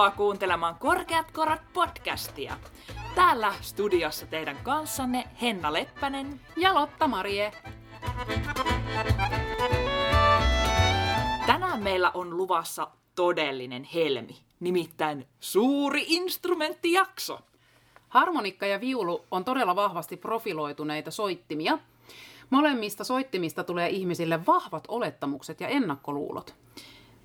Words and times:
Tervetuloa 0.00 0.26
kuuntelemaan 0.26 0.76
Korkeat 0.78 1.30
korot 1.30 1.60
podcastia. 1.72 2.56
Täällä 3.14 3.54
studiossa 3.60 4.26
teidän 4.26 4.56
kanssanne 4.62 5.24
Henna 5.42 5.72
Leppänen 5.72 6.40
ja 6.56 6.74
Lotta 6.74 7.08
Marie. 7.08 7.52
Tänään 11.46 11.82
meillä 11.82 12.10
on 12.14 12.36
luvassa 12.36 12.90
todellinen 13.14 13.84
helmi, 13.84 14.36
nimittäin 14.60 15.26
suuri 15.40 16.04
instrumenttijakso. 16.08 17.38
Harmonikka 18.08 18.66
ja 18.66 18.80
viulu 18.80 19.24
on 19.30 19.44
todella 19.44 19.76
vahvasti 19.76 20.16
profiloituneita 20.16 21.10
soittimia. 21.10 21.78
Molemmista 22.50 23.04
soittimista 23.04 23.64
tulee 23.64 23.88
ihmisille 23.88 24.46
vahvat 24.46 24.84
olettamukset 24.88 25.60
ja 25.60 25.68
ennakkoluulot. 25.68 26.54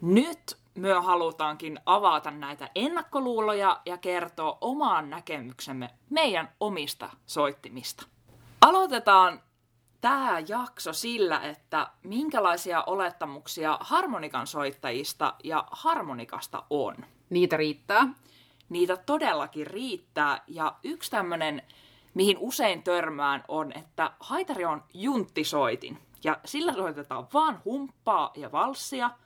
Nyt 0.02 0.58
me 0.76 0.94
halutaankin 0.94 1.80
avata 1.86 2.32
näitä 2.32 2.70
ennakkoluuloja 2.76 3.82
ja 3.86 3.98
kertoa 3.98 4.58
omaan 4.62 5.10
näkemyksemme 5.10 5.90
meidän 6.10 6.50
omista 6.60 7.10
soittimista. 7.26 8.06
Aloitetaan 8.62 9.42
tämä 10.02 10.44
jakso 10.48 10.94
sillä, 10.94 11.40
että 11.40 11.88
minkälaisia 12.04 12.84
olettamuksia 12.84 13.78
harmonikan 13.82 14.48
soittajista 14.48 15.34
ja 15.44 15.68
harmonikasta 15.72 16.64
on. 16.70 16.96
Niitä 17.30 17.58
riittää. 17.58 18.08
Niitä 18.70 18.98
todellakin 18.98 19.68
riittää 19.68 20.44
ja 20.48 20.76
yksi 20.84 21.12
tämmöinen, 21.12 21.62
mihin 22.14 22.38
usein 22.40 22.84
törmään, 22.84 23.44
on, 23.48 23.72
että 23.72 24.12
haitari 24.20 24.66
on 24.66 24.84
junttisoitin 24.94 26.00
ja 26.24 26.38
sillä 26.46 26.74
soitetaan 26.74 27.28
vaan 27.34 27.62
humppaa 27.66 28.32
ja 28.36 28.52
valssia– 28.52 29.12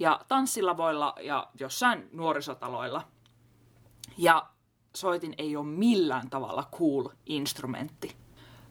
ja 0.00 0.20
tanssilavoilla 0.28 1.14
ja 1.20 1.48
jossain 1.60 2.08
nuorisotaloilla. 2.12 3.02
Ja 4.18 4.46
soitin 4.96 5.34
ei 5.38 5.56
ole 5.56 5.66
millään 5.66 6.30
tavalla 6.30 6.68
cool 6.72 7.08
instrumentti. 7.26 8.16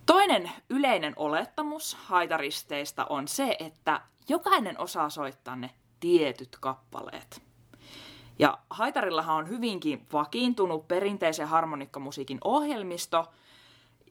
Toinen 0.05 0.52
yleinen 0.69 1.13
olettamus 1.16 1.95
haitaristeista 1.95 3.05
on 3.05 3.27
se, 3.27 3.55
että 3.59 4.02
jokainen 4.30 4.80
osaa 4.80 5.09
soittaa 5.09 5.55
ne 5.55 5.69
tietyt 6.00 6.57
kappaleet. 6.59 7.41
Ja 8.39 8.57
haitarillahan 8.69 9.35
on 9.35 9.50
hyvinkin 9.50 10.05
vakiintunut 10.13 10.88
perinteisen 10.88 11.47
harmonikkamusiikin 11.47 12.38
ohjelmisto– 12.44 13.25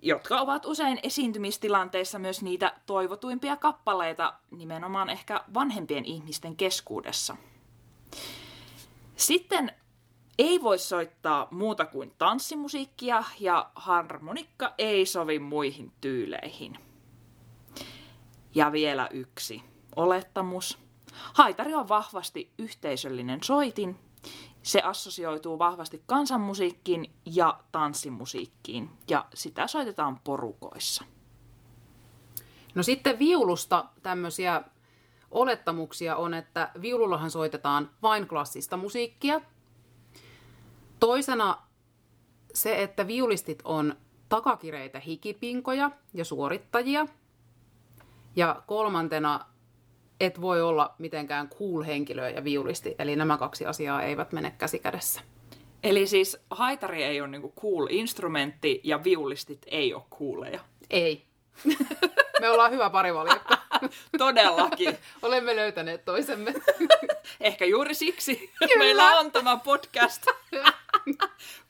jotka 0.03 0.41
ovat 0.41 0.67
usein 0.67 1.01
esiintymistilanteissa 1.03 2.19
myös 2.19 2.43
niitä 2.43 2.75
toivotuimpia 2.87 3.57
kappaleita 3.57 4.35
nimenomaan 4.51 5.11
ehkä 5.11 5.45
vanhempien 5.55 6.05
ihmisten 6.05 6.57
keskuudessa. 6.57 7.37
Sitten 9.17 9.73
ei 10.39 10.63
voi 10.63 10.79
soittaa 10.79 11.49
muuta 11.51 11.87
kuin 11.87 12.15
tanssimusiikkia 12.19 13.25
ja 13.41 13.71
harmonikka 13.75 14.75
ei 14.79 15.07
sovi 15.07 15.39
muihin 15.39 15.93
tyyleihin. 16.01 16.79
Ja 18.55 18.73
vielä 18.73 19.09
yksi 19.13 19.63
olettamus. 19.97 20.79
Haitari 21.35 21.75
on 21.75 21.89
vahvasti 21.89 22.53
yhteisöllinen 22.59 23.43
soitin 23.43 23.97
se 24.63 24.81
assosioituu 24.81 25.59
vahvasti 25.59 26.03
kansanmusiikkiin 26.07 27.13
ja 27.25 27.61
tanssimusiikkiin, 27.73 28.91
ja 29.11 29.27
sitä 29.35 29.67
soitetaan 29.67 30.21
porukoissa. 30.25 31.05
No 32.75 32.83
sitten 32.83 33.19
viulusta 33.19 33.85
tämmöisiä 34.03 34.63
olettamuksia 35.31 36.17
on, 36.17 36.35
että 36.35 36.71
viulullahan 36.81 37.31
soitetaan 37.31 37.91
vain 38.03 38.29
klassista 38.29 38.77
musiikkia. 38.77 39.41
Toisena 41.01 41.63
se, 42.55 42.83
että 42.83 43.07
viulistit 43.07 43.63
on 43.65 43.95
takakireitä 44.29 45.01
hikipinkoja 45.01 45.91
ja 46.15 46.25
suorittajia. 46.25 47.07
Ja 48.37 48.63
kolmantena 48.67 49.45
et 50.21 50.41
voi 50.41 50.63
olla 50.63 50.95
mitenkään 50.99 51.49
cool 51.49 51.83
henkilö 51.83 52.31
ja 52.31 52.45
viulisti. 52.45 52.95
Eli 52.99 53.17
nämä 53.17 53.39
kaksi 53.39 53.67
asiaa 53.67 54.03
eivät 54.03 54.33
mene 54.33 54.55
käsi 54.59 54.79
kädessä. 54.79 55.21
Eli 55.83 56.07
siis 56.07 56.37
haitari 56.51 57.03
ei 57.03 57.21
ole 57.21 57.29
niinku 57.29 57.53
cool 57.61 57.87
instrumentti 57.91 58.81
ja 58.85 59.05
viulistit 59.05 59.67
ei 59.67 59.95
ole 59.95 60.03
cooleja. 60.19 60.61
Ei. 60.91 61.25
Me 62.41 62.51
ollaan 62.51 62.71
hyvä 62.71 62.91
parivaljakko. 62.91 63.55
Todellakin. 64.19 64.99
Olemme 65.23 65.57
löytäneet 65.57 66.05
toisemme. 66.05 66.55
Ehkä 67.41 67.65
juuri 67.65 67.95
siksi 67.95 68.53
Kyllä. 68.59 68.79
meillä 68.79 69.19
on 69.19 69.33
tämä 69.33 69.57
podcast. 69.57 70.27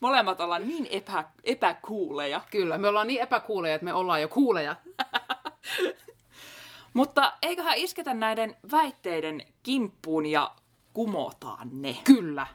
Molemmat 0.00 0.40
ollaan 0.40 0.68
niin 0.68 0.86
epä, 0.90 1.24
epäkuuleja. 1.44 2.40
Kyllä, 2.50 2.78
me 2.78 2.88
ollaan 2.88 3.06
niin 3.06 3.20
epäkuuleja, 3.20 3.74
että 3.74 3.84
me 3.84 3.94
ollaan 3.94 4.22
jo 4.22 4.28
kuuleja. 4.28 4.76
Mutta 6.98 7.32
eiköhän 7.42 7.78
isketä 7.78 8.14
näiden 8.14 8.56
väitteiden 8.72 9.42
kimppuun 9.62 10.26
ja 10.26 10.54
kumotaan 10.92 11.68
ne. 11.72 11.96
Kyllä. 12.04 12.46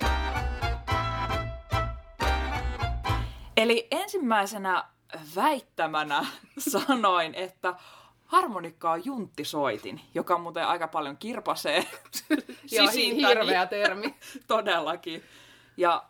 Eli 3.57 3.87
ensimmäisenä 3.91 4.83
väittämänä 5.35 6.25
sanoin, 6.57 7.35
että 7.35 7.75
harmonikka 8.25 8.91
on 8.91 9.05
junttisoitin, 9.05 10.01
joka 10.13 10.37
muuten 10.37 10.67
aika 10.67 10.87
paljon 10.87 11.17
kirpasee 11.17 11.85
sisintäni. 12.65 13.27
hirveä 13.27 13.65
termi. 13.65 14.15
Todellakin. 14.47 15.23
Ja 15.77 16.03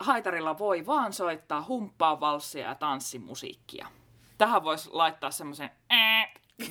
haitarilla 0.00 0.58
voi 0.58 0.86
vaan 0.86 1.12
soittaa 1.12 1.64
humppaa, 1.68 2.20
valssia 2.20 2.68
ja 2.68 2.74
tanssimusiikkia. 2.74 3.88
Tähän 4.38 4.64
voisi 4.64 4.90
laittaa 4.92 5.30
semmoisen 5.30 5.70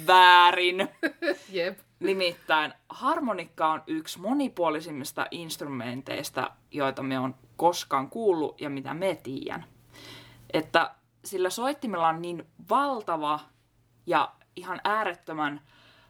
väärin. 0.08 0.90
Jep. 1.50 1.80
Nimittäin 2.00 2.74
harmonikka 2.90 3.68
on 3.68 3.84
yksi 3.88 4.20
monipuolisimmista 4.20 5.28
instrumenteista, 5.32 6.52
joita 6.72 7.04
me 7.04 7.20
on 7.20 7.36
koskaan 7.56 8.10
kuullut 8.10 8.62
ja 8.62 8.70
mitä 8.70 8.94
me 8.94 9.20
tiedän. 9.24 9.66
Että 10.54 10.96
sillä 11.26 11.50
soittimella 11.50 12.08
on 12.08 12.22
niin 12.22 12.46
valtava 12.70 13.40
ja 14.06 14.34
ihan 14.56 14.82
äärettömän 14.84 15.62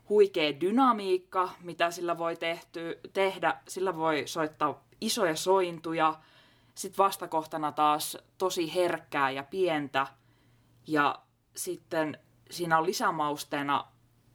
huikea 0.10 0.62
dynamiikka, 0.62 1.50
mitä 1.62 1.92
sillä 1.92 2.18
voi 2.18 2.36
tehty, 2.36 3.00
tehdä. 3.14 3.58
Sillä 3.68 3.98
voi 3.98 4.24
soittaa 4.26 4.84
isoja 5.02 5.36
sointuja, 5.36 6.16
sitten 6.76 6.98
vastakohtana 6.98 7.72
taas 7.72 8.18
tosi 8.38 8.76
herkkää 8.76 9.32
ja 9.32 9.44
pientä. 9.44 10.08
Ja 10.88 11.20
sitten 11.56 12.20
siinä 12.50 12.78
on 12.78 12.86
lisämausteena 12.86 13.86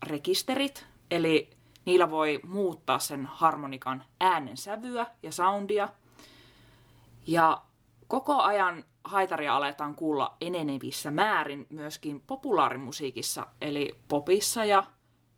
rekisterit, 0.03 0.87
eli 1.11 1.50
niillä 1.84 2.11
voi 2.11 2.41
muuttaa 2.47 2.99
sen 2.99 3.27
harmonikan 3.27 4.05
äänensävyä 4.21 5.06
ja 5.23 5.33
soundia. 5.33 5.89
Ja 7.27 7.62
koko 8.09 8.43
ajan 8.43 8.84
haitaria 9.05 9.56
aletaan 9.56 9.95
kuulla 9.95 10.37
enenevissä 10.41 11.11
määrin 11.11 11.67
myöskin 11.71 12.21
populaarimusiikissa, 12.21 13.47
eli 13.61 13.99
popissa 14.09 14.65
ja 14.65 14.84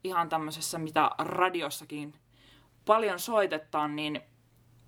ihan 0.04 0.28
tämmöisessä, 0.28 0.78
mitä 0.78 1.10
radiossakin 1.18 2.14
paljon 2.84 3.18
soitetaan, 3.18 3.96
niin 3.96 4.20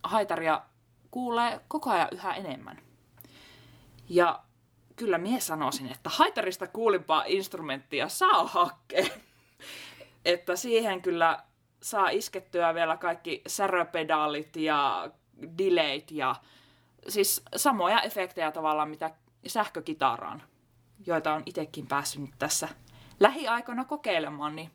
haitaria 0.03 0.62
kuulee 1.10 1.60
koko 1.68 1.91
ajan 1.91 2.08
yhä 2.12 2.34
enemmän. 2.34 2.78
Ja 4.08 4.42
kyllä 4.96 5.18
mie 5.18 5.40
sanoisin, 5.40 5.92
että 5.92 6.10
haitarista 6.10 6.66
kuulimpaa 6.66 7.24
instrumenttia 7.26 8.09
saa 8.09 8.47
hakkeen. 8.47 9.10
että 10.24 10.56
siihen 10.56 11.03
kyllä 11.03 11.42
saa 11.82 12.09
iskettyä 12.09 12.74
vielä 12.74 12.97
kaikki 12.97 13.42
säröpedaalit 13.47 14.56
ja 14.56 15.10
delayt 15.59 16.10
ja 16.10 16.34
siis 17.09 17.42
samoja 17.56 18.00
efektejä 18.00 18.53
tavallaan 18.53 18.91
mitä 18.91 19.10
sähkökitaraan, 19.47 20.42
joita 21.06 21.34
on 21.34 21.42
itsekin 21.47 21.86
päässyt 21.86 22.21
nyt 22.21 22.34
tässä 22.38 22.68
lähiaikoina 23.21 23.84
kokeilemaan, 23.84 24.56
niin 24.56 24.71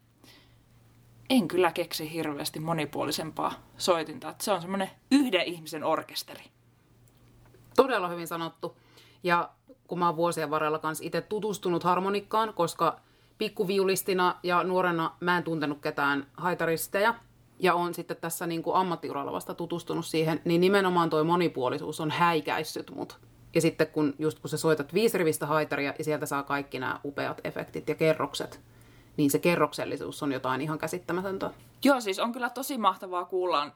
en 1.29 1.47
kyllä 1.47 1.71
keksi 1.71 2.13
hirveästi 2.13 2.59
monipuolisempaa 2.59 3.53
soitinta. 3.77 4.29
Että 4.29 4.43
se 4.43 4.51
on 4.51 4.61
semmoinen 4.61 4.89
yhden 5.11 5.45
ihmisen 5.45 5.83
orkesteri. 5.83 6.43
Todella 7.75 8.07
hyvin 8.07 8.27
sanottu. 8.27 8.77
Ja 9.23 9.49
kun 9.91 9.99
mä 9.99 10.05
oon 10.05 10.15
vuosien 10.15 10.49
varrella 10.49 10.79
kanssa 10.79 11.03
itse 11.05 11.21
tutustunut 11.21 11.83
harmonikkaan, 11.83 12.53
koska 12.53 12.99
pikkuviulistina 13.37 14.35
ja 14.43 14.63
nuorena 14.63 15.15
mä 15.19 15.37
en 15.37 15.43
tuntenut 15.43 15.81
ketään 15.81 16.27
haitaristeja, 16.37 17.15
ja 17.59 17.73
on 17.73 17.93
sitten 17.93 18.17
tässä 18.17 18.47
niin 18.47 18.63
kuin 18.63 18.75
ammattiuralla 18.75 19.31
vasta 19.31 19.53
tutustunut 19.53 20.05
siihen, 20.05 20.41
niin 20.45 20.61
nimenomaan 20.61 21.09
toi 21.09 21.23
monipuolisuus 21.23 21.99
on 21.99 22.11
häikäissyt 22.11 22.91
mut. 22.95 23.19
Ja 23.55 23.61
sitten 23.61 23.87
kun 23.87 24.13
just 24.19 24.39
kun 24.39 24.49
sä 24.49 24.57
soitat 24.57 24.93
viisirivistä 24.93 25.45
haitaria 25.45 25.93
ja 25.97 26.03
sieltä 26.03 26.25
saa 26.25 26.43
kaikki 26.43 26.79
nämä 26.79 26.99
upeat 27.05 27.41
efektit 27.43 27.89
ja 27.89 27.95
kerrokset, 27.95 28.59
niin 29.17 29.31
se 29.31 29.39
kerroksellisuus 29.39 30.23
on 30.23 30.31
jotain 30.31 30.61
ihan 30.61 30.79
käsittämätöntä. 30.79 31.51
Joo, 31.83 32.01
siis 32.01 32.19
on 32.19 32.31
kyllä 32.31 32.49
tosi 32.49 32.77
mahtavaa 32.77 33.25
kuulla 33.25 33.71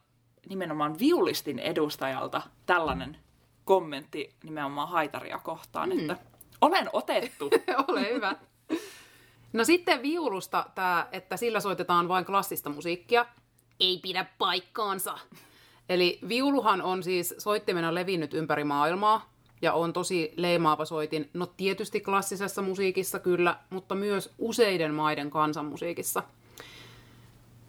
nimenomaan 0.50 1.00
viulistin 1.00 1.60
edustajalta 1.60 2.42
tällainen 2.66 3.18
kommentti 3.66 4.34
nimenomaan 4.44 4.90
haitaria 4.90 5.40
kohtaan, 5.40 5.90
mm. 5.90 6.00
että 6.00 6.18
olen 6.62 6.90
otettu. 6.94 7.50
Ole 7.88 8.14
hyvä. 8.14 8.36
No 9.54 9.64
sitten 9.64 10.02
viulusta 10.02 10.66
tämä, 10.76 11.08
että 11.12 11.38
sillä 11.38 11.60
soitetaan 11.60 12.08
vain 12.08 12.26
klassista 12.26 12.70
musiikkia, 12.70 13.26
ei 13.80 14.00
pidä 14.04 14.26
paikkaansa. 14.38 15.18
Eli 15.90 16.20
viuluhan 16.28 16.82
on 16.82 17.04
siis 17.04 17.36
soittimena 17.38 17.94
levinnyt 17.94 18.34
ympäri 18.34 18.64
maailmaa 18.64 19.34
ja 19.62 19.74
on 19.74 19.94
tosi 19.94 20.34
leimaava 20.36 20.86
soitin. 20.86 21.30
No 21.34 21.46
tietysti 21.46 22.02
klassisessa 22.02 22.62
musiikissa 22.62 23.20
kyllä, 23.20 23.60
mutta 23.70 23.96
myös 23.96 24.34
useiden 24.38 24.94
maiden 24.94 25.30
kansanmusiikissa. 25.30 26.24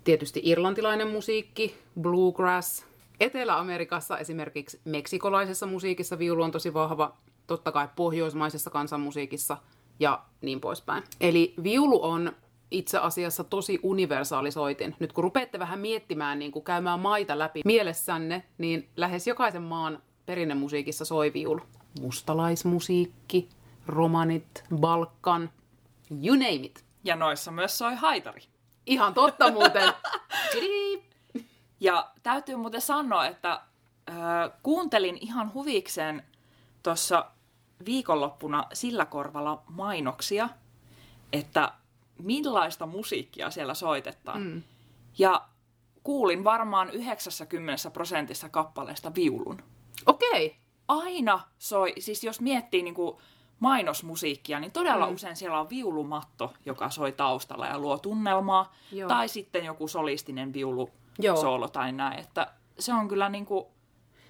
Tietysti 0.05 0.41
irlantilainen 0.45 1.09
musiikki, 1.09 1.77
bluegrass. 2.01 2.85
Etelä-Amerikassa 3.21 4.19
esimerkiksi 4.19 4.81
meksikolaisessa 4.85 5.67
musiikissa 5.67 6.19
viulu 6.19 6.43
on 6.43 6.51
tosi 6.51 6.75
vahva, 6.75 7.17
totta 7.47 7.73
kai 7.73 7.89
pohjoismaisessa 7.97 8.71
kansanmusiikissa 8.71 9.57
ja 10.01 10.23
niin 10.41 10.61
poispäin. 10.61 11.03
Eli 11.21 11.55
viulu 11.63 12.05
on 12.05 12.33
itse 12.71 12.99
asiassa 12.99 13.45
tosi 13.45 13.81
universaali 13.83 14.51
soitin. 14.51 14.95
Nyt 14.99 15.13
kun 15.13 15.25
rupeatte 15.25 15.59
vähän 15.59 15.79
miettimään, 15.79 16.39
niin 16.39 16.53
kuin 16.53 16.65
käymään 16.65 17.01
maita 17.01 17.39
läpi 17.39 17.61
mielessänne, 17.65 18.43
niin 18.59 18.89
lähes 18.97 19.27
jokaisen 19.27 19.63
maan 19.63 20.03
perinnemusiikissa 20.27 21.05
soi 21.05 21.33
viulu. 21.33 21.61
Mustalaismusiikki, 22.01 23.49
romanit, 23.87 24.65
Balkan, 24.77 25.51
you 26.25 26.35
name 26.35 26.55
it. 26.55 26.85
Ja 27.05 27.17
noissa 27.17 27.51
myös 27.51 27.79
soi 27.79 27.95
haitari. 27.95 28.41
Ihan 28.87 29.15
totta 29.15 29.51
muuten. 29.51 29.93
ja 31.81 32.11
täytyy 32.23 32.57
muuten 32.57 32.81
sanoa, 32.81 33.27
että 33.27 33.53
äh, 33.53 34.17
kuuntelin 34.63 35.19
ihan 35.21 35.55
huvikseen 35.55 36.23
tuossa 36.83 37.31
viikonloppuna 37.87 38.65
sillä 38.73 39.07
korvalla 39.07 39.63
mainoksia, 39.69 40.49
että 41.33 41.73
millaista 42.19 42.87
musiikkia 42.87 43.51
siellä 43.51 43.75
soitetaan. 43.75 44.43
Mm. 44.43 44.63
Ja 45.19 45.49
kuulin 46.03 46.45
varmaan 46.45 46.91
90 46.91 47.91
prosentissa 47.91 48.49
kappaleesta 48.49 49.15
viulun. 49.15 49.63
Okei. 50.07 50.47
Okay. 50.47 50.59
Aina 50.89 51.41
soi, 51.59 51.93
siis 51.99 52.25
jos 52.25 52.41
miettii 52.41 52.83
niin 52.83 52.95
kuin 52.95 53.17
mainosmusiikkia, 53.61 54.61
niin 54.61 54.73
todella 54.73 55.07
mm. 55.07 55.15
usein 55.15 55.37
siellä 55.37 55.61
on 55.61 55.71
viulumatto, 55.71 56.55
joka 56.67 56.91
soi 56.91 57.13
taustalla 57.13 57.67
ja 57.67 57.79
luo 57.79 57.99
tunnelmaa. 57.99 58.75
Joo. 58.93 59.09
Tai 59.09 59.29
sitten 59.29 59.65
joku 59.65 59.89
solistinen 59.89 60.53
viulu 60.53 60.91
soolo 61.41 61.69
tai 61.69 61.93
näin. 61.93 62.19
Että 62.19 62.47
se 62.79 62.95
on 62.95 63.09
kyllä 63.09 63.29
niin 63.29 63.47
kuin 63.47 63.67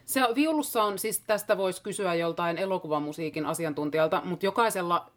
se 0.05 0.21
viulussa 0.35 0.83
on, 0.83 0.99
siis 0.99 1.21
tästä 1.21 1.57
voisi 1.57 1.83
kysyä 1.83 2.15
joltain 2.15 2.59
elokuvamusiikin 2.59 3.47
asiantuntijalta, 3.47 4.23
mutta 4.25 4.47
jokaisella 4.47 5.11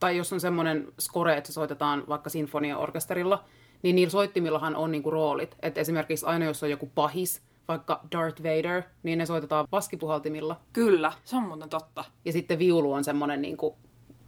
tai 0.00 0.16
jos 0.16 0.32
on 0.32 0.40
semmoinen 0.40 0.92
score, 1.00 1.36
että 1.36 1.46
se 1.46 1.52
soitetaan 1.52 2.04
vaikka 2.08 2.30
sinfoniaorkesterilla, 2.30 3.44
niin 3.82 3.96
niillä 3.96 4.10
soittimillahan 4.10 4.76
on 4.76 4.92
niinku 4.92 5.10
roolit. 5.10 5.56
Et 5.62 5.78
esimerkiksi 5.78 6.26
aina 6.26 6.44
jos 6.44 6.62
on 6.62 6.70
joku 6.70 6.90
pahis, 6.94 7.42
vaikka 7.68 8.00
Darth 8.12 8.42
Vader, 8.42 8.82
niin 9.02 9.18
ne 9.18 9.26
soitetaan 9.26 9.66
vaskipuhaltimilla. 9.72 10.60
Kyllä, 10.72 11.12
se 11.24 11.36
on 11.36 11.42
muuten 11.42 11.68
totta. 11.68 12.04
Ja 12.24 12.32
sitten 12.32 12.58
viulu 12.58 12.92
on 12.92 13.04
semmoinen 13.04 13.42
niinku 13.42 13.78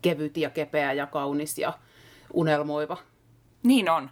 kevyt 0.02 0.36
ja 0.36 0.50
kepeä 0.50 0.92
ja 0.92 1.06
kaunis 1.06 1.58
ja 1.58 1.72
unelmoiva. 2.32 2.96
Niin 3.62 3.90
on. 3.90 4.10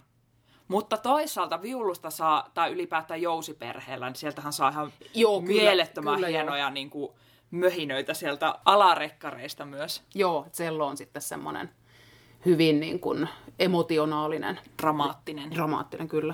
Mutta 0.71 0.97
toisaalta 0.97 1.61
viulusta 1.61 2.09
saa, 2.09 2.49
tai 2.53 2.71
ylipäätään 2.71 3.21
jousiperheellä, 3.21 4.07
niin 4.07 4.15
sieltähän 4.15 4.53
saa 4.53 4.69
ihan 4.69 4.93
Joo, 5.13 5.41
kyllä, 5.41 5.61
mielettömän 5.61 6.15
kyllä, 6.15 6.27
hienoja 6.27 6.69
niin 6.69 6.89
kuin, 6.89 7.11
möhinöitä 7.51 8.13
sieltä 8.13 8.55
alarekkareista 8.65 9.65
myös. 9.65 10.03
Joo, 10.15 10.47
cello 10.51 10.87
on 10.87 10.97
sitten 10.97 11.21
semmoinen 11.21 11.69
hyvin 12.45 12.79
niin 12.79 12.99
kuin 12.99 13.29
emotionaalinen. 13.59 14.59
Dramaattinen. 14.81 15.51
Dramaattinen, 15.51 16.07
kyllä. 16.07 16.33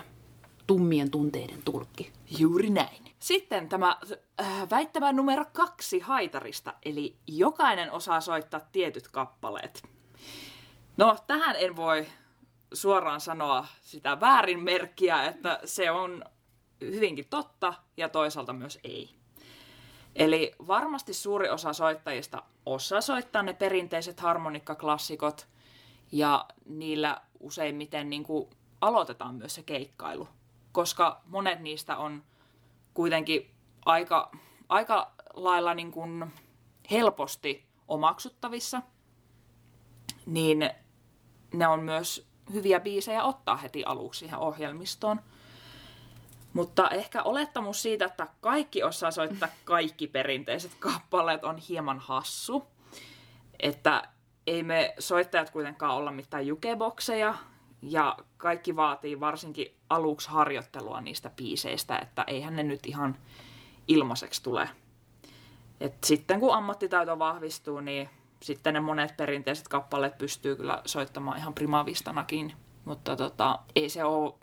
Tummien 0.68 1.12
tunteiden 1.12 1.62
tulkki. 1.66 2.12
Juuri 2.38 2.69
näin. 2.69 3.04
Sitten 3.19 3.69
tämä 3.69 3.98
äh, 4.42 4.69
väittämä 4.69 5.12
numero 5.12 5.45
kaksi 5.54 6.00
haitarista, 6.00 6.74
eli 6.86 7.16
jokainen 7.28 7.92
osaa 7.92 8.22
soittaa 8.22 8.62
tietyt 8.72 9.07
kappaleet. 9.07 9.84
No, 10.98 11.18
tähän 11.28 11.56
en 11.60 11.75
voi 11.75 12.06
suoraan 12.73 13.21
sanoa 13.21 13.65
sitä 13.81 14.19
väärinmerkkiä, 14.19 15.25
että 15.25 15.59
se 15.65 15.91
on 15.91 16.23
hyvinkin 16.81 17.27
totta 17.29 17.73
ja 17.97 18.09
toisaalta 18.09 18.53
myös 18.53 18.79
ei. 18.83 19.17
Eli 20.15 20.55
varmasti 20.67 21.13
suuri 21.13 21.49
osa 21.49 21.73
soittajista 21.73 22.43
osaa 22.65 23.01
soittaa 23.01 23.43
ne 23.43 23.53
perinteiset 23.53 24.19
harmonikkaklassikot 24.19 25.47
ja 26.11 26.45
niillä 26.65 27.21
useimmiten 27.39 28.09
niin 28.09 28.23
kuin 28.23 28.49
aloitetaan 28.81 29.35
myös 29.35 29.55
se 29.55 29.63
keikkailu, 29.63 30.27
koska 30.71 31.21
monet 31.25 31.59
niistä 31.59 31.97
on 31.97 32.23
kuitenkin 32.93 33.51
aika, 33.85 34.31
aika 34.69 35.11
lailla 35.33 35.73
niin 35.73 35.91
kuin 35.91 36.33
helposti 36.91 37.65
omaksuttavissa, 37.87 38.81
niin 40.25 40.69
ne 41.53 41.67
on 41.67 41.83
myös 41.83 42.26
hyviä 42.53 42.79
biisejä 42.79 43.23
ottaa 43.23 43.57
heti 43.57 43.83
aluksi 43.83 44.25
ihan 44.25 44.39
ohjelmistoon– 44.39 45.19
mutta 46.57 46.89
ehkä 46.89 47.23
olettamus 47.23 47.81
siitä, 47.81 48.05
että 48.05 48.27
kaikki 48.41 48.83
osaa 48.83 49.11
soittaa 49.11 49.49
kaikki 49.65 50.07
perinteiset 50.07 50.71
kappaleet 50.79 51.44
on 51.44 51.57
hieman 51.57 51.99
hassu. 51.99 52.67
Että 53.59 54.03
ei 54.47 54.63
me 54.63 54.94
soittajat 54.99 55.49
kuitenkaan 55.49 55.95
olla 55.95 56.11
mitään 56.11 56.47
jukebokseja, 56.47 57.35
ja 57.81 58.17
kaikki 58.38 58.75
vaatii 58.75 59.19
varsinkin 59.19 59.75
aluksi 59.89 60.29
harjoittelua 60.29 61.01
niistä 61.01 61.29
biiseistä, 61.29 61.97
että 61.97 62.23
eihän 62.27 62.55
ne 62.55 62.63
nyt 62.63 62.85
ihan 62.85 63.17
ilmaiseksi 63.88 64.43
tule. 64.43 64.69
Et 65.79 66.03
sitten 66.03 66.39
kun 66.39 66.55
ammattitaito 66.55 67.19
vahvistuu, 67.19 67.79
niin 67.79 68.09
sitten 68.44 68.74
ne 68.74 68.80
monet 68.80 69.18
perinteiset 69.18 69.68
kappaleet 69.68 70.18
pystyy 70.18 70.56
kyllä 70.56 70.81
soittamaan 70.86 71.38
ihan 71.38 71.54
primavistanakin, 71.54 72.53
mutta 72.86 73.15
tota, 73.15 73.60
ei 73.75 73.89
se 73.89 74.03
ole 74.03 74.34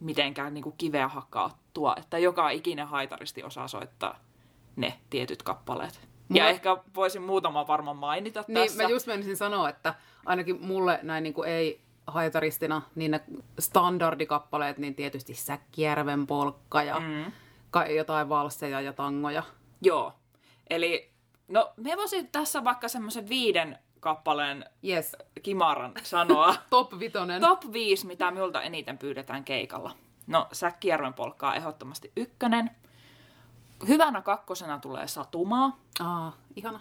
mitenkään 0.00 0.54
niin 0.54 0.64
kuin 0.64 0.74
kiveä 0.78 1.08
hakkaattua, 1.08 1.94
että 1.96 2.18
joka 2.18 2.50
ikinen 2.50 2.86
haitaristi 2.86 3.42
osaa 3.42 3.68
soittaa 3.68 4.18
ne 4.76 4.94
tietyt 5.10 5.42
kappaleet. 5.42 6.00
Mulla... 6.28 6.42
Ja 6.44 6.48
ehkä 6.48 6.76
voisin 6.94 7.22
muutama 7.22 7.66
varmaan 7.66 7.96
mainita 7.96 8.44
niin, 8.48 8.54
tässä. 8.54 8.82
Mä 8.82 8.88
just 8.88 9.06
menisin 9.06 9.36
sanoa, 9.36 9.68
että 9.68 9.94
ainakin 10.26 10.66
mulle 10.66 11.00
näin 11.02 11.22
niin 11.22 11.34
kuin 11.34 11.48
ei 11.48 11.80
haitaristina, 12.06 12.82
niin 12.94 13.10
ne 13.10 13.20
standardikappaleet, 13.58 14.78
niin 14.78 14.94
tietysti 14.94 15.34
Säkkijärven 15.34 16.26
polkka 16.26 16.82
ja 16.82 17.00
mm. 17.00 17.32
jotain 17.96 18.28
valsseja 18.28 18.80
ja 18.80 18.92
tangoja. 18.92 19.42
Joo. 19.82 20.12
Eli 20.70 21.11
no 21.52 21.72
me 21.76 21.96
voisin 21.96 22.28
tässä 22.28 22.64
vaikka 22.64 22.88
semmoisen 22.88 23.28
viiden 23.28 23.78
kappaleen 24.00 24.64
yes. 24.84 25.16
kimaran 25.42 25.92
sanoa. 26.02 26.54
Top 26.70 26.98
vitonen. 26.98 27.40
Top 27.40 27.72
5, 27.72 28.06
mitä 28.06 28.30
minulta 28.30 28.62
eniten 28.62 28.98
pyydetään 28.98 29.44
keikalla. 29.44 29.94
No, 30.26 30.48
Säkkijärven 30.52 31.14
polkkaa 31.14 31.54
ehdottomasti 31.54 32.12
ykkönen. 32.16 32.70
Hyvänä 33.88 34.22
kakkosena 34.22 34.78
tulee 34.78 35.06
Satumaa. 35.06 35.78
Aa, 36.00 36.32
ihana. 36.56 36.80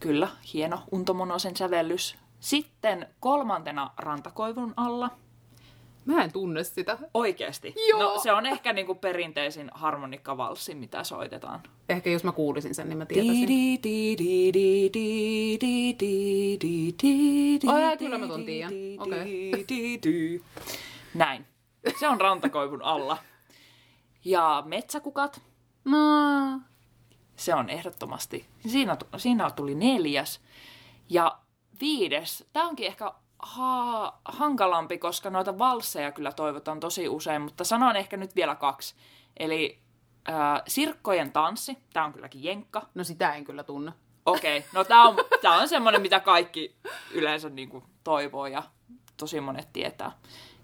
Kyllä, 0.00 0.28
hieno 0.52 0.82
untomonosen 0.90 1.56
sävellys. 1.56 2.16
Sitten 2.40 3.08
kolmantena 3.20 3.90
Rantakoivun 3.96 4.74
alla. 4.76 5.10
Mä 6.10 6.24
en 6.24 6.32
tunne 6.32 6.64
sitä. 6.64 6.98
Oikeesti? 7.14 7.74
Joo. 7.88 8.00
No 8.00 8.20
se 8.20 8.32
on 8.32 8.46
ehkä 8.46 8.72
niinku 8.72 8.94
perinteisin 8.94 9.70
harmonikkavalssi, 9.74 10.74
mitä 10.74 11.04
soitetaan. 11.04 11.60
Ehkä 11.88 12.10
jos 12.10 12.24
mä 12.24 12.32
kuulisin 12.32 12.74
sen, 12.74 12.88
niin 12.88 12.98
mä 12.98 13.06
tietäisin. 13.06 13.42
Oh, 17.68 17.98
kyllä 17.98 18.18
mä 18.18 18.26
tuon 18.26 18.44
tiedän. 18.44 18.72
Okei. 18.98 20.40
Näin. 21.14 21.46
Se 22.00 22.08
on 22.08 22.20
rantakoivun 22.20 22.82
alla. 22.82 23.18
Ja 24.24 24.62
metsäkukat. 24.66 25.40
No. 25.84 26.60
Se 27.36 27.54
on 27.54 27.68
ehdottomasti. 27.68 28.46
Siinä, 28.66 28.96
siinä 29.16 29.50
tuli 29.50 29.74
neljäs. 29.74 30.40
Ja 31.08 31.38
viides. 31.80 32.44
Tämä 32.52 32.68
onkin 32.68 32.86
ehkä 32.86 33.12
ha- 33.42 34.20
hankalampi, 34.24 34.98
koska 34.98 35.30
noita 35.30 35.58
valsseja 35.58 36.12
kyllä 36.12 36.32
toivotaan 36.32 36.80
tosi 36.80 37.08
usein, 37.08 37.42
mutta 37.42 37.64
sanon 37.64 37.96
ehkä 37.96 38.16
nyt 38.16 38.36
vielä 38.36 38.54
kaksi. 38.54 38.94
Eli 39.36 39.78
äh, 40.28 40.62
Sirkkojen 40.68 41.32
tanssi, 41.32 41.78
tämä 41.92 42.06
on 42.06 42.12
kylläkin 42.12 42.44
jenkka. 42.44 42.86
No 42.94 43.04
sitä 43.04 43.34
en 43.34 43.44
kyllä 43.44 43.62
tunne. 43.62 43.92
Okei, 44.26 44.58
okay. 44.58 44.70
no 44.74 44.84
tämä 44.84 45.08
on, 45.08 45.16
tää 45.42 45.52
on 45.52 45.68
semmoinen, 45.74 46.02
mitä 46.02 46.20
kaikki 46.20 46.76
yleensä 47.10 47.50
niinku 47.50 47.82
toivoo 48.04 48.46
ja 48.46 48.62
tosi 49.16 49.40
monet 49.40 49.72
tietää. 49.72 50.12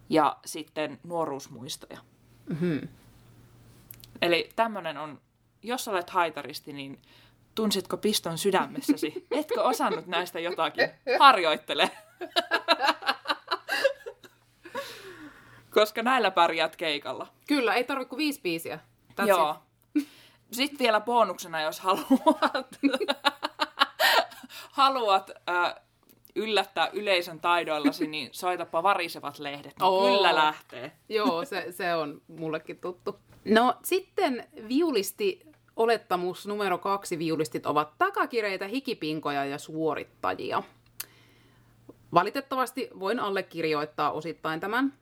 Ja 0.08 0.36
sitten 0.44 1.00
nuoruusmuistoja. 1.04 1.98
Mm-hmm. 2.48 2.88
Eli 4.22 4.48
tämmöinen 4.56 4.98
on, 4.98 5.20
jos 5.62 5.88
olet 5.88 6.10
haitaristi, 6.10 6.72
niin 6.72 7.02
tunsitko 7.54 7.96
piston 7.96 8.38
sydämessäsi? 8.38 9.26
Etkö 9.30 9.62
osannut 9.62 10.06
näistä 10.06 10.40
jotakin? 10.40 10.90
Harjoittele. 11.18 11.90
Koska 15.70 16.02
näillä 16.02 16.30
pärjäät 16.30 16.76
keikalla. 16.76 17.26
Kyllä, 17.48 17.74
ei 17.74 17.84
tarvitse 17.84 18.08
kuin 18.08 18.18
viisi 18.18 18.40
biisiä. 18.40 18.78
That's 19.20 19.28
Joo. 19.28 19.56
It. 19.94 20.08
Sitten 20.52 20.78
vielä 20.78 21.00
bonuksena, 21.00 21.62
jos 21.62 21.80
haluat, 21.80 22.78
haluat 24.70 25.30
äh, 25.48 25.74
yllättää 26.34 26.88
yleisön 26.92 27.40
taidoillasi, 27.40 28.06
niin 28.06 28.28
soitapa 28.32 28.82
varisevat 28.82 29.38
lehdet. 29.38 29.82
Oo. 29.82 30.16
Kyllä 30.16 30.34
lähtee. 30.34 30.92
Joo, 31.08 31.44
se, 31.44 31.66
se 31.72 31.94
on 31.94 32.22
mullekin 32.28 32.78
tuttu. 32.78 33.18
No 33.44 33.74
sitten 33.82 34.46
viulisti 34.68 35.46
olettamus 35.76 36.46
numero 36.46 36.78
kaksi 36.78 37.18
viulistit 37.18 37.66
ovat 37.66 37.92
takakireitä, 37.98 38.66
hikipinkoja 38.66 39.44
ja 39.44 39.58
suorittajia. 39.58 40.62
Valitettavasti 42.14 42.90
voin 43.00 43.20
allekirjoittaa 43.20 44.12
osittain 44.12 44.60
tämän 44.60 44.92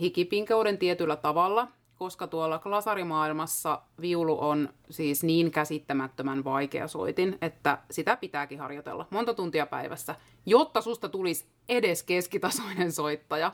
hikipinkeuden 0.00 0.78
tietyllä 0.78 1.16
tavalla, 1.16 1.68
koska 1.96 2.26
tuolla 2.26 2.58
klasarimaailmassa 2.58 3.82
viulu 4.00 4.40
on 4.40 4.68
siis 4.90 5.24
niin 5.24 5.50
käsittämättömän 5.50 6.44
vaikea 6.44 6.88
soitin, 6.88 7.38
että 7.40 7.78
sitä 7.90 8.16
pitääkin 8.16 8.60
harjoitella 8.60 9.06
monta 9.10 9.34
tuntia 9.34 9.66
päivässä, 9.66 10.14
jotta 10.46 10.80
susta 10.80 11.08
tulisi 11.08 11.44
edes 11.68 12.02
keskitasoinen 12.02 12.92
soittaja, 12.92 13.52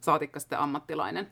saatikka 0.00 0.40
sitten 0.40 0.58
ammattilainen. 0.58 1.28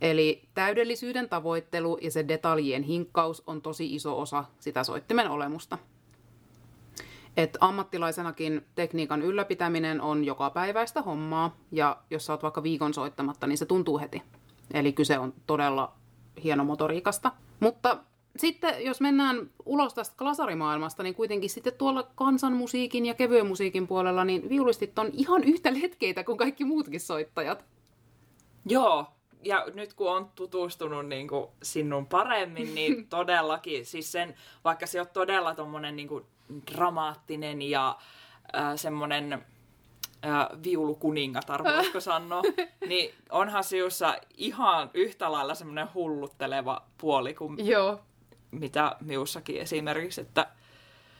Eli 0.00 0.42
täydellisyyden 0.54 1.28
tavoittelu 1.28 1.98
ja 2.00 2.10
se 2.10 2.28
detaljien 2.28 2.82
hinkkaus 2.82 3.42
on 3.46 3.62
tosi 3.62 3.94
iso 3.94 4.20
osa 4.20 4.44
sitä 4.60 4.84
soittimen 4.84 5.30
olemusta. 5.30 5.78
Et 7.36 7.58
ammattilaisenakin 7.60 8.66
tekniikan 8.74 9.22
ylläpitäminen 9.22 10.00
on 10.00 10.24
joka 10.24 10.50
päiväistä 10.50 11.02
hommaa, 11.02 11.56
ja 11.70 11.96
jos 12.10 12.26
sä 12.26 12.32
oot 12.32 12.42
vaikka 12.42 12.62
viikon 12.62 12.94
soittamatta, 12.94 13.46
niin 13.46 13.58
se 13.58 13.66
tuntuu 13.66 13.98
heti. 13.98 14.22
Eli 14.74 14.92
kyse 14.92 15.18
on 15.18 15.34
todella 15.46 15.92
hieno 16.44 16.64
motoriikasta. 16.64 17.32
Mutta 17.60 17.98
sitten 18.36 18.84
jos 18.84 19.00
mennään 19.00 19.50
ulos 19.66 19.94
tästä 19.94 20.16
klasarimaailmasta, 20.18 21.02
niin 21.02 21.14
kuitenkin 21.14 21.50
sitten 21.50 21.72
tuolla 21.78 22.10
kansanmusiikin 22.14 23.06
ja 23.06 23.14
kevyen 23.14 23.46
musiikin 23.46 23.86
puolella, 23.86 24.24
niin 24.24 24.48
viulistit 24.48 24.98
on 24.98 25.10
ihan 25.12 25.44
yhtä 25.44 25.74
letkeitä 25.82 26.24
kuin 26.24 26.38
kaikki 26.38 26.64
muutkin 26.64 27.00
soittajat. 27.00 27.64
Joo, 28.66 29.06
ja 29.42 29.66
nyt 29.74 29.94
kun 29.94 30.10
on 30.10 30.30
tutustunut 30.34 31.06
niin 31.06 31.28
kuin 31.28 31.46
sinun 31.62 32.06
paremmin, 32.06 32.74
niin 32.74 33.06
todellakin, 33.08 33.86
siis 33.86 34.12
sen, 34.12 34.34
vaikka 34.64 34.86
se 34.86 35.00
on 35.00 35.06
todella 35.12 35.54
tommonen 35.54 35.96
niin 35.96 36.08
kuin 36.08 36.24
dramaattinen 36.72 37.62
ja 37.62 37.98
äh, 38.56 38.72
semmoinen 38.76 39.32
äh, 39.32 40.48
viulukuningatar, 40.64 41.64
voisiko 41.64 42.00
sanoa, 42.10 42.42
niin 42.86 43.14
onhan 43.30 43.64
siussa 43.64 44.14
ihan 44.36 44.90
yhtä 44.94 45.32
lailla 45.32 45.54
semmoinen 45.54 45.88
hullutteleva 45.94 46.82
puoli 46.98 47.34
kuin 47.34 47.66
Joo. 47.66 48.00
mitä 48.50 48.96
miussakin 49.00 49.60
esimerkiksi, 49.60 50.20
että 50.20 50.46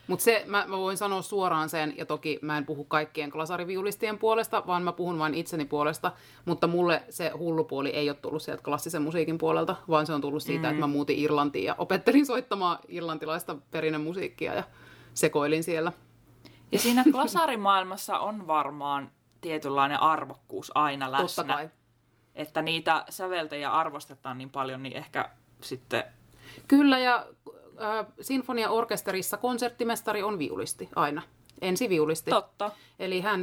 Mutta 0.07 0.23
se, 0.23 0.43
mä, 0.47 0.65
mä 0.67 0.77
voin 0.77 0.97
sanoa 0.97 1.21
suoraan 1.21 1.69
sen, 1.69 1.93
ja 1.97 2.05
toki 2.05 2.39
mä 2.41 2.57
en 2.57 2.65
puhu 2.65 2.83
kaikkien 2.83 3.31
klasariviulistien 3.31 4.17
puolesta, 4.19 4.63
vaan 4.67 4.83
mä 4.83 4.91
puhun 4.91 5.19
vain 5.19 5.33
itseni 5.33 5.65
puolesta, 5.65 6.11
mutta 6.45 6.67
mulle 6.67 7.03
se 7.09 7.29
hullupuoli 7.29 7.89
ei 7.89 8.09
ole 8.09 8.17
tullut 8.17 8.41
sieltä 8.41 8.63
klassisen 8.63 9.01
musiikin 9.01 9.37
puolelta, 9.37 9.75
vaan 9.89 10.05
se 10.05 10.13
on 10.13 10.21
tullut 10.21 10.43
siitä, 10.43 10.67
mm. 10.67 10.71
että 10.71 10.79
mä 10.79 10.87
muutin 10.87 11.19
Irlantiin 11.19 11.65
ja 11.65 11.75
opettelin 11.77 12.25
soittamaan 12.25 12.79
irlantilaista 12.87 13.55
perinnemusiikkia 13.71 14.53
ja 14.53 14.63
sekoilin 15.13 15.63
siellä. 15.63 15.91
Ja 16.71 16.79
siinä 16.79 17.03
klasarimaailmassa 17.11 18.19
on 18.19 18.47
varmaan 18.47 19.11
tietynlainen 19.41 19.99
arvokkuus 19.99 20.71
aina 20.75 21.11
läsnä. 21.11 21.27
Totta 21.27 21.43
kai. 21.43 21.69
Että 22.35 22.61
niitä 22.61 23.05
säveltäjiä 23.09 23.71
arvostetaan 23.71 24.37
niin 24.37 24.49
paljon, 24.49 24.83
niin 24.83 24.97
ehkä 24.97 25.29
sitten... 25.61 26.03
Kyllä, 26.67 26.99
ja 26.99 27.25
äh, 27.81 28.05
sinfoniaorkesterissa 28.21 29.37
konserttimestari 29.37 30.23
on 30.23 30.39
viulisti 30.39 30.89
aina. 30.95 31.21
Ensiviulisti. 31.61 32.31
Totta. 32.31 32.71
Eli 32.99 33.21
hän 33.21 33.41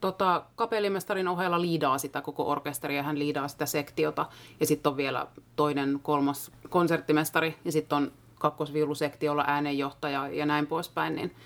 tota, 0.00 0.44
kapellimestarin 0.54 1.28
ohella 1.28 1.60
liidaa 1.60 1.98
sitä 1.98 2.20
koko 2.20 2.50
orkesteria, 2.50 3.02
hän 3.02 3.18
liidaa 3.18 3.48
sitä 3.48 3.66
sektiota. 3.66 4.26
Ja 4.60 4.66
sitten 4.66 4.90
on 4.90 4.96
vielä 4.96 5.26
toinen, 5.56 6.00
kolmas 6.02 6.50
konserttimestari 6.68 7.56
ja 7.64 7.72
sitten 7.72 7.96
on 7.96 8.12
kakkosviulusektiolla 8.44 9.44
äänenjohtaja 9.46 10.28
ja 10.28 10.46
näin 10.46 10.66
poispäin. 10.66 11.16
Niin 11.16 11.36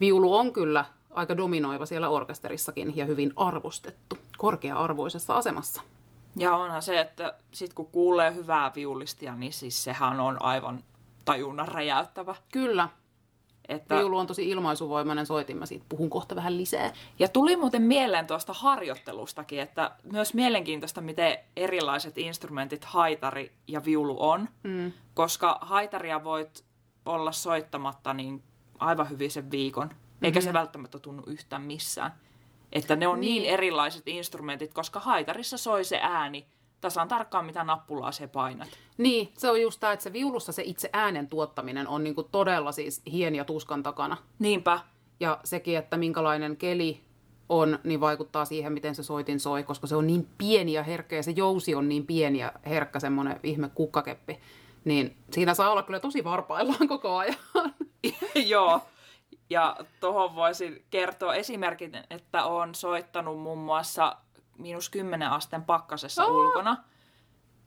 viulu 0.00 0.34
on 0.34 0.52
kyllä 0.52 0.84
aika 1.10 1.36
dominoiva 1.36 1.86
siellä 1.86 2.08
orkesterissakin 2.08 2.96
ja 2.96 3.06
hyvin 3.06 3.32
arvostettu, 3.36 4.18
korkea-arvoisessa 4.38 5.34
asemassa. 5.34 5.82
Ja 6.36 6.56
onhan 6.56 6.82
se, 6.82 7.00
että 7.00 7.34
sit 7.52 7.74
kun 7.74 7.86
kuulee 7.86 8.34
hyvää 8.34 8.72
viulistia, 8.76 9.34
niin 9.34 9.52
siis 9.52 9.84
sehän 9.84 10.20
on 10.20 10.42
aivan 10.42 10.84
tajunnan 11.24 11.68
räjäyttävä. 11.68 12.34
Kyllä, 12.52 12.88
Että... 13.72 13.98
viulu 13.98 14.18
on 14.18 14.26
tosi 14.26 14.48
ilmaisuvoimainen 14.48 15.26
soitin, 15.26 15.56
mä 15.56 15.66
siitä 15.66 15.84
puhun 15.88 16.10
kohta 16.10 16.36
vähän 16.36 16.56
lisää. 16.56 16.92
Ja 17.18 17.28
tuli 17.28 17.56
muuten 17.56 17.82
mieleen 17.82 18.26
tuosta 18.26 18.52
harjoittelustakin, 18.52 19.60
että 19.60 19.90
myös 20.12 20.34
mielenkiintoista, 20.34 21.00
miten 21.00 21.38
erilaiset 21.56 22.18
instrumentit 22.18 22.84
haitari 22.84 23.52
ja 23.68 23.84
viulu 23.84 24.16
on, 24.18 24.48
mm. 24.62 24.92
koska 25.14 25.58
haitaria 25.60 26.24
voit 26.24 26.64
olla 27.06 27.32
soittamatta 27.32 28.14
niin 28.14 28.42
aivan 28.78 29.10
hyvin 29.10 29.30
sen 29.30 29.50
viikon, 29.50 29.90
eikä 30.22 30.40
se 30.40 30.52
välttämättä 30.52 30.98
tunnu 30.98 31.22
yhtään 31.26 31.62
missään. 31.62 32.12
Että 32.72 32.96
ne 32.96 33.08
on 33.08 33.20
niin. 33.20 33.42
niin 33.42 33.54
erilaiset 33.54 34.08
instrumentit, 34.08 34.74
koska 34.74 35.00
haitarissa 35.00 35.58
soi 35.58 35.84
se 35.84 35.98
ääni 36.02 36.46
tasan 36.82 37.08
tarkkaan, 37.08 37.46
mitä 37.46 37.64
nappulaa 37.64 38.12
se 38.12 38.26
painat. 38.26 38.68
Niin, 38.98 39.32
se 39.38 39.50
on 39.50 39.62
just 39.62 39.80
tämä, 39.80 39.92
että 39.92 40.02
se 40.02 40.12
viulussa 40.12 40.52
se 40.52 40.62
itse 40.64 40.90
äänen 40.92 41.28
tuottaminen 41.28 41.88
on 41.88 42.04
niinku 42.04 42.22
todella 42.22 42.72
siis 42.72 43.02
hien 43.12 43.34
ja 43.34 43.44
tuskan 43.44 43.82
takana. 43.82 44.16
Niinpä. 44.38 44.80
Ja 45.20 45.38
sekin, 45.44 45.78
että 45.78 45.96
minkälainen 45.96 46.56
keli 46.56 47.00
on, 47.48 47.78
niin 47.84 48.00
vaikuttaa 48.00 48.44
siihen, 48.44 48.72
miten 48.72 48.94
se 48.94 49.02
soitin 49.02 49.40
soi, 49.40 49.62
koska 49.62 49.86
se 49.86 49.96
on 49.96 50.06
niin 50.06 50.28
pieni 50.38 50.72
ja 50.72 50.82
herkkä 50.82 51.16
ja 51.16 51.22
se 51.22 51.30
jousi 51.30 51.74
on 51.74 51.88
niin 51.88 52.06
pieni 52.06 52.38
ja 52.38 52.52
herkkä 52.66 53.00
semmoinen 53.00 53.40
ihme 53.42 53.68
kukkakeppi. 53.68 54.40
Niin 54.84 55.16
siinä 55.30 55.54
saa 55.54 55.70
olla 55.70 55.82
kyllä 55.82 56.00
tosi 56.00 56.24
varpaillaan 56.24 56.88
koko 56.88 57.16
ajan. 57.16 57.36
Joo. 58.46 58.80
Ja 59.50 59.76
tuohon 60.00 60.34
voisin 60.34 60.84
kertoa 60.90 61.34
esimerkin, 61.34 61.92
että 62.10 62.44
olen 62.44 62.74
soittanut 62.74 63.40
muun 63.40 63.58
muassa 63.58 64.16
miinus 64.58 64.90
10 64.90 65.30
asteen 65.30 65.64
pakkasessa 65.64 66.22
Aa! 66.22 66.28
ulkona. 66.28 66.76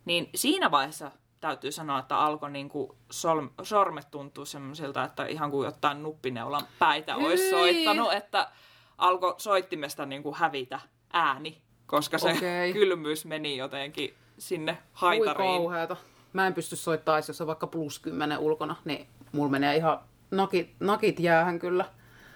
Niin 0.05 0.29
siinä 0.35 0.71
vaiheessa 0.71 1.11
täytyy 1.41 1.71
sanoa, 1.71 1.99
että 1.99 2.17
alkoi 2.17 2.51
niinku 2.51 2.97
sol- 3.11 3.47
sormet 3.63 4.11
tuntua 4.11 4.45
semmoisilta, 4.45 5.03
että 5.03 5.25
ihan 5.25 5.51
kuin 5.51 5.65
jotain 5.65 6.03
nuppineulan 6.03 6.61
päitä 6.79 7.15
olisi 7.15 7.43
Hyi! 7.43 7.49
soittanut, 7.51 8.13
että 8.13 8.51
alkoi 8.97 9.35
soittimesta 9.37 10.05
niinku 10.05 10.33
hävitä 10.33 10.79
ääni, 11.13 11.61
koska 11.85 12.17
se 12.17 12.31
Okei. 12.31 12.73
kylmyys 12.79 13.25
meni 13.25 13.57
jotenkin 13.57 14.13
sinne 14.37 14.71
Ui 14.71 14.77
haitariin. 14.93 15.51
kauheata. 15.57 15.97
Mä 16.33 16.47
en 16.47 16.53
pysty 16.53 16.75
soittamaan, 16.75 17.23
jos 17.27 17.41
on 17.41 17.47
vaikka 17.47 17.67
plus 17.67 17.99
10 17.99 18.39
ulkona, 18.39 18.75
niin 18.85 19.07
mulla 19.31 19.49
menee 19.51 19.75
ihan 19.75 19.99
nakit, 20.31 20.75
nakit 20.79 21.19
jäähän 21.19 21.59
kyllä. 21.59 21.85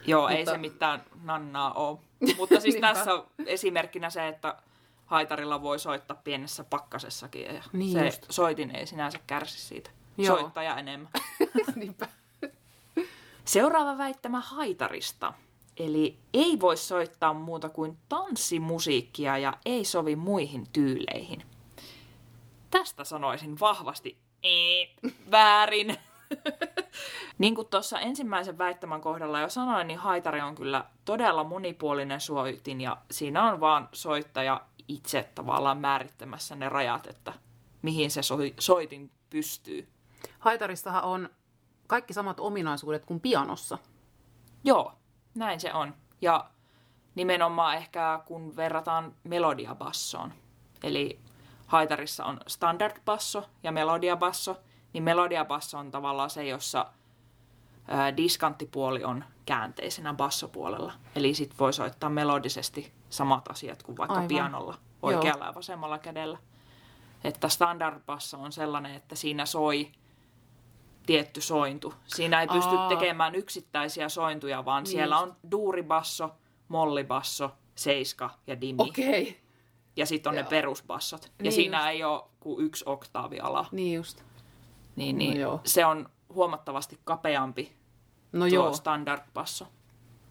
Joo, 0.09 0.27
ei 0.27 0.37
Mutta- 0.37 0.51
se 0.51 0.57
mitään 0.57 1.03
nannaa 1.23 1.73
ole. 1.73 1.97
Mutta 2.37 2.59
siis 2.59 2.75
tässä 2.81 3.13
on 3.13 3.27
esimerkkinä 3.45 4.09
se, 4.09 4.27
että 4.27 4.55
haitarilla 5.05 5.61
voi 5.61 5.79
soittaa 5.79 6.17
pienessä 6.23 6.63
pakkasessakin 6.63 7.41
ja 7.55 7.63
Niin 7.73 7.91
se 7.91 8.05
just. 8.05 8.25
soitin 8.29 8.75
ei 8.75 8.85
sinänsä 8.87 9.19
kärsi 9.27 9.59
siitä. 9.61 9.89
Joo. 10.17 10.39
Soittaja 10.39 10.77
enemmän. 10.77 11.11
Niinpä. 11.75 12.07
Seuraava 13.45 13.97
väittämä 13.97 14.39
haitarista. 14.39 15.33
Eli 15.77 16.17
ei 16.33 16.59
voi 16.59 16.77
soittaa 16.77 17.33
muuta 17.33 17.69
kuin 17.69 17.97
tanssimusiikkia 18.09 19.37
ja 19.37 19.53
ei 19.65 19.85
sovi 19.85 20.15
muihin 20.15 20.67
tyyleihin. 20.73 21.43
Tästä 22.71 23.03
sanoisin 23.03 23.59
vahvasti 23.59 24.17
"Ee, 24.43 24.87
väärin. 25.31 25.97
niin 27.37 27.55
kuin 27.55 27.67
tuossa 27.67 27.99
ensimmäisen 27.99 28.57
väittämän 28.57 29.01
kohdalla 29.01 29.39
jo 29.39 29.49
sanoin, 29.49 29.87
niin 29.87 29.99
haitari 29.99 30.41
on 30.41 30.55
kyllä 30.55 30.85
todella 31.05 31.43
monipuolinen 31.43 32.21
soitin 32.21 32.81
ja 32.81 32.97
siinä 33.11 33.51
on 33.51 33.59
vaan 33.59 33.89
soittaja 33.91 34.61
itse 34.87 35.29
tavallaan 35.35 35.77
määrittämässä 35.77 36.55
ne 36.55 36.69
rajat, 36.69 37.07
että 37.07 37.33
mihin 37.81 38.11
se 38.11 38.21
soi- 38.21 38.53
soitin 38.59 39.11
pystyy. 39.29 39.87
Haitarissahan 40.39 41.03
on 41.03 41.29
kaikki 41.87 42.13
samat 42.13 42.39
ominaisuudet 42.39 43.05
kuin 43.05 43.19
pianossa. 43.19 43.77
Joo, 44.63 44.93
näin 45.35 45.59
se 45.59 45.73
on. 45.73 45.95
Ja 46.21 46.49
nimenomaan 47.15 47.75
ehkä 47.75 48.19
kun 48.25 48.55
verrataan 48.55 49.15
melodiabassoon. 49.23 50.33
Eli 50.83 51.19
haitarissa 51.67 52.25
on 52.25 52.39
standard 52.47 53.01
basso 53.05 53.49
ja 53.63 53.71
melodiabasso, 53.71 54.57
niin 54.93 55.03
melodiabasso 55.03 55.77
on 55.77 55.91
tavallaan 55.91 56.29
se, 56.29 56.43
jossa 56.45 56.85
ää, 57.87 58.17
diskanttipuoli 58.17 59.03
on 59.03 59.23
käänteisenä 59.45 60.13
bassopuolella. 60.13 60.93
Eli 61.15 61.33
sit 61.33 61.59
voi 61.59 61.73
soittaa 61.73 62.09
melodisesti 62.09 62.93
samat 63.09 63.47
asiat 63.51 63.83
kuin 63.83 63.97
vaikka 63.97 64.13
Aivan. 64.15 64.27
pianolla 64.27 64.77
oikealla 65.01 65.45
ja 65.45 65.55
vasemmalla 65.55 65.97
kädellä. 65.99 66.37
Että 67.23 67.49
standard 67.49 67.99
basso 68.05 68.37
on 68.37 68.51
sellainen, 68.51 68.95
että 68.95 69.15
siinä 69.15 69.45
soi 69.45 69.91
tietty 71.05 71.41
sointu. 71.41 71.93
Siinä 72.05 72.41
ei 72.41 72.47
pysty 72.47 72.75
Aa. 72.75 72.89
tekemään 72.89 73.35
yksittäisiä 73.35 74.09
sointuja, 74.09 74.65
vaan 74.65 74.83
Niin 74.83 74.91
siellä 74.91 75.15
just. 75.15 75.27
on 75.27 75.35
duuribasso, 75.51 76.31
mollibasso, 76.67 77.51
seiska 77.75 78.29
ja 78.47 78.61
dimi. 78.61 78.77
Okei. 78.83 79.21
Okay. 79.21 79.33
Ja 79.95 80.05
sitten 80.05 80.29
on 80.29 80.35
ne 80.35 80.41
Joo. 80.41 80.49
perusbassot. 80.49 81.23
Ja 81.25 81.29
Niin 81.43 81.51
siinä 81.53 81.89
ei 81.89 82.03
ole 82.03 82.23
kuin 82.39 82.65
yksi 82.65 82.83
oktaavi 82.87 83.39
ala. 83.39 83.65
Niin 83.71 83.95
just. 83.95 84.23
Niin, 84.99 85.15
No 85.15 85.19
niin 85.19 85.39
joo. 85.39 85.61
se 85.63 85.85
on 85.85 86.09
huomattavasti 86.33 86.99
kapeampi 87.03 87.73
No 88.31 88.39
tuo 88.39 88.47
joo. 88.47 88.73
standard 88.73 89.21
basso. 89.33 89.67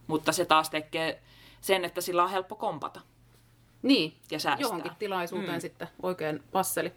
Mutta 0.06 0.32
se 0.32 0.44
taas 0.44 0.70
tekee 0.70 1.22
sen, 1.60 1.84
että 1.84 2.00
sillä 2.00 2.24
on 2.24 2.30
helppo 2.30 2.56
kompata. 2.56 3.00
Niin. 3.82 4.16
Ja 4.30 4.38
säästää. 4.40 4.62
Johonkin 4.64 4.92
tilaisuuteen 4.98 5.54
Mm. 5.54 5.60
sitten 5.60 5.88
oikein 6.02 6.42
passeli. 6.52 6.92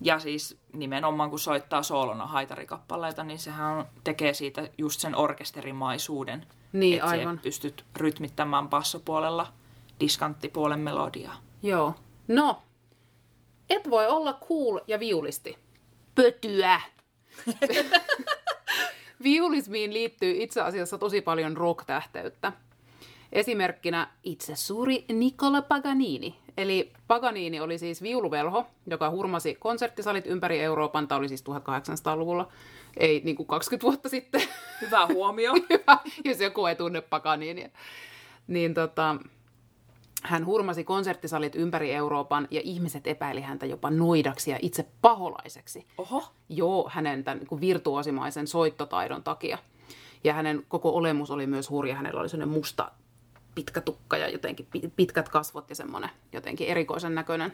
Ja 0.00 0.18
siis 0.18 0.58
nimenomaan 0.72 1.30
kun 1.30 1.38
soittaa 1.38 1.82
soolona 1.82 2.26
haitarikappaleita, 2.26 3.24
niin 3.24 3.38
sehän 3.38 3.76
on, 3.78 3.84
tekee 4.04 4.34
siitä 4.34 4.68
just 4.78 5.00
sen 5.00 5.16
orkesterimaisuuden. 5.16 6.46
Niin, 6.72 6.94
että 6.94 7.06
aivan. 7.08 7.38
Pystyt 7.38 7.84
rytmittämään 7.96 8.68
bassopuolella 8.68 9.52
diskanttipuolen 10.00 10.80
melodiaa. 10.80 11.36
Joo. 11.62 11.94
No, 12.28 12.62
et 13.70 13.90
voi 13.90 14.06
olla 14.06 14.38
cool 14.48 14.80
ja 14.86 15.00
viulisti. 15.00 15.58
Pötyä. 16.14 16.80
Viulismiin 19.22 19.92
liittyy 19.92 20.34
itse 20.38 20.60
asiassa 20.60 20.98
tosi 20.98 21.20
paljon 21.20 21.56
rock-tähteyttä. 21.56 22.52
Esimerkkinä 23.32 24.08
itse 24.22 24.56
suuri 24.56 25.04
Nicola 25.08 25.62
Paganini. 25.62 26.38
Eli 26.56 26.92
Paganini 27.06 27.60
oli 27.60 27.78
siis 27.78 28.02
viuluvelho, 28.02 28.66
joka 28.86 29.10
hurmasi 29.10 29.54
konserttisalit 29.54 30.26
ympäri 30.26 30.60
Euroopan. 30.60 31.08
Tämä 31.08 31.18
oli 31.18 31.28
siis 31.28 31.44
1800-luvulla, 31.44 32.48
ei 32.96 33.20
niin 33.24 33.36
kuin 33.36 33.46
20 33.46 33.84
vuotta 33.84 34.08
sitten. 34.08 34.42
Hyvä 34.80 35.06
huomio. 35.06 35.52
jos 36.24 36.40
joku 36.40 36.66
ei 36.66 36.76
tunne 36.76 37.00
Paganinia. 37.00 37.68
Niin 38.46 38.74
tota, 38.74 39.16
hän 40.24 40.46
hurmasi 40.46 40.84
konserttisalit 40.84 41.56
ympäri 41.56 41.92
Euroopan 41.92 42.48
ja 42.50 42.60
ihmiset 42.64 43.06
epäili 43.06 43.40
häntä 43.40 43.66
jopa 43.66 43.90
noidaksi 43.90 44.50
ja 44.50 44.58
itse 44.62 44.86
paholaiseksi. 45.02 45.86
Oho. 45.98 46.24
Joo, 46.48 46.90
hänen 46.92 47.24
tämän 47.24 47.38
niin 47.38 47.60
virtuosimaisen 47.60 48.46
soittotaidon 48.46 49.22
takia. 49.22 49.58
Ja 50.24 50.34
hänen 50.34 50.64
koko 50.68 50.90
olemus 50.90 51.30
oli 51.30 51.46
myös 51.46 51.70
hurja. 51.70 51.94
Hänellä 51.94 52.20
oli 52.20 52.28
sellainen 52.28 52.54
musta 52.54 52.92
pitkä 53.54 53.80
tukka 53.80 54.16
ja 54.16 54.28
jotenkin 54.28 54.66
pi- 54.70 54.92
pitkät 54.96 55.28
kasvot 55.28 55.70
ja 55.70 55.76
semmoinen 55.76 56.10
jotenkin 56.32 56.68
erikoisen 56.68 57.14
näköinen. 57.14 57.52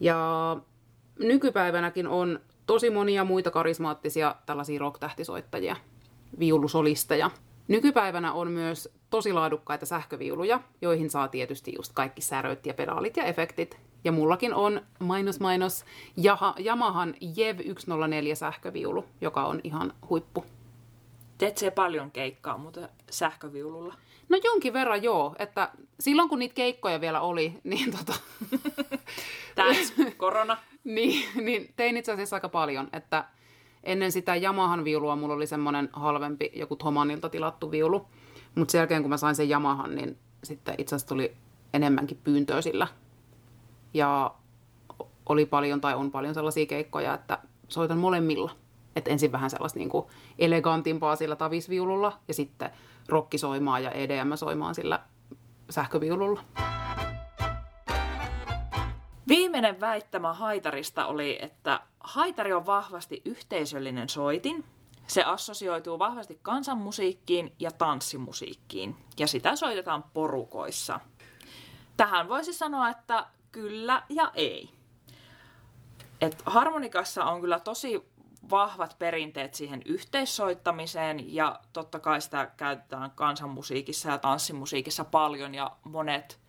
Ja 0.00 0.56
nykypäivänäkin 1.18 2.08
on 2.08 2.40
tosi 2.66 2.90
monia 2.90 3.24
muita 3.24 3.50
karismaattisia 3.50 4.34
tällaisia 4.46 4.80
rock-tähtisoittajia, 4.80 5.76
viulusolisteja. 6.38 7.30
Nykypäivänä 7.68 8.32
on 8.32 8.50
myös 8.50 8.88
tosi 9.10 9.32
laadukkaita 9.32 9.86
sähköviuluja, 9.86 10.60
joihin 10.82 11.10
saa 11.10 11.28
tietysti 11.28 11.72
just 11.76 11.92
kaikki 11.92 12.20
säröt 12.20 12.66
ja 12.66 12.74
pedaalit 12.74 13.16
ja 13.16 13.24
efektit. 13.24 13.78
Ja 14.04 14.12
mullakin 14.12 14.54
on 14.54 14.80
mainos 14.98 15.40
mainos 15.40 15.84
Jaha, 16.16 16.54
Yamahan 16.64 17.14
Jev 17.36 17.58
104 17.78 18.34
sähköviulu, 18.34 19.04
joka 19.20 19.46
on 19.46 19.60
ihan 19.64 19.92
huippu. 20.10 20.44
Teet 21.38 21.58
se 21.58 21.70
paljon 21.70 22.10
keikkaa, 22.10 22.58
mutta 22.58 22.88
sähköviululla. 23.10 23.94
No 24.28 24.38
jonkin 24.44 24.72
verran 24.72 25.02
joo, 25.02 25.34
että 25.38 25.70
silloin 26.00 26.28
kun 26.28 26.38
niitä 26.38 26.54
keikkoja 26.54 27.00
vielä 27.00 27.20
oli, 27.20 27.60
niin, 27.64 27.96
tota, 27.96 28.14
Thanks, 29.54 29.92
korona. 30.16 30.56
niin, 30.84 31.28
niin 31.34 31.72
tein 31.76 31.96
itse 31.96 32.12
asiassa 32.12 32.36
aika 32.36 32.48
paljon, 32.48 32.88
että 32.92 33.24
ennen 33.84 34.12
sitä 34.12 34.36
Yamahan 34.36 34.84
viulua 34.84 35.16
mulla 35.16 35.34
oli 35.34 35.46
semmoinen 35.46 35.88
halvempi 35.92 36.50
joku 36.54 36.76
Thomanilta 36.76 37.28
tilattu 37.28 37.70
viulu, 37.70 38.06
mutta 38.54 38.72
sen 38.72 38.78
jälkeen 38.78 39.02
kun 39.02 39.10
mä 39.10 39.16
sain 39.16 39.34
sen 39.34 39.50
Yamahan, 39.50 39.94
niin 39.94 40.18
sitten 40.44 40.74
itse 40.78 40.96
asiassa 40.96 41.08
tuli 41.08 41.36
enemmänkin 41.74 42.20
pyyntöä 42.24 42.62
sillä. 42.62 42.86
Ja 43.94 44.34
oli 45.28 45.46
paljon 45.46 45.80
tai 45.80 45.94
on 45.94 46.10
paljon 46.10 46.34
sellaisia 46.34 46.66
keikkoja, 46.66 47.14
että 47.14 47.38
soitan 47.68 47.98
molemmilla. 47.98 48.50
Et 48.96 49.08
ensin 49.08 49.32
vähän 49.32 49.50
sellaista 49.50 49.78
niin 49.78 49.90
elegantimpaa 50.38 51.16
sillä 51.16 51.36
tavisviululla 51.36 52.18
ja 52.28 52.34
sitten 52.34 52.70
rokkisoimaa 53.08 53.80
ja 53.80 53.90
EDM 53.90 54.32
soimaan 54.34 54.74
sillä 54.74 55.00
sähköviululla. 55.70 56.40
Viimeinen 59.28 59.80
väittämä 59.80 60.32
haitarista 60.32 61.06
oli, 61.06 61.38
että 61.42 61.80
haitari 62.08 62.52
on 62.52 62.66
vahvasti 62.66 63.22
yhteisöllinen 63.24 64.08
soitin. 64.08 64.64
Se 65.06 65.24
assosioituu 65.24 65.98
vahvasti 65.98 66.38
kansanmusiikkiin 66.42 67.52
ja 67.58 67.70
tanssimusiikkiin, 67.70 68.96
ja 69.18 69.26
sitä 69.26 69.56
soitetaan 69.56 70.04
porukoissa. 70.14 71.00
Tähän 71.96 72.28
voisi 72.28 72.52
sanoa, 72.52 72.88
että 72.88 73.26
kyllä 73.52 74.02
ja 74.08 74.30
ei. 74.34 74.70
Et 76.20 76.42
harmonikassa 76.46 77.24
on 77.24 77.40
kyllä 77.40 77.60
tosi 77.60 78.02
vahvat 78.50 78.96
perinteet 78.98 79.54
siihen 79.54 79.82
yhteissoittamiseen 79.84 81.34
ja 81.34 81.60
totta 81.72 81.98
kai 81.98 82.20
sitä 82.20 82.50
käytetään 82.56 83.10
kansanmusiikissa 83.10 84.10
ja 84.10 84.18
tanssimusiikissa 84.18 85.04
paljon 85.04 85.54
ja 85.54 85.76
monet 85.84 86.40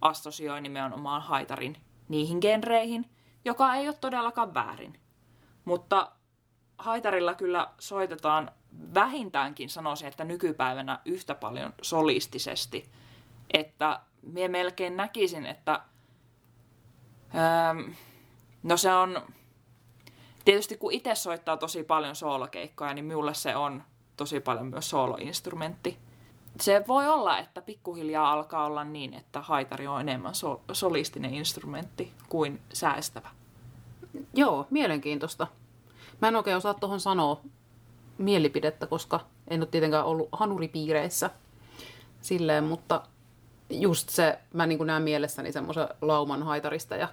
assosioi 0.00 0.60
nimenomaan 0.60 1.22
haitarin 1.22 1.76
niihin 2.08 2.38
genreihin, 2.40 3.13
joka 3.44 3.74
ei 3.74 3.88
ole 3.88 3.96
todellakaan 4.00 4.54
väärin. 4.54 5.00
Mutta 5.64 6.12
haitarilla 6.78 7.34
kyllä 7.34 7.70
soitetaan 7.78 8.50
vähintäänkin 8.94 9.70
sanoisin, 9.70 10.08
että 10.08 10.24
nykypäivänä 10.24 10.98
yhtä 11.04 11.34
paljon 11.34 11.74
solistisesti. 11.82 12.90
Että 13.52 14.00
minä 14.22 14.48
melkein 14.48 14.96
näkisin, 14.96 15.46
että 15.46 15.80
ähm, 17.34 17.90
no 18.62 18.76
se 18.76 18.94
on, 18.94 19.22
tietysti 20.44 20.76
kun 20.76 20.92
itse 20.92 21.14
soittaa 21.14 21.56
tosi 21.56 21.82
paljon 21.82 22.16
soolokeikkoja, 22.16 22.94
niin 22.94 23.04
minulle 23.04 23.34
se 23.34 23.56
on 23.56 23.82
tosi 24.16 24.40
paljon 24.40 24.66
myös 24.66 24.90
sooloinstrumentti. 24.90 25.98
Se 26.60 26.84
voi 26.88 27.08
olla, 27.08 27.38
että 27.38 27.62
pikkuhiljaa 27.62 28.32
alkaa 28.32 28.66
olla 28.66 28.84
niin, 28.84 29.14
että 29.14 29.40
haitari 29.40 29.86
on 29.86 30.00
enemmän 30.00 30.34
sol- 30.34 30.56
solistinen 30.72 31.34
instrumentti 31.34 32.12
kuin 32.28 32.60
säästävä. 32.72 33.30
Joo, 34.34 34.66
mielenkiintoista. 34.70 35.46
Mä 36.22 36.28
en 36.28 36.36
oikein 36.36 36.56
osaa 36.56 36.74
tuohon 36.74 37.00
sanoa 37.00 37.40
mielipidettä, 38.18 38.86
koska 38.86 39.20
en 39.48 39.60
ole 39.60 39.66
tietenkään 39.66 40.04
ollut 40.04 40.28
hanuripiireissä 40.32 41.30
silleen, 42.20 42.64
mutta 42.64 43.02
just 43.70 44.08
se, 44.08 44.38
mä 44.52 44.66
niin 44.66 44.86
näen 44.86 45.02
mielessäni 45.02 45.52
semmoisen 45.52 45.88
lauman 46.00 46.42
haitarista 46.42 46.96
ja 46.96 47.08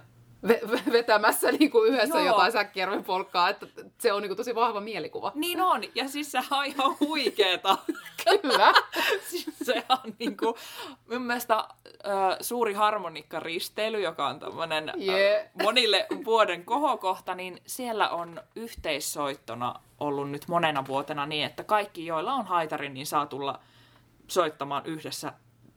ve- 0.48 0.70
ve- 0.70 0.92
vetämässä 0.92 1.52
niin 1.52 1.70
kuin 1.70 1.92
yhdessä 1.92 2.18
Joo. 2.18 2.26
Jotain 2.26 2.52
säkkijärven 2.52 3.04
polkkaa, 3.04 3.48
että 3.48 3.66
se 3.98 4.12
on 4.12 4.22
niin 4.22 4.28
kuin 4.28 4.36
tosi 4.36 4.54
vahva 4.54 4.80
mielikuva. 4.80 5.32
Niin 5.34 5.60
on, 5.60 5.82
ja 5.94 6.08
siis 6.08 6.32
se 6.32 6.38
on 6.50 6.64
ihan 6.64 6.96
huikeeta. 7.00 7.78
Kyllä. 8.24 8.72
Siis 9.28 9.46
se 9.62 9.84
on 9.88 10.14
niinku, 10.18 10.56
mun 11.10 11.22
mielestä 11.22 11.54
äh, 11.56 11.66
suuri 12.40 12.72
harmonikkaristeily, 12.74 14.00
joka 14.00 14.26
on 14.28 14.40
tämmöinen 14.40 14.92
Jee. 14.96 15.50
monille 15.62 16.06
vuoden 16.24 16.64
kohokohta, 16.64 17.34
niin 17.34 17.60
siellä 17.66 18.08
on 18.10 18.40
yhteissoittona 18.56 19.74
ollut 20.00 20.30
nyt 20.30 20.48
monena 20.48 20.86
vuotena 20.86 21.26
niin, 21.26 21.46
että 21.46 21.64
kaikki, 21.64 22.06
joilla 22.06 22.32
on 22.34 22.46
haitari, 22.46 22.88
niin 22.88 23.06
saa 23.06 23.26
tulla 23.26 23.58
soittamaan 24.28 24.86
yhdessä 24.86 25.32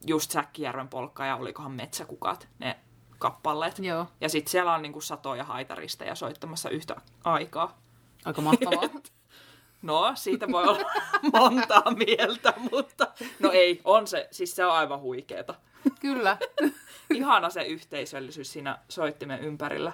just 0.08 0.32
Säkkijärven 0.32 0.88
polkka 0.88 1.25
ja 1.25 1.36
olikohan 1.36 1.71
Metsäkukat, 1.71 2.47
ne 2.60 2.75
kappaleet. 3.19 3.80
Joo, 3.80 4.06
Ja 4.21 4.30
sitten 4.30 4.51
siellä 4.51 4.73
on 4.73 4.82
niinku 4.82 5.01
satoja 5.01 5.43
haitaristeja 5.43 6.15
soittamassa 6.15 6.69
yhtä 6.69 6.95
aikaa. 7.23 7.78
aika 8.25 8.41
mahtavaa. 8.41 8.84
No, 9.82 10.12
siitä 10.15 10.47
voi 10.51 10.63
olla 10.63 10.91
montaa 11.39 11.91
mieltä, 11.91 12.54
mutta 12.71 13.08
no 13.39 13.51
ei, 13.51 13.82
on 13.84 14.08
se, 14.08 14.28
siis 14.32 14.56
se 14.56 14.65
on 14.65 14.71
aivan 14.73 14.99
huikeeta. 14.99 15.56
Kyllä. 15.99 16.38
Ihana 17.13 17.49
se 17.49 17.63
yhteisöllisyys 17.63 18.51
siinä 18.54 18.78
soittimen 18.89 19.39
ympärillä. 19.39 19.93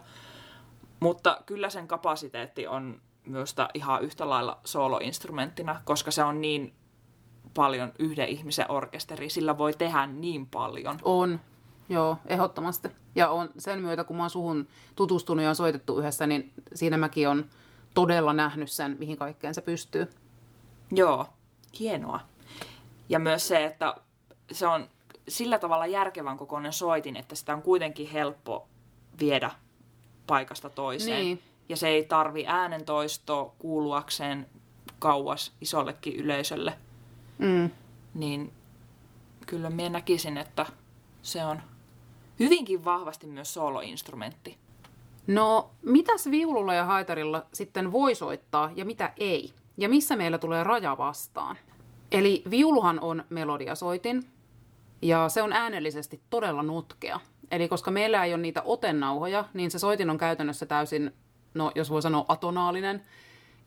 Mutta 1.00 1.42
kyllä 1.46 1.70
sen 1.70 1.88
kapasiteetti 1.88 2.68
on 2.68 3.02
myös 3.26 3.56
ihan 3.74 4.04
yhtä 4.04 4.30
lailla 4.30 4.60
soloinstrumenttina, 4.66 5.82
koska 5.86 6.12
se 6.12 6.24
on 6.24 6.42
niin 6.42 6.74
paljon 7.54 7.92
yhden 8.00 8.28
ihmisen 8.28 8.72
orkesteri. 8.72 9.30
Sillä 9.30 9.58
voi 9.58 9.74
tehdä 9.74 10.08
niin 10.08 10.48
paljon. 10.48 11.00
On, 11.04 11.40
joo, 11.90 12.18
ehdottomasti. 12.28 12.88
Ja 13.16 13.30
on 13.30 13.50
sen 13.58 13.82
myötä, 13.82 14.04
kun 14.04 14.16
mä 14.16 14.24
oon 14.24 14.30
suhun 14.30 14.68
tutustunut 14.96 15.44
ja 15.44 15.50
on 15.50 15.56
soitettu 15.56 16.00
yhdessä, 16.00 16.28
niin 16.28 16.54
siinä 16.74 16.98
mäkin 16.98 17.30
on 17.30 17.46
todella 17.94 18.34
nähnyt 18.34 18.72
sen, 18.72 18.96
mihin 19.00 19.18
kaikkeen 19.18 19.54
se 19.54 19.62
pystyy. 19.62 20.08
Joo, 20.92 21.28
hienoa. 21.80 22.20
Ja 23.10 23.20
myös 23.20 23.48
se, 23.48 23.66
että 23.66 23.96
se 24.52 24.68
on 24.68 24.88
sillä 25.28 25.60
tavalla 25.60 25.88
järkevän 25.88 26.38
kokoinen 26.38 26.74
soitin, 26.74 27.16
että 27.16 27.36
sitä 27.36 27.54
on 27.54 27.62
kuitenkin 27.62 28.10
helppo 28.10 28.68
viedä 29.20 29.52
paikasta 30.28 30.70
toiseen. 30.70 31.22
Niin. 31.22 31.42
Ja 31.70 31.78
se 31.78 31.88
ei 31.88 32.06
tarvi 32.06 32.46
äänentoistoa 32.48 33.56
kuuluakseen 33.60 34.48
kauas 35.00 35.52
isollekin 35.62 36.16
yleisölle. 36.16 36.74
Mm. 37.38 37.70
Niin 38.14 38.54
kyllä 39.48 39.70
minä 39.70 39.90
näkisin, 39.90 40.38
että 40.38 40.66
se 41.22 41.46
on 41.46 41.62
hyvinkin 42.44 42.86
vahvasti 42.86 43.28
myös 43.28 43.54
soloinstrumentti. 43.54 44.58
No, 45.28 45.72
mitäs 45.82 46.32
viululla 46.32 46.74
ja 46.74 46.86
haitarilla 46.86 47.46
sitten 47.54 47.92
voi 47.92 48.16
soittaa 48.16 48.72
ja 48.76 48.86
mitä 48.86 49.14
ei? 49.18 49.54
Ja 49.78 49.90
missä 49.90 50.16
meillä 50.16 50.38
tulee 50.38 50.64
raja 50.64 50.98
vastaan? 50.98 51.58
Eli 52.12 52.44
viuluhan 52.50 53.00
on 53.00 53.24
melodiasoitin 53.30 54.24
ja 55.02 55.30
se 55.30 55.42
on 55.42 55.54
äänellisesti 55.54 56.22
todella 56.30 56.64
notkea. 56.64 57.20
Eli 57.52 57.68
koska 57.68 57.92
meillä 57.92 58.26
ei 58.26 58.34
ole 58.34 58.42
niitä 58.42 58.62
otennauhoja, 58.66 59.46
niin 59.54 59.72
se 59.72 59.80
soitin 59.80 60.10
on 60.10 60.18
käytännössä 60.18 60.66
täysin, 60.66 61.12
no 61.54 61.72
jos 61.76 61.90
voi 61.90 62.02
sanoa 62.02 62.26
atonaalinen, 62.28 63.02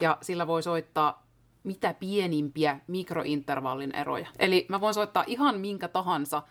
ja 0.00 0.18
sillä 0.22 0.46
voi 0.46 0.62
soittaa 0.62 1.26
mitä 1.64 1.94
pienimpiä 1.94 2.80
mikrointervallin 2.86 3.94
eroja. 3.94 4.26
Eli 4.38 4.66
mä 4.68 4.80
voin 4.80 4.94
soittaa 4.94 5.24
ihan 5.26 5.60
minkä 5.60 5.88
tahansa 5.88 6.42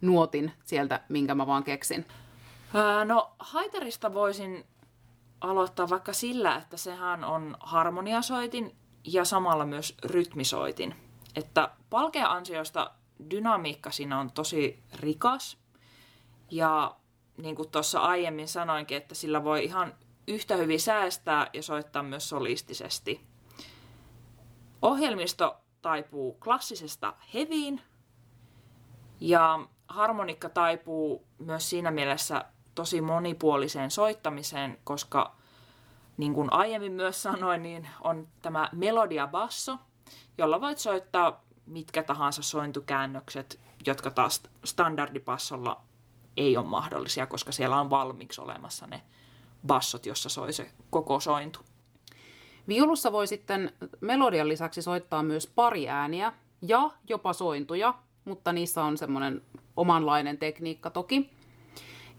nuotin 0.00 0.52
sieltä, 0.64 1.00
minkä 1.08 1.34
mä 1.34 1.46
vaan 1.46 1.64
keksin. 1.64 2.06
Ää, 2.74 3.04
no, 3.04 3.32
haitarista 3.38 4.14
voisin 4.14 4.64
aloittaa 5.40 5.88
vaikka 5.88 6.12
sillä, 6.12 6.56
että 6.56 6.76
sehän 6.76 7.24
on 7.24 7.56
harmoniasoitin 7.60 8.76
ja 9.04 9.24
samalla 9.24 9.66
myös 9.66 9.96
rytmisoitin. 10.04 10.94
Että 11.36 11.70
palkea 11.90 12.32
ansiosta 12.32 12.90
dynamiikka 13.30 13.90
siinä 13.90 14.20
on 14.20 14.32
tosi 14.32 14.82
rikas. 14.94 15.58
Ja 16.50 16.96
niin 17.36 17.56
kuin 17.56 17.70
tuossa 17.70 18.00
aiemmin 18.00 18.48
sanoinkin, 18.48 18.96
että 18.96 19.14
sillä 19.14 19.44
voi 19.44 19.64
ihan 19.64 19.94
yhtä 20.28 20.56
hyvin 20.56 20.80
säästää 20.80 21.50
ja 21.52 21.62
soittaa 21.62 22.02
myös 22.02 22.28
solistisesti. 22.28 23.20
Ohjelmisto 24.82 25.56
taipuu 25.82 26.34
klassisesta 26.34 27.14
heviin 27.34 27.80
ja 29.20 29.68
harmonikka 29.90 30.48
taipuu 30.48 31.26
myös 31.38 31.70
siinä 31.70 31.90
mielessä 31.90 32.44
tosi 32.74 33.00
monipuoliseen 33.00 33.90
soittamiseen, 33.90 34.78
koska 34.84 35.36
niin 36.16 36.34
kuin 36.34 36.52
aiemmin 36.52 36.92
myös 36.92 37.22
sanoin, 37.22 37.62
niin 37.62 37.88
on 38.00 38.28
tämä 38.42 38.68
melodia 38.72 39.26
basso, 39.26 39.78
jolla 40.38 40.60
voit 40.60 40.78
soittaa 40.78 41.44
mitkä 41.66 42.02
tahansa 42.02 42.42
sointukäännökset, 42.42 43.60
jotka 43.86 44.10
taas 44.10 44.42
standardipassolla 44.64 45.80
ei 46.36 46.56
ole 46.56 46.66
mahdollisia, 46.66 47.26
koska 47.26 47.52
siellä 47.52 47.80
on 47.80 47.90
valmiiksi 47.90 48.40
olemassa 48.40 48.86
ne 48.86 49.02
bassot, 49.66 50.06
jossa 50.06 50.28
soi 50.28 50.52
se 50.52 50.70
koko 50.90 51.20
sointu. 51.20 51.60
Viulussa 52.68 53.12
voi 53.12 53.26
sitten 53.26 53.72
melodian 54.00 54.48
lisäksi 54.48 54.82
soittaa 54.82 55.22
myös 55.22 55.46
pari 55.46 55.88
ääniä 55.88 56.32
ja 56.62 56.90
jopa 57.08 57.32
sointuja, 57.32 57.94
mutta 58.24 58.52
niissä 58.52 58.84
on 58.84 58.98
semmoinen 58.98 59.42
omanlainen 59.76 60.38
tekniikka 60.38 60.90
toki. 60.90 61.30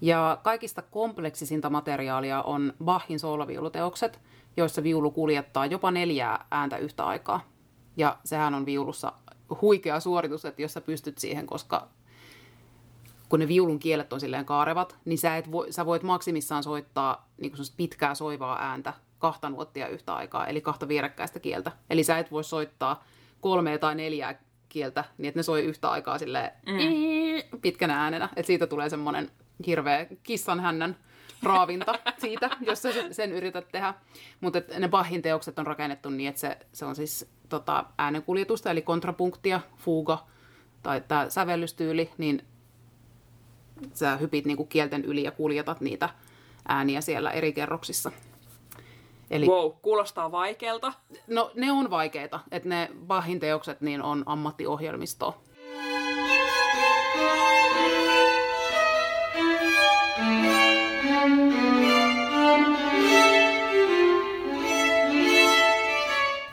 Ja 0.02 0.38
kaikista 0.44 0.82
kompleksisinta 0.82 1.70
materiaalia 1.70 2.42
on 2.42 2.74
Bachin 2.84 3.20
sooloviuluteokset, 3.20 4.20
joissa 4.58 4.84
viulu 4.84 5.12
kuljettaa 5.12 5.66
jopa 5.66 5.92
neljää 5.92 6.46
ääntä 6.52 6.78
yhtä 6.78 7.06
aikaa. 7.06 7.42
Ja 7.98 8.18
sehän 8.26 8.54
on 8.54 8.66
viulussa 8.66 9.14
huikea 9.62 10.00
suoritus, 10.00 10.46
että 10.46 10.62
jos 10.62 10.74
sä 10.74 10.82
pystyt 10.82 11.18
siihen, 11.18 11.48
koska 11.48 11.88
kun 13.30 13.40
ne 13.40 13.48
viulun 13.48 13.80
kielet 13.80 14.14
on 14.14 14.20
silleen 14.20 14.46
kaarevat, 14.46 14.98
niin 15.06 15.18
sä, 15.18 15.38
et 15.38 15.52
voi, 15.52 15.72
sä 15.72 15.86
voit 15.86 16.04
maksimissaan 16.04 16.64
soittaa 16.64 17.30
niin 17.38 17.54
pitkää 17.78 18.16
soivaa 18.16 18.58
ääntä 18.62 18.94
kahta 19.20 19.50
nuottia 19.50 19.88
yhtä 19.88 20.16
aikaa, 20.16 20.48
eli 20.48 20.62
kahta 20.62 20.88
vierekkäistä 20.88 21.40
kieltä. 21.40 21.72
Eli 21.90 22.04
sä 22.04 22.18
et 22.18 22.32
voi 22.32 22.44
soittaa 22.44 23.04
kolmea 23.42 23.78
tai 23.78 23.96
neljää 23.96 24.42
kieltä 24.72 25.04
niin, 25.18 25.28
että 25.28 25.40
ne 25.40 25.44
soi 25.44 25.64
yhtä 25.64 25.92
aikaa 25.92 26.18
silleen 26.18 26.52
mm. 26.66 27.60
pitkänä 27.62 28.04
äänenä. 28.04 28.30
Että 28.36 28.48
siitä 28.48 28.68
tulee 28.68 28.90
semmoinen 28.90 29.32
hirveä 29.68 30.08
kissan 30.24 30.60
hännän 30.60 30.98
raavinta 31.44 32.00
siitä, 32.22 32.50
jos 32.62 32.82
sä 32.82 32.90
sen 33.12 33.32
yrität 33.32 33.68
tehdä. 33.72 33.94
Mutta 34.42 34.62
ne 34.80 34.88
Bachin 34.88 35.22
teokset 35.22 35.60
on 35.60 35.68
rakennettu 35.68 36.10
niin, 36.10 36.30
että 36.30 36.42
se, 36.42 36.58
se 36.74 36.86
on 36.86 36.96
siis 36.96 37.30
tota, 37.50 37.86
äänenkuljetusta, 37.98 38.72
eli 38.72 38.82
kontrapunktia, 38.82 39.62
fuga 39.78 40.28
tai 40.84 41.02
tämä 41.08 41.30
sävellystyyli, 41.30 42.10
niin 42.18 42.46
sä 43.94 44.18
hypit 44.18 44.46
niinku 44.46 44.66
kielten 44.66 45.06
yli 45.06 45.24
ja 45.24 45.32
kuljetat 45.32 45.82
niitä 45.82 46.10
ääniä 46.68 47.02
siellä 47.02 47.32
eri 47.32 47.54
kerroksissa. 47.54 48.12
Eli, 49.32 49.48
wow, 49.48 49.72
kuulostaa 49.82 50.32
vaikealta. 50.32 50.94
No 51.28 51.52
ne 51.56 51.72
on 51.72 51.90
vaikeita, 51.90 52.40
että 52.52 52.70
ne 52.70 52.90
Bachin 53.08 53.40
teokset 53.40 53.82
niin 53.82 54.02
on 54.02 54.24
ammattiohjelmistoa. 54.26 55.42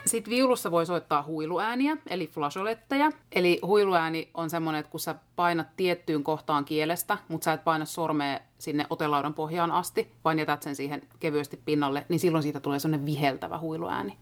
Sitten 0.08 0.30
viulussa 0.30 0.70
voi 0.70 0.86
soittaa 0.86 1.22
huiluääniä, 1.22 1.96
eli 2.06 2.26
flasoletteja. 2.26 3.12
Eli 3.32 3.60
huiluääni 3.66 4.30
on 4.34 4.50
semmoinen, 4.50 4.80
että 4.80 4.90
kun 4.90 5.00
sä 5.00 5.14
painat 5.36 5.66
tiettyyn 5.76 6.24
kohtaan 6.24 6.64
kielestä, 6.64 7.18
mutta 7.28 7.44
sä 7.44 7.52
et 7.52 7.64
paina 7.64 7.84
sormea 7.84 8.40
sinne 8.58 8.86
otelaudan 8.90 9.34
pohjaan 9.34 9.72
asti, 9.72 10.12
vaan 10.24 10.38
jätät 10.38 10.62
sen 10.62 10.76
siihen 10.76 11.02
kevyesti 11.20 11.62
pinnalle, 11.64 12.06
niin 12.08 12.20
silloin 12.20 12.42
siitä 12.42 12.60
tulee 12.60 12.78
semmoinen 12.78 13.06
viheltävä 13.06 13.58
huiluääni. 13.58 14.18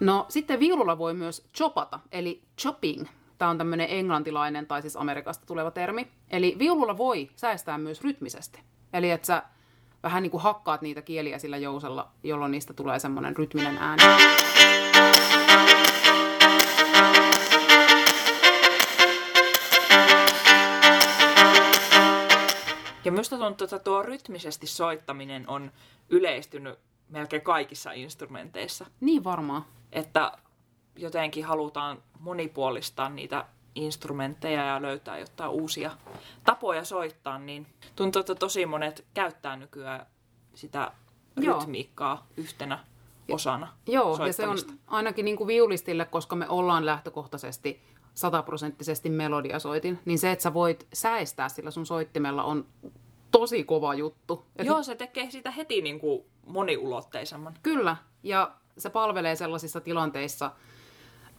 No 0.00 0.26
sitten 0.28 0.60
viululla 0.60 0.98
voi 0.98 1.14
myös 1.14 1.48
chopata, 1.56 2.00
eli 2.12 2.42
chopping. 2.60 3.06
Tämä 3.38 3.50
on 3.50 3.58
tämmöinen 3.58 3.86
englantilainen 3.90 4.66
tai 4.66 4.82
siis 4.82 4.96
Amerikasta 4.96 5.46
tuleva 5.46 5.70
termi. 5.70 6.08
Eli 6.30 6.56
viululla 6.58 6.98
voi 6.98 7.30
säästää 7.36 7.78
myös 7.78 8.02
rytmisesti. 8.02 8.60
Eli 8.92 9.10
että 9.10 9.26
sä 9.26 9.42
vähän 10.02 10.22
niin 10.22 10.30
kuin 10.30 10.42
hakkaat 10.42 10.82
niitä 10.82 11.02
kieliä 11.02 11.38
sillä 11.38 11.56
jousella, 11.56 12.10
jolloin 12.22 12.52
niistä 12.52 12.74
tulee 12.74 12.98
semmoinen 12.98 13.36
rytminen 13.36 13.78
ääni. 13.78 14.02
Ja 23.04 23.12
minusta 23.12 23.38
tuntuu, 23.38 23.64
että 23.64 23.78
tuo 23.78 24.02
rytmisesti 24.02 24.66
soittaminen 24.66 25.48
on 25.48 25.72
yleistynyt 26.08 26.78
melkein 27.08 27.42
kaikissa 27.42 27.92
instrumenteissa. 27.92 28.86
Niin 29.00 29.24
varmaan. 29.24 29.64
Että 29.92 30.32
jotenkin 30.96 31.44
halutaan 31.44 32.02
monipuolistaa 32.20 33.08
niitä 33.08 33.44
instrumentteja 33.74 34.66
ja 34.66 34.82
löytää 34.82 35.18
jotain 35.18 35.50
uusia 35.50 35.90
tapoja 36.44 36.84
soittaa, 36.84 37.38
niin 37.38 37.66
tuntuu, 37.96 38.20
että 38.20 38.34
tosi 38.34 38.66
monet 38.66 39.04
käyttää 39.14 39.56
nykyään 39.56 40.06
sitä 40.54 40.92
Joo. 41.36 41.58
rytmiikkaa 41.58 42.26
yhtenä 42.36 42.78
osana 43.32 43.68
Joo, 43.86 44.26
ja 44.26 44.32
se 44.32 44.46
on 44.46 44.58
ainakin 44.86 45.24
niin 45.24 45.36
kuin 45.36 45.46
viulistille, 45.48 46.04
koska 46.04 46.36
me 46.36 46.48
ollaan 46.48 46.86
lähtökohtaisesti 46.86 47.82
sataprosenttisesti 48.14 49.10
melodiasoitin, 49.10 49.98
niin 50.04 50.18
se, 50.18 50.32
että 50.32 50.42
sä 50.42 50.54
voit 50.54 50.86
säestää 50.92 51.48
sillä 51.48 51.70
sun 51.70 51.86
soittimella 51.86 52.44
on 52.44 52.66
tosi 53.30 53.64
kova 53.64 53.94
juttu. 53.94 54.44
Et 54.56 54.66
Joo, 54.66 54.82
se 54.82 54.94
tekee 54.94 55.30
sitä 55.30 55.50
heti 55.50 55.82
niin 55.82 56.00
kuin 56.00 56.24
moniulotteisemman. 56.46 57.54
Kyllä, 57.62 57.96
ja 58.22 58.54
se 58.78 58.90
palvelee 58.90 59.36
sellaisissa 59.36 59.80
tilanteissa, 59.80 60.50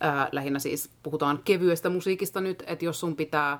ää, 0.03 0.29
lähinnä 0.31 0.59
siis 0.59 0.89
puhutaan 1.03 1.39
kevyestä 1.45 1.89
musiikista 1.89 2.41
nyt, 2.41 2.63
että 2.67 2.85
jos 2.85 2.99
sun 2.99 3.15
pitää 3.15 3.59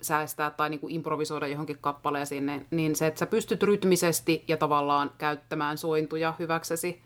säästää 0.00 0.50
tai 0.50 0.70
niin 0.70 0.80
kuin 0.80 0.94
improvisoida 0.94 1.46
johonkin 1.46 1.78
kappaleeseen, 1.80 2.46
niin, 2.46 2.66
niin 2.70 2.96
se, 2.96 3.06
että 3.06 3.18
sä 3.18 3.26
pystyt 3.26 3.62
rytmisesti 3.62 4.44
ja 4.48 4.56
tavallaan 4.56 5.10
käyttämään 5.18 5.78
sointuja 5.78 6.34
hyväksesi, 6.38 7.02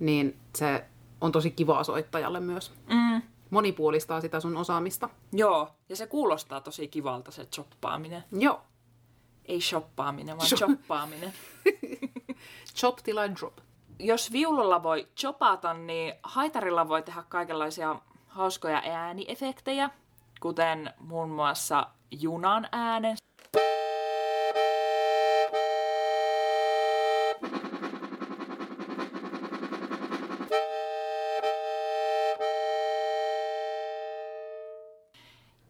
niin 0.00 0.36
se 0.56 0.84
on 1.20 1.32
tosi 1.32 1.50
kivaa 1.50 1.84
soittajalle 1.84 2.40
myös. 2.40 2.72
Mm. 2.86 3.22
Monipuolistaa 3.50 4.20
sitä 4.20 4.40
sun 4.40 4.56
osaamista. 4.56 5.08
Joo, 5.32 5.68
ja 5.88 5.96
se 5.96 6.06
kuulostaa 6.06 6.60
tosi 6.60 6.88
kivalta 6.88 7.30
se 7.30 7.44
choppaaminen. 7.44 8.24
Joo. 8.32 8.62
Ei 9.44 9.60
shoppaaminen, 9.60 10.36
vaan 10.36 10.48
choppaaminen. 10.48 11.32
Chop 12.76 12.96
till 13.02 13.18
I 13.18 13.34
drop 13.40 13.58
jos 14.02 14.32
viululla 14.32 14.82
voi 14.82 15.08
chopata, 15.16 15.74
niin 15.74 16.14
haitarilla 16.22 16.88
voi 16.88 17.02
tehdä 17.02 17.22
kaikenlaisia 17.28 17.96
hauskoja 18.26 18.82
ääniefektejä, 18.84 19.90
kuten 20.40 20.94
muun 20.98 21.30
muassa 21.30 21.86
junan 22.10 22.68
äänen. 22.72 23.16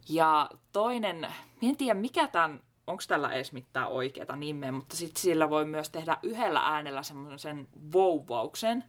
Ja 0.09 0.51
toinen, 0.73 1.35
en 1.63 1.77
tiedä 1.77 2.01
mikä 2.01 2.27
tämän 2.27 2.61
onko 2.87 3.03
tällä 3.09 3.33
edes 3.33 3.53
mitään 3.53 3.89
oikeaa 3.89 4.37
nimeä, 4.37 4.73
mutta 4.73 4.97
sitten 4.97 5.23
sillä 5.23 5.51
voi 5.51 5.65
myös 5.65 5.91
tehdä 5.91 6.19
yhdellä 6.23 6.61
äänellä 6.61 7.03
semmoisen 7.03 7.69
vouvauksen. 7.93 8.85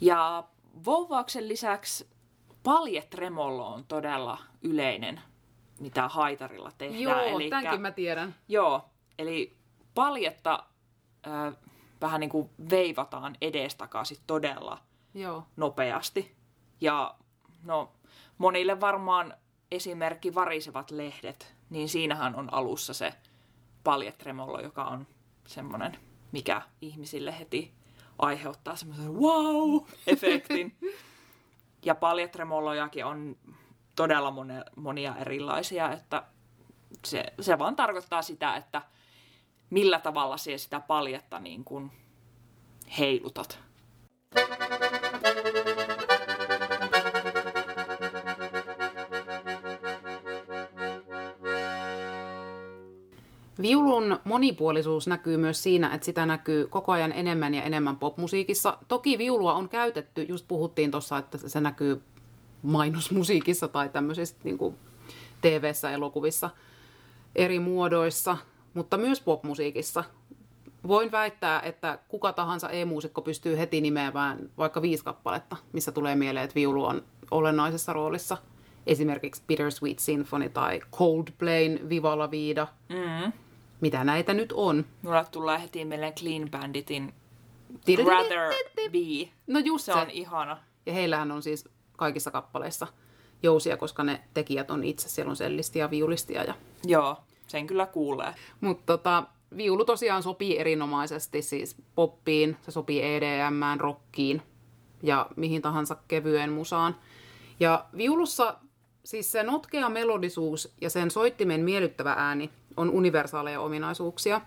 Ja 0.00 0.44
vouvauksen 0.84 1.48
lisäksi 1.48 2.08
paljetremollo 2.62 3.66
on 3.66 3.84
todella 3.86 4.38
yleinen, 4.62 5.20
mitä 5.80 6.08
haitarilla 6.08 6.72
tehdään. 6.78 7.02
Joo, 7.02 7.20
Elikkä- 7.20 7.56
tämänkin 7.60 7.80
mä 7.82 7.90
tiedän. 7.90 8.34
Joo, 8.48 8.84
eli 9.18 9.56
paljetta 9.94 10.64
äh, 11.26 11.54
vähän 12.00 12.20
niin 12.20 12.30
kuin 12.30 12.50
veivataan 12.70 13.36
edestakaisin 13.40 14.18
todella 14.26 14.78
Joo. 15.14 15.46
nopeasti. 15.56 16.36
Ja 16.80 17.14
no, 17.64 17.92
monille 18.38 18.80
varmaan 18.80 19.34
esimerkki 19.70 20.34
varisevat 20.34 20.90
lehdet, 20.90 21.54
niin 21.70 21.88
siinähän 21.88 22.34
on 22.34 22.54
alussa 22.54 22.94
se 22.94 23.14
paljetremollo, 23.84 24.60
joka 24.60 24.84
on 24.84 25.06
semmoinen, 25.46 25.98
mikä 26.32 26.62
ihmisille 26.80 27.38
heti 27.38 27.72
aiheuttaa 28.18 28.76
semmoisen 28.76 29.14
wow-efektin. 29.14 30.72
ja 31.84 31.94
paljetremollojakin 31.94 33.04
on 33.04 33.36
todella 33.96 34.34
monia 34.76 35.16
erilaisia, 35.16 35.92
että 35.92 36.22
se, 37.06 37.24
se 37.40 37.58
vaan 37.58 37.76
tarkoittaa 37.76 38.22
sitä, 38.22 38.56
että 38.56 38.82
millä 39.70 39.98
tavalla 39.98 40.36
sie 40.36 40.58
sitä 40.58 40.80
paljetta 40.80 41.38
niin 41.38 41.64
kuin 41.64 41.90
heilutat. 42.98 43.58
Viulun 53.62 54.18
monipuolisuus 54.24 55.06
näkyy 55.06 55.36
myös 55.36 55.62
siinä, 55.62 55.94
että 55.94 56.04
sitä 56.04 56.26
näkyy 56.26 56.66
koko 56.66 56.92
ajan 56.92 57.12
enemmän 57.12 57.54
ja 57.54 57.62
enemmän 57.62 57.96
popmusiikissa. 57.96 58.78
Toki 58.88 59.18
viulua 59.18 59.54
on 59.54 59.68
käytetty, 59.68 60.22
just 60.22 60.48
puhuttiin 60.48 60.90
tuossa, 60.90 61.18
että 61.18 61.38
se 61.46 61.60
näkyy 61.60 62.02
mainosmusiikissa 62.62 63.68
tai 63.68 63.88
tämmöisissä 63.88 64.36
niin 64.44 64.58
TV-ssä, 65.40 65.90
elokuvissa 65.90 66.50
eri 67.36 67.58
muodoissa, 67.58 68.36
mutta 68.78 68.96
myös 68.96 69.20
popmusiikissa. 69.20 70.04
Voin 70.88 71.12
väittää, 71.12 71.60
että 71.60 71.98
kuka 72.08 72.32
tahansa 72.32 72.70
e-muusikko 72.70 73.22
pystyy 73.22 73.58
heti 73.58 73.80
nimeämään 73.80 74.50
vaikka 74.58 74.82
viisi 74.82 75.04
kappaletta, 75.04 75.56
missä 75.72 75.92
tulee 75.92 76.14
mieleen, 76.16 76.44
että 76.44 76.54
viulu 76.54 76.84
on 76.84 77.04
olennaisessa 77.30 77.92
roolissa. 77.92 78.36
Esimerkiksi 78.86 79.42
Bittersweet 79.46 79.98
Symphony 79.98 80.48
tai 80.48 80.80
Coldplayn 80.92 81.88
Viva 81.88 82.18
la 82.18 82.30
Vida. 82.30 82.66
Mm. 82.88 83.32
Mitä 83.80 84.04
näitä 84.04 84.34
nyt 84.34 84.52
on? 84.52 84.84
Mulla 85.02 85.24
tulee 85.24 85.62
heti 85.62 85.84
mieleen 85.84 86.14
Clean 86.14 86.50
Banditin 86.50 87.14
Rather 88.06 88.52
Be. 88.74 89.32
No 89.46 89.58
just 89.58 89.84
Se 89.84 89.92
se. 89.92 89.98
on 89.98 90.10
ihana. 90.10 90.58
Ja 90.86 90.92
heillähän 90.92 91.32
on 91.32 91.42
siis 91.42 91.68
kaikissa 91.96 92.30
kappaleissa 92.30 92.86
jousia, 93.42 93.76
koska 93.76 94.04
ne 94.04 94.20
tekijät 94.34 94.70
on 94.70 94.84
itse. 94.84 95.08
Siellä 95.08 95.30
on 95.30 95.36
sellisti 95.36 95.78
ja 95.78 95.90
viulistia. 95.90 96.44
Ja... 96.44 96.54
Joo, 96.84 97.16
sen 97.48 97.66
kyllä 97.66 97.86
kuulee. 97.86 98.34
Mutta 98.60 98.84
tota, 98.86 99.24
viulu 99.56 99.84
tosiaan 99.84 100.22
sopii 100.22 100.58
erinomaisesti 100.58 101.42
siis 101.42 101.76
poppiin, 101.94 102.56
se 102.62 102.70
sopii 102.70 103.02
EDM, 103.02 103.78
rockiin 103.78 104.42
ja 105.02 105.26
mihin 105.36 105.62
tahansa 105.62 105.96
kevyen 106.08 106.52
musaan. 106.52 106.96
Ja 107.60 107.84
viulussa 107.96 108.56
siis 109.04 109.32
se 109.32 109.42
notkea 109.42 109.88
melodisuus 109.88 110.74
ja 110.80 110.90
sen 110.90 111.10
soittimen 111.10 111.60
miellyttävä 111.60 112.14
ääni 112.18 112.50
on 112.76 112.90
universaaleja 112.90 113.60
ominaisuuksia. 113.60 114.40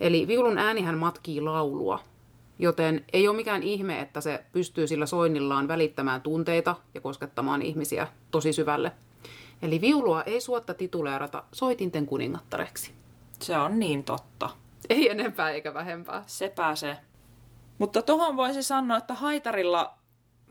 Eli 0.00 0.28
viulun 0.28 0.58
äänihän 0.58 0.98
matkii 0.98 1.40
laulua, 1.40 2.00
joten 2.58 3.04
ei 3.12 3.28
ole 3.28 3.36
mikään 3.36 3.62
ihme, 3.62 4.00
että 4.00 4.20
se 4.20 4.44
pystyy 4.52 4.86
sillä 4.86 5.06
soinnillaan 5.06 5.68
välittämään 5.68 6.22
tunteita 6.22 6.76
ja 6.94 7.00
koskettamaan 7.00 7.62
ihmisiä 7.62 8.08
tosi 8.30 8.52
syvälle. 8.52 8.92
Eli 9.62 9.80
viulua 9.80 10.22
ei 10.22 10.40
suotta 10.40 10.74
tituleerata 10.74 11.44
soitinten 11.52 12.06
kuningattareksi. 12.06 12.92
Se 13.40 13.58
on 13.58 13.78
niin 13.78 14.04
totta. 14.04 14.50
Ei 14.90 15.10
enempää 15.10 15.50
eikä 15.50 15.74
vähempää. 15.74 16.22
Se 16.26 16.52
pääsee. 16.56 16.98
Mutta 17.78 18.02
tuohon 18.02 18.36
voisi 18.36 18.62
sanoa, 18.62 18.96
että 18.96 19.14
haitarilla 19.14 19.94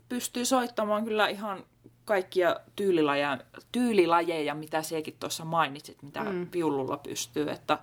pystyy 0.09 0.45
soittamaan 0.45 1.03
kyllä 1.03 1.27
ihan 1.27 1.63
kaikkia 2.05 2.55
tyylilajeja, 2.75 3.37
tyylilajeja 3.71 4.55
mitä 4.55 4.81
sekin 4.81 5.17
tuossa 5.19 5.45
mainitsit, 5.45 6.01
mitä 6.01 6.23
mm. 6.23 6.47
viululla 6.53 6.97
pystyy. 6.97 7.49
Että 7.49 7.79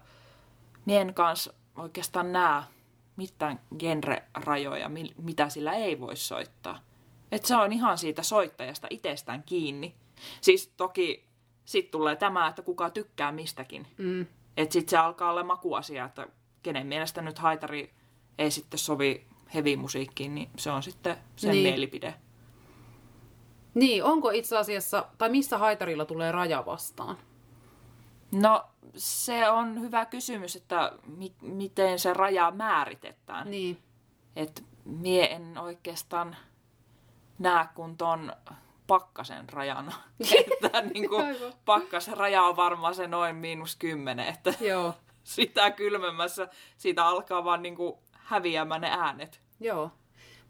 mien 0.84 1.14
kanssa 1.14 1.52
oikeastaan 1.76 2.32
näe 2.32 2.62
mitään 3.16 3.60
genre-rajoja, 3.78 4.88
mi- 4.88 5.14
mitä 5.22 5.48
sillä 5.48 5.72
ei 5.72 6.00
voi 6.00 6.16
soittaa. 6.16 6.80
Että 7.32 7.48
se 7.48 7.56
on 7.56 7.72
ihan 7.72 7.98
siitä 7.98 8.22
soittajasta 8.22 8.86
itsestään 8.90 9.42
kiinni. 9.42 9.94
Siis 10.40 10.72
toki 10.76 11.24
sitten 11.64 11.92
tulee 11.92 12.16
tämä, 12.16 12.46
että 12.48 12.62
kuka 12.62 12.90
tykkää 12.90 13.32
mistäkin. 13.32 13.86
Mm. 13.98 14.26
Että 14.56 14.72
sitten 14.72 14.90
se 14.90 14.96
alkaa 14.96 15.30
olla 15.30 15.44
makuasia, 15.44 16.04
että 16.04 16.26
kenen 16.62 16.86
mielestä 16.86 17.22
nyt 17.22 17.38
haitari 17.38 17.94
ei 18.38 18.50
sitten 18.50 18.78
sovi 18.78 19.26
heavy-musiikkiin, 19.54 20.34
niin 20.34 20.50
se 20.58 20.70
on 20.70 20.82
sitten 20.82 21.16
sen 21.36 21.50
Niin. 21.50 21.62
niin. 21.62 21.72
mielipide. 21.74 22.14
Niin, 23.74 24.04
onko 24.04 24.30
itse 24.30 24.56
asiassa, 24.58 25.06
tai 25.18 25.28
missä 25.28 25.58
haitarilla 25.58 26.04
tulee 26.04 26.32
raja 26.32 26.66
vastaan? 26.66 27.16
No 28.32 28.64
se 28.96 29.48
on 29.50 29.80
hyvä 29.80 30.04
kysymys, 30.06 30.56
että 30.56 30.92
mi- 31.06 31.34
miten 31.40 31.98
se 31.98 32.12
raja 32.14 32.50
määritetään. 32.50 33.50
Niin. 33.50 33.78
Että 34.36 34.62
mie 34.84 35.32
en 35.34 35.58
oikeastaan 35.58 36.36
näe 37.38 37.66
kun 37.74 37.96
ton 37.96 38.32
pakkasen 38.86 39.48
rajana. 39.48 39.92
että 40.38 40.80
niin 40.80 41.08
kuin, 41.08 41.24
Aivan. 41.24 41.52
pakkasen 41.64 42.16
raja 42.16 42.42
on 42.42 42.56
varmaan 42.56 42.94
se 42.94 43.06
noin 43.06 43.36
miinus 43.36 43.76
kymmenen, 43.76 44.26
että 44.28 44.54
Joo. 44.70 44.94
sitä 45.24 45.70
kylmemmässä 45.70 46.48
siitä 46.76 47.06
alkaa 47.06 47.44
vaan 47.44 47.62
niin 47.62 47.76
kuin 47.76 47.94
häviämään 48.12 48.80
ne 48.80 48.90
äänet. 48.90 49.40
Joo. 49.60 49.90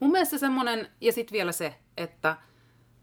Mun 0.01 0.13
mielestä 0.13 0.39
semmonen, 0.39 0.89
ja 1.01 1.13
sitten 1.13 1.33
vielä 1.33 1.53
se, 1.53 1.75
että 1.97 2.37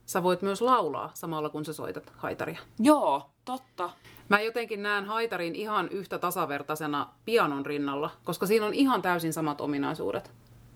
sä 0.05 0.23
voit 0.23 0.41
myös 0.41 0.61
laulaa 0.61 1.11
samalla 1.13 1.49
kun 1.49 1.65
sä 1.65 1.73
soitat 1.73 2.13
haitaria. 2.17 2.59
Joo, 2.79 3.29
totta. 3.45 3.89
Mä 4.29 4.39
jotenkin 4.39 4.83
näen 4.83 5.05
haitarin 5.05 5.55
ihan 5.55 5.89
yhtä 5.89 6.19
tasavertaisena 6.19 7.07
pianon 7.25 7.65
rinnalla, 7.65 8.09
koska 8.23 8.45
siinä 8.45 8.65
on 8.65 8.73
ihan 8.73 9.01
täysin 9.01 9.33
samat 9.33 9.61
ominaisuudet. 9.61 10.31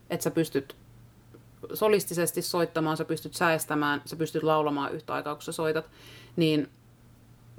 Että 0.09 0.23
sä 0.23 0.31
pystyt 0.31 0.75
solistisesti 1.73 2.41
soittamaan, 2.41 2.97
sä 2.97 3.05
pystyt 3.05 3.33
säestämään, 3.33 4.01
sä 4.05 4.15
pystyt 4.15 4.43
laulamaan 4.43 4.93
yhtä 4.93 5.13
aikaa, 5.13 5.35
kun 5.35 5.41
sä 5.41 5.51
soitat. 5.51 5.89
Niin 6.35 6.69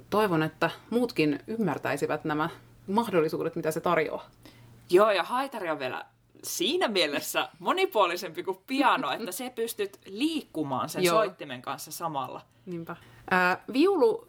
toivon, 0.09 0.43
että 0.43 0.69
muutkin 0.89 1.39
ymmärtäisivät 1.47 2.23
nämä 2.25 2.49
mahdollisuudet, 2.87 3.55
mitä 3.55 3.71
se 3.71 3.79
tarjoaa. 3.79 4.29
Joo, 4.89 5.11
ja 5.11 5.23
haitari 5.23 5.69
on 5.69 5.79
vielä 5.79 6.05
siinä 6.43 6.87
mielessä 6.87 7.49
monipuolisempi 7.59 8.43
kuin 8.43 8.57
piano, 8.67 9.11
että 9.11 9.31
se 9.31 9.49
pystyt 9.55 9.99
liikkumaan 10.05 10.89
sen 10.89 11.03
Joo. 11.03 11.15
soittimen 11.15 11.61
kanssa 11.61 11.91
samalla. 11.91 12.41
Niinpä. 12.65 12.95
Ää, 13.31 13.63
viulu, 13.73 14.27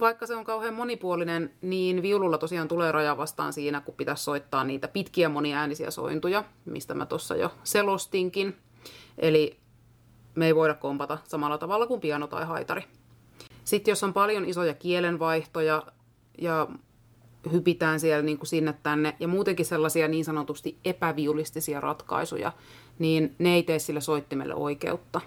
vaikka 0.00 0.26
se 0.26 0.34
on 0.34 0.44
kauhean 0.44 0.74
monipuolinen, 0.74 1.54
niin 1.60 2.02
viululla 2.02 2.38
tosiaan 2.38 2.68
tulee 2.68 2.92
raja 2.92 3.16
vastaan 3.16 3.52
siinä, 3.52 3.80
kun 3.80 3.94
pitäisi 3.94 4.24
soittaa 4.24 4.64
niitä 4.64 4.88
pitkiä 4.88 5.28
moniäänisiä 5.28 5.90
sointuja, 5.90 6.44
mistä 6.64 6.94
mä 6.94 7.06
tuossa 7.06 7.36
jo 7.36 7.52
selostinkin. 7.64 8.56
Eli 9.18 9.56
me 10.34 10.46
ei 10.46 10.54
voida 10.54 10.74
kompata 10.74 11.18
samalla 11.24 11.58
tavalla 11.58 11.86
kuin 11.86 12.00
piano 12.00 12.26
tai 12.26 12.44
haitari. 12.44 12.82
Sitten 13.64 13.92
jos 13.92 14.04
on 14.04 14.12
paljon 14.12 14.44
isoja 14.44 14.74
kielenvaihtoja 14.74 15.82
ja 16.38 16.68
hypitään 17.52 18.00
siellä 18.00 18.22
niin 18.22 18.38
kuin 18.38 18.46
sinne 18.46 18.74
tänne 18.82 19.16
ja 19.20 19.28
muutenkin 19.28 19.66
sellaisia 19.66 20.08
niin 20.08 20.24
sanotusti 20.24 20.78
epäviulistisia 20.84 21.80
ratkaisuja, 21.80 22.52
niin 22.98 23.34
ne 23.38 23.54
ei 23.54 23.62
tee 23.62 23.78
sille 23.78 24.00
soittimelle 24.00 24.54
oikeutta. 24.54 25.20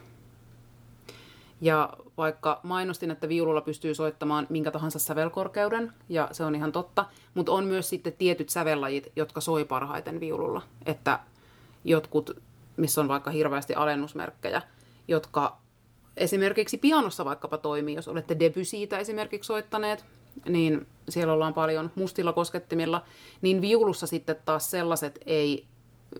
Ja 1.61 1.93
vaikka 2.17 2.59
mainostin, 2.63 3.11
että 3.11 3.29
viululla 3.29 3.61
pystyy 3.61 3.95
soittamaan 3.95 4.47
minkä 4.49 4.71
tahansa 4.71 4.99
sävelkorkeuden, 4.99 5.93
ja 6.09 6.29
se 6.31 6.45
on 6.45 6.55
ihan 6.55 6.71
totta, 6.71 7.05
mutta 7.33 7.51
on 7.51 7.65
myös 7.65 7.89
sitten 7.89 8.13
tietyt 8.13 8.49
sävellajit, 8.49 9.11
jotka 9.15 9.41
soi 9.41 9.65
parhaiten 9.65 10.19
viululla. 10.19 10.61
Että 10.85 11.19
jotkut, 11.83 12.41
missä 12.77 13.01
on 13.01 13.07
vaikka 13.07 13.31
hirveästi 13.31 13.73
alennusmerkkejä, 13.73 14.61
jotka 15.07 15.57
esimerkiksi 16.17 16.77
pianossa 16.77 17.25
vaikkapa 17.25 17.57
toimii, 17.57 17.95
jos 17.95 18.07
olette 18.07 18.39
Debussytä 18.39 18.97
esimerkiksi 18.97 19.47
soittaneet, 19.47 20.05
niin 20.49 20.87
siellä 21.09 21.33
ollaan 21.33 21.53
paljon 21.53 21.91
mustilla 21.95 22.33
koskettimilla, 22.33 23.03
niin 23.41 23.61
viulussa 23.61 24.07
sitten 24.07 24.35
taas 24.45 24.71
sellaiset 24.71 25.19
ei 25.25 25.65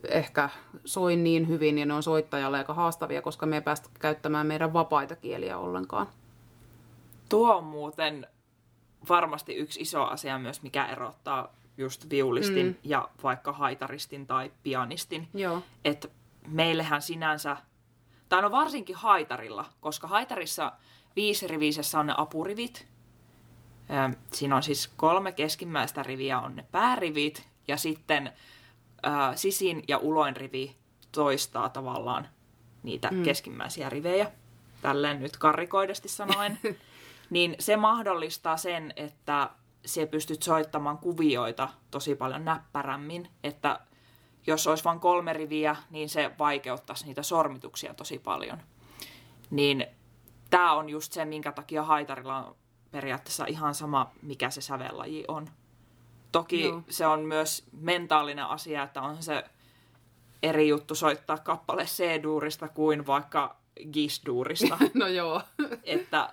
ehkä 0.08 0.48
soi 0.84 1.16
niin 1.16 1.48
hyvin 1.48 1.78
ja 1.78 1.86
ne 1.86 1.94
on 1.94 2.02
soittajalle 2.02 2.58
aika 2.58 2.74
haastavia, 2.74 3.22
koska 3.22 3.46
me 3.46 3.56
ei 3.56 3.62
päästä 3.62 3.88
käyttämään 4.00 4.46
meidän 4.46 4.72
vapaita 4.72 5.16
kieliä 5.16 5.58
ollenkaan. 5.58 6.06
Tuo 7.28 7.56
on 7.56 7.64
muuten 7.64 8.26
varmasti 9.08 9.54
yksi 9.54 9.80
iso 9.80 10.04
asia 10.04 10.38
myös, 10.38 10.62
mikä 10.62 10.86
erottaa 10.86 11.54
just 11.78 12.10
viulistin 12.10 12.66
mm. 12.66 12.74
ja 12.84 13.08
vaikka 13.22 13.52
haitaristin 13.52 14.26
tai 14.26 14.52
pianistin. 14.62 15.28
Joo. 15.34 15.62
Että 15.84 16.08
meillehän 16.48 17.02
sinänsä, 17.02 17.56
tai 18.28 18.42
no 18.42 18.50
varsinkin 18.50 18.96
haitarilla, 18.96 19.64
koska 19.80 20.06
haitarissa 20.06 20.72
viisirivisessä 21.16 22.00
on 22.00 22.06
ne 22.06 22.14
apurivit. 22.16 22.86
Siinä 24.32 24.56
on 24.56 24.62
siis 24.62 24.88
kolme 24.96 25.32
keskimmäistä 25.32 26.02
riviä 26.02 26.38
on 26.38 26.56
ne 26.56 26.64
päärivit 26.72 27.48
ja 27.68 27.76
sitten 27.76 28.32
ää, 29.02 29.36
sisin 29.36 29.84
ja 29.88 29.98
uloin 29.98 30.36
rivi 30.36 30.76
toistaa 31.12 31.68
tavallaan 31.68 32.28
niitä 32.82 33.08
mm. 33.10 33.22
keskimmäisiä 33.22 33.90
rivejä. 33.90 34.30
Tälleen 34.82 35.20
nyt 35.20 35.36
karrikoidesti 35.36 36.08
sanoen. 36.08 36.58
niin 37.30 37.56
se 37.58 37.76
mahdollistaa 37.76 38.56
sen, 38.56 38.92
että 38.96 39.50
se 39.86 40.06
pystyt 40.06 40.42
soittamaan 40.42 40.98
kuvioita 40.98 41.68
tosi 41.90 42.14
paljon 42.14 42.44
näppärämmin, 42.44 43.28
että 43.44 43.80
jos 44.46 44.66
olisi 44.66 44.84
vain 44.84 45.00
kolme 45.00 45.32
riviä, 45.32 45.76
niin 45.90 46.08
se 46.08 46.30
vaikeuttaisi 46.38 47.06
niitä 47.06 47.22
sormituksia 47.22 47.94
tosi 47.94 48.18
paljon. 48.18 48.58
Niin 49.50 49.86
tämä 50.50 50.72
on 50.72 50.88
just 50.88 51.12
se, 51.12 51.24
minkä 51.24 51.52
takia 51.52 51.82
haitarilla 51.82 52.36
on 52.36 52.56
periaatteessa 52.90 53.46
ihan 53.46 53.74
sama, 53.74 54.10
mikä 54.22 54.50
se 54.50 54.60
sävellaji 54.60 55.24
on. 55.28 55.48
Toki 56.32 56.64
Joo. 56.64 56.82
se 56.90 57.06
on 57.06 57.20
myös 57.20 57.66
mentaalinen 57.72 58.46
asia, 58.46 58.82
että 58.82 59.02
on 59.02 59.22
se 59.22 59.44
eri 60.42 60.68
juttu 60.68 60.94
soittaa 60.94 61.38
kappale 61.38 61.84
C-duurista 61.84 62.68
kuin 62.68 63.06
vaikka 63.06 63.56
Gis-duurista. 63.80 64.78
no 64.94 65.06
joo. 65.06 65.42
että, 65.82 66.32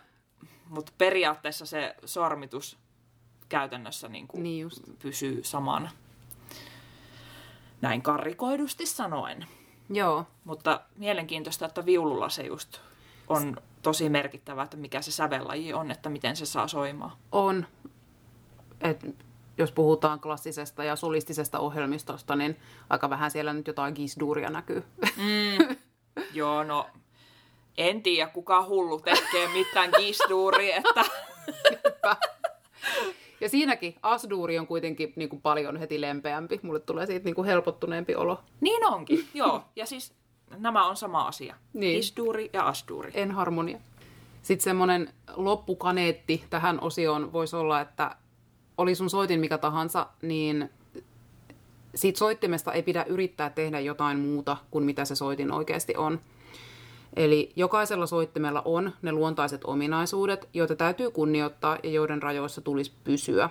mutta 0.69 0.91
periaatteessa 0.97 1.65
se 1.65 1.95
sormitus 2.05 2.77
käytännössä 3.49 4.07
niin 4.07 4.27
kuin 4.27 4.43
niin 4.43 4.61
just. 4.61 4.81
pysyy 4.99 5.43
samana. 5.43 5.91
Näin 7.81 8.01
karrikoidusti 8.01 8.85
sanoen. 8.85 9.45
Joo. 9.89 10.25
Mutta 10.43 10.81
mielenkiintoista, 10.95 11.65
että 11.65 11.85
viululla 11.85 12.29
se 12.29 12.43
just 12.43 12.79
on 13.27 13.57
tosi 13.81 14.09
merkittävä, 14.09 14.63
että 14.63 14.77
mikä 14.77 15.01
se 15.01 15.11
sävellaji 15.11 15.73
on, 15.73 15.91
että 15.91 16.09
miten 16.09 16.35
se 16.35 16.45
saa 16.45 16.67
soimaan. 16.67 17.11
On. 17.31 17.65
Et 18.81 19.15
jos 19.57 19.71
puhutaan 19.71 20.19
klassisesta 20.19 20.83
ja 20.83 20.95
solistisesta 20.95 21.59
ohjelmistosta, 21.59 22.35
niin 22.35 22.59
aika 22.89 23.09
vähän 23.09 23.31
siellä 23.31 23.53
nyt 23.53 23.67
jotain 23.67 23.93
gisduuria 23.93 24.49
näkyy. 24.49 24.83
Mm. 25.17 25.75
Joo, 26.33 26.63
no 26.63 26.87
en 27.77 28.03
tiedä 28.03 28.31
kuka 28.31 28.65
hullu 28.65 28.99
tekee 28.99 29.47
mitään 29.53 29.89
gisduuria, 29.97 30.75
että... 30.75 31.05
Ja 33.41 33.49
siinäkin 33.49 33.95
Asduuri 34.01 34.59
on 34.59 34.67
kuitenkin 34.67 35.13
niin 35.15 35.29
kuin 35.29 35.41
paljon 35.41 35.77
heti 35.77 36.01
lempeämpi. 36.01 36.59
Mulle 36.63 36.79
tulee 36.79 37.05
siitä 37.05 37.25
niin 37.25 37.35
kuin 37.35 37.45
helpottuneempi 37.45 38.15
olo. 38.15 38.39
Niin 38.61 38.85
onkin, 38.85 39.27
joo. 39.33 39.63
Ja 39.75 39.85
siis 39.85 40.13
nämä 40.57 40.87
on 40.87 40.97
sama 40.97 41.27
asia. 41.27 41.55
Niin. 41.73 41.99
Isduuri 41.99 42.49
ja 42.53 42.67
Asduuri. 42.67 43.11
En 43.13 43.31
harmonia. 43.31 43.79
Sitten 44.41 44.63
semmoinen 44.63 45.13
loppukaneetti 45.35 46.43
tähän 46.49 46.81
osioon 46.81 47.33
voisi 47.33 47.55
olla, 47.55 47.81
että 47.81 48.15
oli 48.77 48.95
sun 48.95 49.09
soitin 49.09 49.39
mikä 49.39 49.57
tahansa, 49.57 50.07
niin 50.21 50.69
siitä 51.95 52.19
soittimesta 52.19 52.73
ei 52.73 52.83
pidä 52.83 53.03
yrittää 53.03 53.49
tehdä 53.49 53.79
jotain 53.79 54.19
muuta 54.19 54.57
kuin 54.71 54.83
mitä 54.83 55.05
se 55.05 55.15
soitin 55.15 55.51
oikeasti 55.51 55.95
on. 55.97 56.19
Eli 57.15 57.53
jokaisella 57.55 58.05
soittimella 58.07 58.61
on 58.65 58.91
ne 59.01 59.11
luontaiset 59.11 59.61
ominaisuudet, 59.63 60.49
joita 60.53 60.75
täytyy 60.75 61.11
kunnioittaa 61.11 61.77
ja 61.83 61.89
joiden 61.89 62.21
rajoissa 62.21 62.61
tulisi 62.61 62.91
pysyä, 63.03 63.49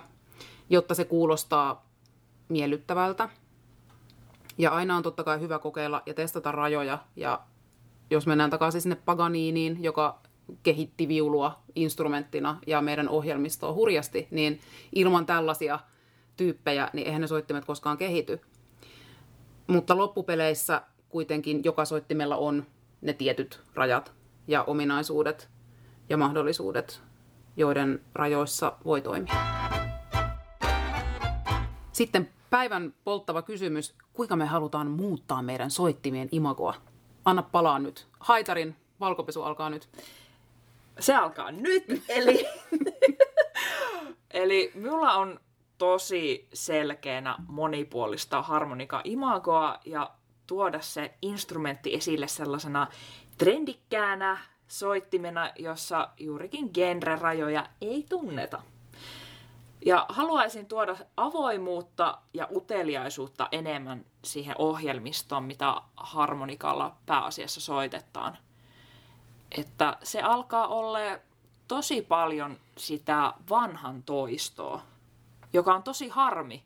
jotta 0.69 0.95
se 0.95 1.05
kuulostaa 1.05 1.85
miellyttävältä. 2.49 3.29
Ja 4.57 4.71
aina 4.71 4.97
on 4.97 5.03
totta 5.03 5.23
kai 5.23 5.39
hyvä 5.39 5.59
kokeilla 5.59 6.01
ja 6.05 6.13
testata 6.13 6.51
rajoja. 6.51 6.97
Ja 7.15 7.39
jos 8.09 8.27
mennään 8.27 8.49
takaisin 8.49 8.81
sinne 8.81 8.95
Paganiniin, 8.95 9.83
joka 9.83 10.19
kehitti 10.63 11.07
viulua 11.07 11.59
instrumenttina 11.75 12.59
ja 12.67 12.81
meidän 12.81 13.09
ohjelmistoa 13.09 13.73
hurjasti, 13.73 14.27
niin 14.31 14.59
ilman 14.95 15.25
tällaisia 15.25 15.79
tyyppejä, 16.37 16.89
niin 16.93 17.07
eihän 17.07 17.21
ne 17.21 17.27
soittimet 17.27 17.65
koskaan 17.65 17.97
kehity. 17.97 18.41
Mutta 19.67 19.97
loppupeleissä 19.97 20.81
kuitenkin 21.09 21.61
joka 21.63 21.85
soittimella 21.85 22.37
on 22.37 22.65
ne 23.01 23.13
tietyt 23.13 23.61
rajat 23.75 24.13
ja 24.47 24.63
ominaisuudet 24.63 25.49
ja 26.09 26.17
mahdollisuudet, 26.17 27.01
joiden 27.57 28.01
rajoissa 28.13 28.77
voi 28.85 29.01
toimia. 29.01 29.33
Sitten 31.91 32.29
päivän 32.49 32.93
polttava 33.03 33.41
kysymys, 33.41 33.95
kuinka 34.13 34.35
me 34.35 34.45
halutaan 34.45 34.91
muuttaa 34.91 35.41
meidän 35.41 35.71
soittimien 35.71 36.29
imagoa? 36.31 36.73
Anna 37.25 37.43
palaa 37.43 37.79
nyt. 37.79 38.07
Haitarin 38.19 38.75
valkopesu 38.99 39.43
alkaa 39.43 39.69
nyt. 39.69 39.89
Se 40.99 41.15
alkaa 41.15 41.51
nyt, 41.51 42.03
eli, 42.09 42.45
eli 44.43 44.71
minulla 44.73 45.13
on 45.13 45.39
tosi 45.77 46.47
selkeänä 46.53 47.35
monipuolista 47.47 48.41
harmonika-imagoa 48.41 49.79
ja 49.85 50.11
tuoda 50.51 50.81
se 50.81 51.13
instrumentti 51.21 51.93
esille 51.93 52.27
sellaisena 52.27 52.87
trendikkäänä 53.37 54.37
soittimena, 54.67 55.51
jossa 55.59 56.09
juurikin 56.17 56.69
genre-rajoja 56.73 57.65
ei 57.81 58.05
tunneta. 58.09 58.61
Ja 59.85 60.05
haluaisin 60.09 60.65
tuoda 60.65 60.95
avoimuutta 61.17 62.17
ja 62.33 62.47
uteliaisuutta 62.55 63.47
enemmän 63.51 64.05
siihen 64.23 64.55
ohjelmistoon, 64.57 65.43
mitä 65.43 65.75
harmonikalla 65.97 66.95
pääasiassa 67.05 67.61
soitetaan. 67.61 68.37
Että 69.57 69.97
se 70.03 70.21
alkaa 70.21 70.67
olla 70.67 70.99
tosi 71.67 72.01
paljon 72.01 72.57
sitä 72.77 73.33
vanhan 73.49 74.03
toistoa, 74.03 74.81
joka 75.53 75.75
on 75.75 75.83
tosi 75.83 76.09
harmi, 76.09 76.63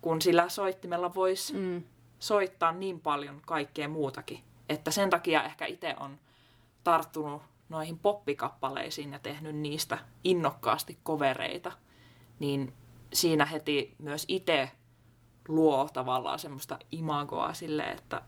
kun 0.00 0.22
sillä 0.22 0.48
soittimella 0.48 1.14
voisi 1.14 1.52
mm 1.54 1.82
soittaa 2.20 2.72
niin 2.72 3.00
paljon 3.00 3.40
kaikkea 3.46 3.88
muutakin. 3.88 4.40
Että 4.68 4.90
sen 4.90 5.10
takia 5.10 5.42
ehkä 5.44 5.66
itse 5.66 5.94
on 6.00 6.18
tarttunut 6.84 7.42
noihin 7.68 7.98
poppikappaleisiin 7.98 9.12
ja 9.12 9.18
tehnyt 9.18 9.56
niistä 9.56 9.98
innokkaasti 10.24 10.98
kovereita. 11.02 11.72
Niin 12.38 12.72
siinä 13.12 13.46
heti 13.46 13.94
myös 13.98 14.24
itse 14.28 14.70
luo 15.48 15.88
tavallaan 15.92 16.38
semmoista 16.38 16.78
imagoa 16.92 17.54
sille, 17.54 17.82
että 17.82 18.22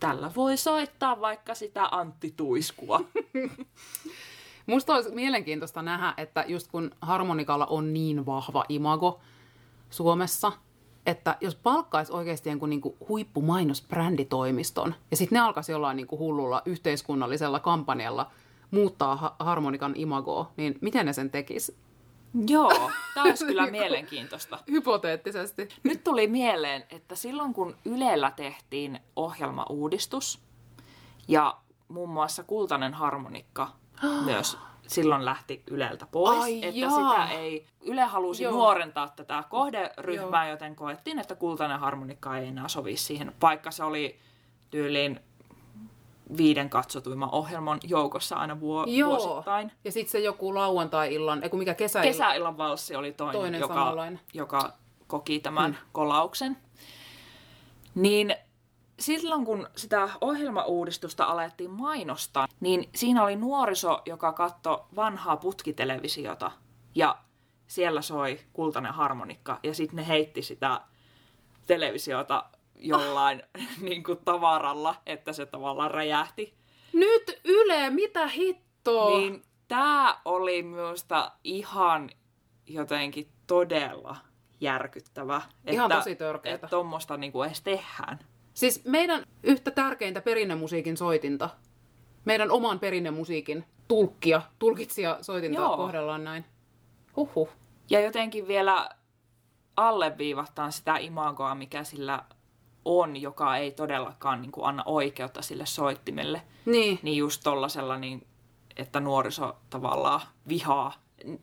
tällä 0.00 0.30
voi 0.36 0.56
soittaa 0.56 1.20
vaikka 1.20 1.54
sitä 1.54 1.88
Antti 1.90 2.34
Tuiskua. 2.36 3.00
Musta 4.66 4.94
olisi 4.94 5.10
mielenkiintoista 5.10 5.82
nähdä, 5.82 6.14
että 6.16 6.44
just 6.48 6.68
kun 6.68 6.90
harmonikalla 7.00 7.66
on 7.66 7.92
niin 7.92 8.26
vahva 8.26 8.64
imago 8.68 9.20
Suomessa, 9.90 10.52
että 11.06 11.36
jos 11.40 11.54
palkkaisi 11.54 12.12
oikeasti 12.12 12.48
jonkun 12.48 12.70
niin 12.70 12.80
kuin 12.80 12.96
huippumainosbränditoimiston 13.08 14.94
ja 15.10 15.16
sitten 15.16 15.36
ne 15.36 15.40
alkaisi 15.40 15.72
jollain 15.72 15.96
niin 15.96 16.06
kuin 16.06 16.18
hullulla 16.18 16.62
yhteiskunnallisella 16.64 17.60
kampanjalla 17.60 18.30
muuttaa 18.70 19.16
ha- 19.16 19.36
harmonikan 19.38 19.92
imagoa, 19.96 20.52
niin 20.56 20.78
miten 20.80 21.06
ne 21.06 21.12
sen 21.12 21.30
tekis? 21.30 21.76
Joo, 22.46 22.90
tämä 23.14 23.24
olisi 23.24 23.46
kyllä 23.46 23.70
mielenkiintoista. 23.70 24.58
Hypoteettisesti. 24.70 25.68
Nyt 25.82 26.04
tuli 26.04 26.26
mieleen, 26.26 26.84
että 26.90 27.14
silloin 27.14 27.54
kun 27.54 27.76
Ylellä 27.84 28.30
tehtiin 28.30 29.00
ohjelmauudistus 29.16 30.40
ja 31.28 31.56
muun 31.88 32.10
muassa 32.10 32.42
Kultainen 32.42 32.94
harmonikka 32.94 33.68
myös 34.24 34.58
silloin 34.86 35.24
lähti 35.24 35.62
Yleltä 35.70 36.06
pois. 36.06 36.38
Ai 36.42 36.64
että 36.64 36.80
jaa. 36.80 36.90
sitä 37.12 37.28
ei, 37.30 37.66
Yle 37.82 38.02
halusi 38.02 38.42
Joo. 38.42 38.52
nuorentaa 38.52 39.08
tätä 39.16 39.44
kohderyhmää, 39.50 40.48
joten 40.48 40.76
koettiin, 40.76 41.18
että 41.18 41.34
kultainen 41.34 41.78
harmonikka 41.80 42.36
ei 42.38 42.48
enää 42.48 42.68
sovi 42.68 42.96
siihen, 42.96 43.32
vaikka 43.42 43.70
se 43.70 43.84
oli 43.84 44.18
tyyliin 44.70 45.20
viiden 46.36 46.70
katsotuimman 46.70 47.28
ohjelman 47.32 47.80
joukossa 47.82 48.36
aina 48.36 48.60
vuo- 48.60 48.84
Joo. 48.86 49.10
vuosittain. 49.18 49.72
Ja 49.84 49.92
sitten 49.92 50.12
se 50.12 50.18
joku 50.20 50.54
lauantai-illan, 50.54 51.42
eiku 51.42 51.56
mikä 51.56 51.74
kesäillan. 51.74 52.12
Kesäillan 52.12 52.58
valssi 52.58 52.96
oli 52.96 53.12
toinen, 53.12 53.40
Toinen 53.40 53.60
joka, 53.60 53.74
samanlainen. 53.74 54.20
joka 54.34 54.72
koki 55.06 55.40
tämän 55.40 55.78
kolauksen. 55.92 56.56
Niin 57.94 58.34
silloin 58.98 59.44
kun 59.44 59.68
sitä 59.76 60.08
ohjelmauudistusta 60.20 61.24
alettiin 61.24 61.70
mainostaa, 61.70 62.48
niin 62.60 62.90
siinä 62.94 63.24
oli 63.24 63.36
nuoriso, 63.36 64.02
joka 64.06 64.32
katsoi 64.32 64.84
vanhaa 64.96 65.36
putkitelevisiota. 65.36 66.50
Ja 66.94 67.18
siellä 67.66 68.02
soi 68.02 68.40
kultainen 68.52 68.94
harmonikka 68.94 69.58
ja 69.62 69.74
sitten 69.74 69.96
ne 69.96 70.08
heitti 70.08 70.42
sitä 70.42 70.80
televisiota 71.66 72.44
jollain 72.74 73.42
niin 73.80 74.02
kuin 74.02 74.18
tavaralla, 74.24 74.94
että 75.06 75.32
se 75.32 75.46
tavallaan 75.46 75.90
räjähti. 75.90 76.54
Nyt 76.92 77.40
Yle, 77.44 77.90
mitä 77.90 78.26
hittoa? 78.26 79.18
Niin 79.18 79.42
tämä 79.68 80.20
oli 80.24 80.62
minusta 80.62 81.32
ihan 81.44 82.10
jotenkin 82.66 83.28
todella 83.46 84.16
järkyttävä. 84.60 85.42
Ihan 85.66 85.92
että, 85.92 85.98
tosi 85.98 86.16
törkeetä. 86.16 86.54
Että 86.54 86.66
tuommoista 86.66 87.16
niinku 87.16 87.42
edes 87.42 87.60
tehdään. 87.60 88.18
Siis 88.54 88.84
meidän 88.84 89.24
yhtä 89.42 89.70
tärkeintä 89.70 90.20
perinnemusiikin 90.20 90.96
soitinta, 90.96 91.50
meidän 92.24 92.50
oman 92.50 92.78
perinnemusiikin 92.78 93.64
tulkkia, 93.88 94.42
tulkitsija 94.58 95.18
soitinta 95.20 95.60
Joo. 95.60 95.76
kohdellaan 95.76 96.24
näin. 96.24 96.44
Huhhuh. 97.16 97.48
Ja 97.90 98.00
jotenkin 98.00 98.48
vielä 98.48 98.90
alleviivattaa 99.76 100.70
sitä 100.70 100.96
imagoa, 100.96 101.54
mikä 101.54 101.84
sillä 101.84 102.24
on, 102.84 103.16
joka 103.16 103.56
ei 103.56 103.70
todellakaan 103.70 104.42
niin 104.42 104.52
kuin 104.52 104.66
anna 104.66 104.82
oikeutta 104.86 105.42
sille 105.42 105.66
soittimelle. 105.66 106.42
Niin. 106.66 106.98
Niin 107.02 107.16
just 107.16 107.40
tollasella, 107.44 107.96
niin, 107.96 108.26
että 108.76 109.00
nuoriso 109.00 109.56
tavallaan 109.70 110.20
vihaa, 110.48 110.92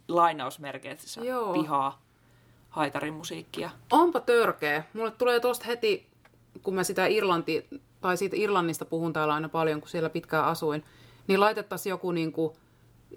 lainausmerkeissä 0.08 1.22
Joo. 1.22 1.54
vihaa 1.54 2.02
haitarin 2.70 3.14
musiikkia. 3.14 3.70
Onpa 3.92 4.20
törkeä. 4.20 4.84
Mulle 4.94 5.12
tulee 5.12 5.40
tosta 5.40 5.66
heti, 5.66 6.09
kun 6.64 6.76
mä 6.76 6.84
sitä 6.84 7.08
Irlanti, 7.08 7.68
tai 8.02 8.18
siitä 8.18 8.36
Irlannista 8.40 8.86
puhun 8.86 9.14
täällä 9.14 9.34
aina 9.34 9.50
paljon, 9.50 9.82
kun 9.82 9.90
siellä 9.90 10.10
pitkään 10.10 10.46
asuin, 10.46 10.84
niin 11.28 11.40
laitettaisiin 11.40 11.92
joku 11.92 12.12
niinku 12.12 12.56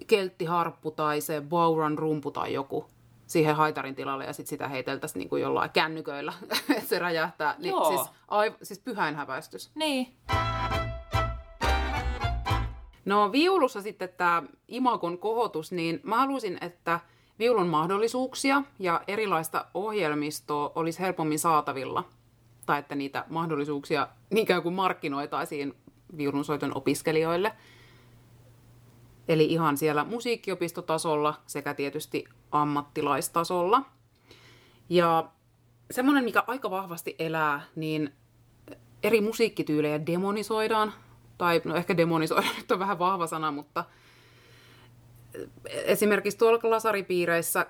kelttiharppu 0.07 0.91
tai 0.91 1.21
se 1.21 1.41
bowran 1.41 1.97
rumpu 1.97 2.31
tai 2.31 2.53
joku 2.53 2.85
siihen 3.27 3.55
haitarin 3.55 3.95
tilalle 3.95 4.25
ja 4.25 4.33
sitten 4.33 4.49
sitä 4.49 4.67
heiteltäisiin 4.67 5.19
niinku 5.19 5.35
jollain 5.35 5.69
kännyköillä, 5.69 6.33
että 6.69 6.89
se 6.89 6.99
räjähtää. 6.99 7.55
Niin, 7.57 7.69
Joo. 7.69 7.87
siis, 7.87 8.07
aiv- 8.27 8.57
siis 8.63 8.79
pyhäin 8.79 9.15
häväistys. 9.15 9.71
Niin. 9.75 10.07
No 13.05 13.31
viulussa 13.31 13.81
sitten 13.81 14.09
tämä 14.09 14.43
imagon 14.67 15.17
kohotus, 15.17 15.71
niin 15.71 15.99
mä 16.03 16.17
haluaisin, 16.17 16.57
että 16.61 16.99
viulun 17.39 17.67
mahdollisuuksia 17.67 18.63
ja 18.79 19.01
erilaista 19.07 19.65
ohjelmistoa 19.73 20.71
olisi 20.75 20.99
helpommin 20.99 21.39
saatavilla. 21.39 22.03
Tai 22.65 22.79
että 22.79 22.95
niitä 22.95 23.25
mahdollisuuksia 23.29 24.07
ikään 24.35 24.63
kuin 24.63 24.75
markkinoitaisiin 24.75 25.73
viulunsoiton 26.17 26.77
opiskelijoille. 26.77 27.53
Eli 29.27 29.45
ihan 29.45 29.77
siellä 29.77 30.03
musiikkiopistotasolla 30.03 31.41
sekä 31.47 31.73
tietysti 31.73 32.25
ammattilaistasolla. 32.51 33.81
Ja 34.89 35.29
semmoinen, 35.91 36.23
mikä 36.23 36.43
aika 36.47 36.71
vahvasti 36.71 37.15
elää, 37.19 37.61
niin 37.75 38.13
eri 39.03 39.21
musiikkityylejä 39.21 40.05
demonisoidaan. 40.05 40.93
Tai 41.37 41.61
no 41.65 41.75
ehkä 41.75 41.97
demonisoida 41.97 42.47
nyt 42.57 42.71
on 42.71 42.79
vähän 42.79 42.99
vahva 42.99 43.27
sana, 43.27 43.51
mutta 43.51 43.85
esimerkiksi 45.65 46.37
tuolla 46.37 46.59
lasaripiireissä 46.63 47.65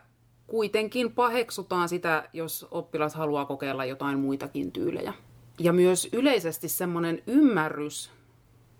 kuitenkin 0.48 1.12
paheksutaan 1.12 1.90
sitä, 1.90 2.30
jos 2.34 2.68
oppilas 2.72 3.16
haluaa 3.16 3.46
kokeilla 3.46 3.86
jotain 3.86 4.20
muitakin 4.20 4.72
tyylejä. 4.72 5.14
Ja 5.60 5.74
myös 5.74 6.10
yleisesti 6.14 6.70
semmoinen 6.70 7.24
ymmärrys 7.28 8.12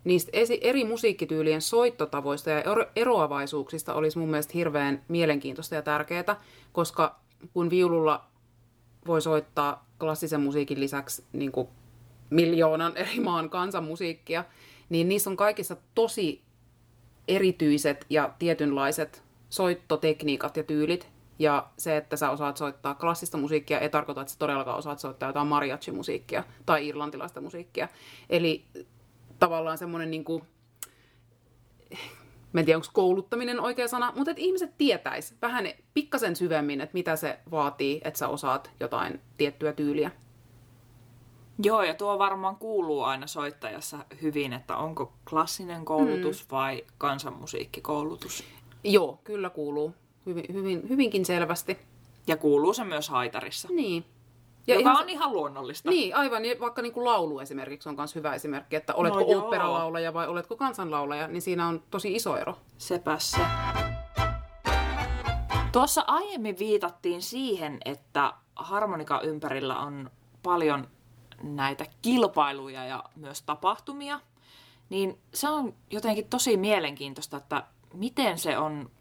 niistä 0.04 0.32
eri 0.62 0.86
musiikkityylien 0.86 1.62
soittotavoista 1.62 2.50
ja 2.50 2.62
ero- 2.62 2.90
eroavaisuuksista 2.96 3.94
olisi 3.94 4.18
mun 4.18 4.30
mielestä 4.30 4.54
hirveän 4.56 5.04
mielenkiintoista 5.08 5.76
ja 5.76 5.82
tärkeää, 5.82 6.42
koska 6.72 7.20
kun 7.54 7.70
viululla 7.70 8.26
voi 9.08 9.22
soittaa 9.22 9.86
klassisen 10.00 10.42
musiikin 10.42 10.80
lisäksi 10.80 11.24
niin 11.34 11.52
kuin 11.52 11.68
miljoonan 12.30 12.98
eri 12.98 13.20
maan 13.20 13.50
kansanmusiikkia, 13.50 14.46
niin 14.90 15.10
niissä 15.10 15.30
on 15.30 15.38
kaikissa 15.38 15.78
tosi 15.96 16.42
erityiset 17.28 18.06
ja 18.10 18.34
tietynlaiset 18.40 19.24
soittotekniikat 19.50 20.58
ja 20.58 20.64
tyylit. 20.64 21.13
Ja 21.40 21.70
se, 21.78 21.98
että 21.98 22.18
sä 22.18 22.30
osaat 22.30 22.58
soittaa 22.58 22.96
klassista 22.96 23.38
musiikkia, 23.38 23.80
ei 23.80 23.90
tarkoita, 23.90 24.22
että 24.22 24.34
sä 24.34 24.40
todellakaan 24.40 24.78
osaat 24.78 25.00
soittaa 25.00 25.30
jotain 25.30 25.48
mariachi-musiikkia 25.48 26.44
tai 26.66 26.88
irlantilaista 26.88 27.42
musiikkia. 27.42 27.88
Eli 28.30 28.66
tavallaan 29.40 29.78
semmoinen 29.78 30.12
niin 30.12 30.24
kuin, 30.24 30.44
mä 32.54 32.60
en 32.60 32.66
tiedä, 32.66 32.78
onko 32.78 32.88
kouluttaminen 32.94 33.60
oikea 33.60 33.88
sana, 33.88 34.14
mutta 34.16 34.32
että 34.32 34.44
ihmiset 34.44 34.78
tietäis 34.78 35.36
vähän 35.42 35.66
pikkasen 35.94 36.36
syvemmin, 36.36 36.82
että 36.82 36.94
mitä 36.94 37.16
se 37.16 37.40
vaatii, 37.52 38.02
että 38.04 38.18
sä 38.18 38.28
osaat 38.28 38.72
jotain 38.80 39.22
tiettyä 39.38 39.74
tyyliä. 39.74 40.12
Joo, 41.64 41.84
ja 41.84 41.94
tuo 41.94 42.20
varmaan 42.20 42.56
kuuluu 42.56 43.04
aina 43.04 43.28
soittajassa 43.28 43.98
hyvin, 44.22 44.54
että 44.54 44.78
onko 44.78 45.14
klassinen 45.30 45.86
koulutus 45.86 46.44
mm. 46.44 46.52
vai 46.52 46.84
kansanmusiikkikoulutus. 46.98 48.44
Joo, 48.84 49.20
kyllä 49.24 49.50
kuuluu. 49.50 49.96
Hyvin, 50.26 50.46
hyvin, 50.54 50.90
hyvinkin 50.90 51.26
selvästi. 51.26 51.78
Ja 52.28 52.38
kuuluu 52.38 52.74
se 52.74 52.84
myös 52.84 53.10
haitarissa. 53.10 53.68
Niin. 53.72 54.06
Ja 54.68 54.76
joka 54.76 54.92
ihan 54.92 55.04
on 55.04 55.10
ihan 55.10 55.34
luonnollista. 55.34 55.90
Niin, 55.90 56.16
aivan. 56.16 56.46
Ja 56.46 56.56
vaikka 56.60 56.82
niin 56.82 56.94
kuin 56.94 57.06
laulu 57.06 57.40
esimerkiksi 57.40 57.90
on 57.90 57.96
myös 57.96 58.16
hyvä 58.16 58.34
esimerkki, 58.34 58.76
että 58.76 58.94
oletko 58.94 59.20
No 59.20 59.26
joo. 59.28 59.42
oopperalaulaja 59.42 60.14
vai 60.14 60.28
oletko 60.28 60.56
kansanlaulaja, 60.56 61.28
niin 61.28 61.42
siinä 61.42 61.68
on 61.68 61.84
tosi 61.92 62.16
iso 62.16 62.38
ero. 62.38 62.58
Sepä 62.78 63.20
se. 63.20 63.38
Tuossa 65.72 66.04
aiemmin 66.08 66.60
viitattiin 66.60 67.22
siihen, 67.22 67.78
että 67.86 68.34
harmonika 68.56 69.22
ympärillä 69.22 69.80
on 69.80 70.12
paljon 70.44 70.88
näitä 71.44 71.86
kilpailuja 72.02 72.86
ja 72.86 73.04
myös 73.16 73.42
tapahtumia. 73.42 74.20
Niin 74.90 75.20
se 75.34 75.50
on 75.50 75.74
jotenkin 75.92 76.30
tosi 76.30 76.58
mielenkiintoista, 76.58 77.38
että 77.38 77.64
miten 77.94 78.38
se 78.38 78.58
on 78.58 78.92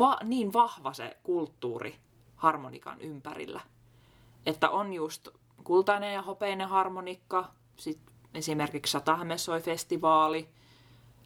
va- 0.00 0.18
niin 0.24 0.52
vahva 0.52 0.92
se 0.92 1.16
kulttuuri 1.22 1.96
harmonikan 2.36 3.00
ympärillä. 3.00 3.60
Että 4.46 4.70
on 4.70 4.92
just 4.92 5.28
kultainen 5.64 6.14
ja 6.14 6.22
hopeinen 6.22 6.68
harmonikka, 6.68 7.44
sitten 7.76 8.14
esimerkiksi 8.34 8.90
Satahamessoi-festivaali 8.90 10.48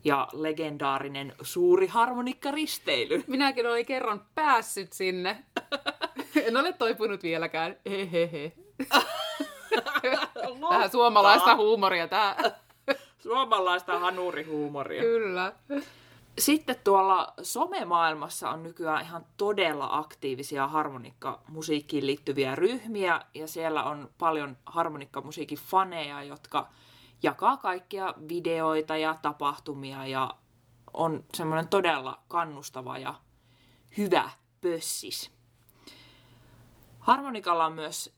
ja 0.05 0.29
legendaarinen 0.33 1.35
suuri 1.43 1.87
harmonikkaristeily. 1.87 3.25
Minäkin 3.27 3.67
olin 3.67 3.87
kerran 3.87 4.25
päässyt 4.35 4.93
sinne. 4.93 5.45
en 6.47 6.57
ole 6.57 6.73
toipunut 6.73 7.23
vieläkään. 7.23 7.77
Hehehe. 7.91 8.53
Vähän 10.71 10.91
suomalaista 10.91 11.57
huumoria 11.57 12.09
tää. 12.09 12.37
Suomalaista 13.19 13.99
hanurihuumoria. 13.99 15.03
Kyllä. 15.03 15.53
Sitten 16.41 16.77
tuolla 16.85 17.35
somemaailmassa 17.43 18.51
on 18.51 18.63
nykyään 18.63 19.03
ihan 19.03 19.27
todella 19.37 19.89
aktiivisia 19.93 20.69
harmonikkamusiikkiin 20.69 22.07
liittyviä 22.07 22.55
ryhmiä, 22.55 23.21
ja 23.35 23.49
siellä 23.49 23.85
on 23.85 24.11
paljon 24.19 24.57
harmonikkamusiikin 24.67 25.59
faneja, 25.59 26.23
jotka 26.23 26.69
jakaa 27.23 27.57
kaikkia 27.57 28.15
videoita 28.29 28.97
ja 28.97 29.19
tapahtumia, 29.23 30.07
ja 30.07 30.35
on 30.95 31.25
semmoinen 31.35 31.69
todella 31.69 32.19
kannustava 32.29 32.99
ja 32.99 33.15
hyvä 33.99 34.31
pössis. 34.61 35.31
Harmonikalla 36.99 37.67
on 37.67 37.73
myös 37.73 38.15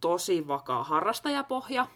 tosi 0.00 0.48
vakaa 0.48 0.84
harrastajapohja, 0.84 1.86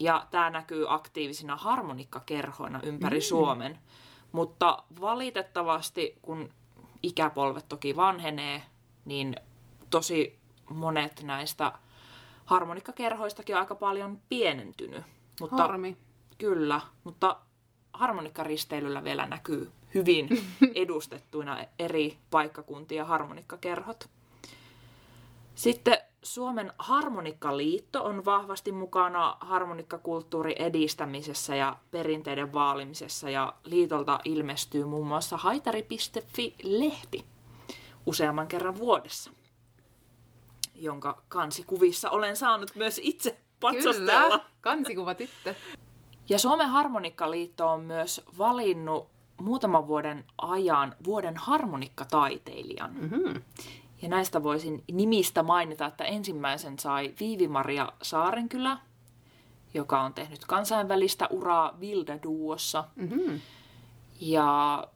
ja 0.00 0.26
tämä 0.30 0.50
näkyy 0.50 0.86
aktiivisina 0.88 1.56
harmonikkakerhoina 1.56 2.80
ympäri 2.82 3.18
mm. 3.18 3.22
Suomen. 3.22 3.78
Mutta 4.36 4.82
valitettavasti, 5.00 6.18
kun 6.22 6.52
ikäpolvet 7.02 7.68
toki 7.68 7.96
vanhenee, 7.96 8.62
niin 9.04 9.36
tosi 9.90 10.38
monet 10.70 11.22
näistä 11.22 11.72
harmonikkakerhoistakin 12.44 13.56
on 13.56 13.60
aika 13.60 13.74
paljon 13.74 14.20
pienentynyt. 14.28 15.04
Mutta, 15.40 15.56
Harmi. 15.56 15.96
Kyllä, 16.38 16.80
mutta 17.04 17.36
harmonikkaristeilyllä 17.92 19.04
vielä 19.04 19.26
näkyy 19.26 19.72
hyvin 19.94 20.28
edustettuina 20.74 21.64
eri 21.78 22.18
paikkakuntia 22.30 23.04
harmonikkakerhot. 23.04 24.08
Sitten 25.54 25.98
Suomen 26.26 26.72
Harmonikkaliitto 26.78 28.04
on 28.04 28.24
vahvasti 28.24 28.72
mukana 28.72 29.36
harmonikkakulttuurin 29.40 30.62
edistämisessä 30.62 31.56
ja 31.56 31.76
perinteiden 31.90 32.52
vaalimisessa 32.52 33.30
ja 33.30 33.54
liitolta 33.64 34.20
ilmestyy 34.24 34.84
muun 34.84 35.06
muassa 35.06 35.36
haitari.fi-lehti 35.36 37.24
useamman 38.06 38.46
kerran 38.46 38.78
vuodessa, 38.78 39.30
jonka 40.74 41.22
kansikuvissa 41.28 42.10
olen 42.10 42.36
saanut 42.36 42.70
myös 42.74 43.00
itse 43.02 43.38
patsastella. 43.60 44.38
Kyllä. 44.38 44.40
Kansikuva 44.60 45.14
tyttö. 45.14 45.54
Ja 46.28 46.38
Suomen 46.38 46.68
Harmonikkaliitto 46.68 47.68
on 47.68 47.80
myös 47.80 48.22
valinnut 48.38 49.08
muutaman 49.40 49.86
vuoden 49.86 50.24
ajan 50.38 50.94
vuoden 51.04 51.36
harmonikkataiteilijan. 51.36 52.94
Mm-hmm. 52.94 53.42
Ja 54.02 54.08
näistä 54.08 54.42
voisin 54.42 54.84
nimistä 54.92 55.42
mainita, 55.42 55.86
että 55.86 56.04
ensimmäisen 56.04 56.78
sai 56.78 57.14
Viivi-Maria 57.20 57.92
Saarenkylä, 58.02 58.78
joka 59.74 60.00
on 60.00 60.14
tehnyt 60.14 60.44
kansainvälistä 60.44 61.26
uraa 61.30 61.80
Vilda 61.80 62.18
Duossa. 62.22 62.84
Mm-hmm. 62.96 63.40
Ja 64.20 64.88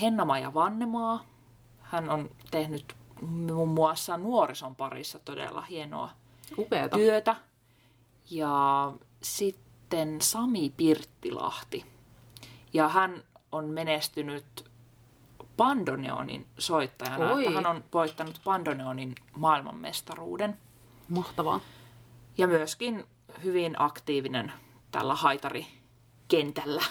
Henna-Maja 0.00 0.54
Vannemaa, 0.54 1.24
hän 1.80 2.10
on 2.10 2.30
tehnyt 2.50 2.94
muun 3.20 3.68
muassa 3.68 4.16
nuorison 4.16 4.76
parissa 4.76 5.18
todella 5.18 5.60
hienoa 5.60 6.10
Upeeta. 6.58 6.96
työtä. 6.96 7.36
Ja 8.30 8.92
sitten 9.22 10.20
Sami 10.20 10.72
Pirttilahti. 10.76 11.84
Ja 12.72 12.88
hän 12.88 13.22
on 13.52 13.64
menestynyt 13.64 14.64
bandoneonin 15.56 16.46
soittajana. 16.58 17.32
Oi. 17.32 17.46
Että 17.46 17.54
hän 17.54 17.66
on 17.66 17.84
voittanut 17.92 18.40
bandoneonin 18.44 19.14
maailmanmestaruuden. 19.36 20.58
Mahtavaa. 21.08 21.60
Ja 22.38 22.46
myöskin 22.46 23.04
hyvin 23.44 23.74
aktiivinen 23.78 24.52
tällä 24.90 25.14
haitarikentällä. 25.14 26.82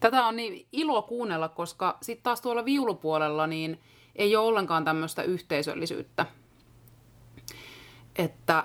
Tätä 0.00 0.26
on 0.26 0.36
niin 0.36 0.66
ilo 0.72 1.02
kuunnella, 1.02 1.48
koska 1.48 1.98
sitten 2.02 2.22
taas 2.22 2.40
tuolla 2.40 2.64
viulupuolella 2.64 3.46
niin 3.46 3.80
ei 4.16 4.36
ole 4.36 4.48
ollenkaan 4.48 4.84
tämmöistä 4.84 5.22
yhteisöllisyyttä. 5.22 6.26
Että 8.16 8.64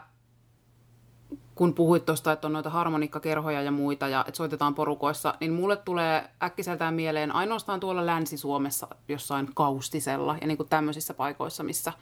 kun 1.60 1.74
puhuit 1.74 2.06
tuosta, 2.06 2.32
että 2.32 2.48
on 2.48 2.54
noita 2.54 2.70
harmonikkakerhoja 2.70 3.62
ja 3.62 3.72
muita 3.72 4.08
ja 4.08 4.26
että 4.28 4.38
soitetaan 4.38 4.76
porukoissa, 4.76 5.34
niin 5.40 5.54
mulle 5.54 5.78
tulee 5.78 6.30
äkkiseltään 6.44 6.94
mieleen 6.94 7.36
ainoastaan 7.36 7.80
tuolla 7.80 8.06
Länsi-Suomessa 8.06 8.88
jossain 9.08 9.50
kaustisella 9.56 10.38
ja 10.42 10.48
niin 10.48 10.58
kuin 10.58 10.70
tämmöisissä 10.70 11.14
paikoissa, 11.14 11.64
missä 11.64 11.94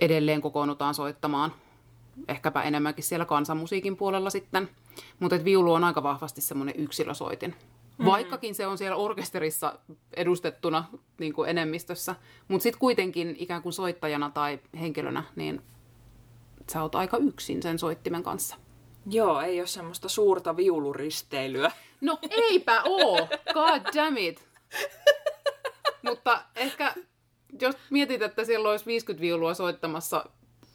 edelleen 0.00 0.40
kokoonnutaan 0.40 0.94
soittamaan. 0.94 1.52
Ehkäpä 2.28 2.62
enemmänkin 2.62 3.04
siellä 3.04 3.24
kansanmusiikin 3.24 3.96
puolella 3.96 4.30
sitten. 4.30 4.68
Mutta 5.20 5.44
viulu 5.44 5.72
on 5.72 5.84
aika 5.84 6.02
vahvasti 6.02 6.40
semmoinen 6.40 6.74
yksilösoitin. 6.78 7.50
Mm-hmm. 7.50 8.06
Vaikkakin 8.06 8.54
se 8.54 8.66
on 8.66 8.78
siellä 8.78 8.96
orkesterissa 8.96 9.78
edustettuna 10.16 10.84
niin 11.18 11.32
kuin 11.32 11.50
enemmistössä. 11.50 12.14
Mutta 12.48 12.62
sitten 12.62 12.80
kuitenkin 12.80 13.36
ikään 13.38 13.62
kuin 13.62 13.72
soittajana 13.72 14.30
tai 14.30 14.58
henkilönä, 14.80 15.24
niin 15.36 15.62
sä 16.72 16.82
oot 16.82 16.94
aika 16.94 17.16
yksin 17.16 17.62
sen 17.62 17.78
soittimen 17.78 18.22
kanssa. 18.22 18.56
Joo, 19.06 19.40
ei 19.40 19.60
ole 19.60 19.66
semmoista 19.66 20.08
suurta 20.08 20.56
viuluristeilyä. 20.56 21.72
No 22.00 22.18
eipä 22.30 22.82
oo! 22.82 23.28
God 23.52 23.94
damn 23.94 24.18
it! 24.18 24.48
Mutta 26.02 26.42
ehkä 26.56 26.94
jos 27.60 27.76
mietit, 27.90 28.22
että 28.22 28.44
siellä 28.44 28.70
olisi 28.70 28.86
50 28.86 29.20
viulua 29.20 29.54
soittamassa 29.54 30.24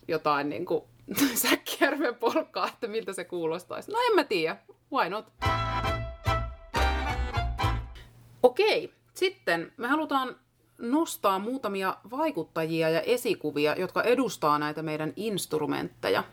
jotain 0.08 0.50
niin 0.50 0.66
kuin 0.66 0.84
Säkkijärven 1.36 2.16
polkkaa, 2.16 2.68
että 2.68 2.88
miltä 2.88 3.14
se 3.14 3.24
kuulostaisi. 3.24 3.92
No 3.92 3.98
en 4.10 4.16
mä 4.16 4.24
tiedä. 4.24 4.58
Why 4.94 5.10
not? 5.10 5.26
Okei, 8.44 8.94
sitten 9.14 9.72
me 9.78 9.88
halutaan 9.88 10.36
nostaa 10.78 11.40
muutamia 11.40 11.98
vaikuttajia 12.12 12.90
ja 12.90 13.02
esikuvia, 13.02 13.76
jotka 13.76 14.04
edustaa 14.04 14.60
näitä 14.60 14.84
meidän 14.84 15.14
instrumentteja. 15.16 16.24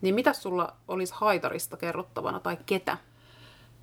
Niin 0.00 0.14
mitä 0.14 0.32
sulla 0.32 0.76
olisi 0.88 1.14
haitarista 1.16 1.76
kerrottavana 1.76 2.40
tai 2.40 2.56
ketä? 2.66 2.96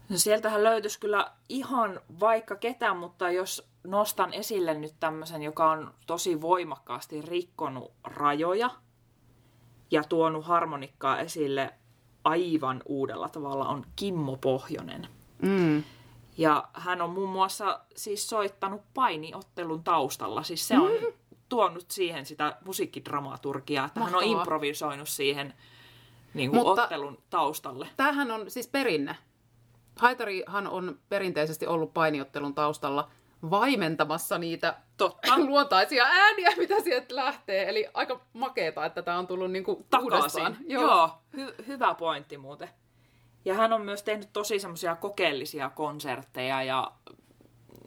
No 0.09 0.17
sieltähän 0.17 0.63
löytyisi 0.63 0.99
kyllä 0.99 1.31
ihan 1.49 2.01
vaikka 2.19 2.55
ketä, 2.55 2.93
mutta 2.93 3.31
jos 3.31 3.69
nostan 3.83 4.33
esille 4.33 4.73
nyt 4.73 4.93
tämmöisen, 4.99 5.43
joka 5.43 5.71
on 5.71 5.93
tosi 6.07 6.41
voimakkaasti 6.41 7.21
rikkonut 7.21 7.91
rajoja 8.03 8.69
ja 9.91 10.03
tuonut 10.03 10.45
harmonikkaa 10.45 11.19
esille 11.19 11.73
aivan 12.23 12.81
uudella 12.85 13.29
tavalla, 13.29 13.67
on 13.67 13.85
Kimmo 13.95 14.37
Pohjonen. 14.37 15.07
Mm. 15.41 15.83
Ja 16.37 16.67
hän 16.73 17.01
on 17.01 17.09
muun 17.09 17.29
muassa 17.29 17.79
siis 17.95 18.29
soittanut 18.29 18.81
painiottelun 18.93 19.83
taustalla. 19.83 20.43
Siis 20.43 20.67
se 20.67 20.79
on 20.79 20.91
mm. 20.91 21.13
tuonut 21.49 21.91
siihen 21.91 22.25
sitä 22.25 22.57
musiikkidramaturgiaa, 22.65 23.85
että 23.85 23.99
Mahtavaa. 23.99 24.21
hän 24.21 24.29
on 24.31 24.37
improvisoinut 24.37 25.09
siihen 25.09 25.53
niin 26.33 26.49
kuin 26.51 26.63
Mutta- 26.63 26.83
ottelun 26.83 27.17
taustalle. 27.29 27.87
Tämähän 27.97 28.31
on 28.31 28.51
siis 28.51 28.67
perinne. 28.67 29.15
Haitarihan 29.99 30.67
on 30.67 30.99
perinteisesti 31.09 31.67
ollut 31.67 31.93
painiottelun 31.93 32.53
taustalla 32.55 33.09
vaimentamassa 33.49 34.37
niitä 34.37 34.75
Totta. 34.97 35.37
luontaisia 35.47 36.03
ääniä, 36.03 36.49
mitä 36.57 36.81
sieltä 36.81 37.15
lähtee. 37.15 37.69
Eli 37.69 37.87
aika 37.93 38.19
makeeta, 38.33 38.85
että 38.85 39.01
tämä 39.01 39.19
on 39.19 39.27
tullut 39.27 39.51
niinku 39.51 39.85
takaisin. 39.89 40.13
uudestaan. 40.15 40.57
Joo, 40.67 40.81
Joo 40.83 41.09
hy- 41.37 41.67
hyvä 41.67 41.93
pointti 41.93 42.37
muuten. 42.37 42.69
Ja 43.45 43.53
hän 43.53 43.73
on 43.73 43.81
myös 43.81 44.03
tehnyt 44.03 44.29
tosi 44.33 44.59
semmoisia 44.59 44.95
kokeellisia 44.95 45.69
konsertteja 45.69 46.63
ja 46.63 46.91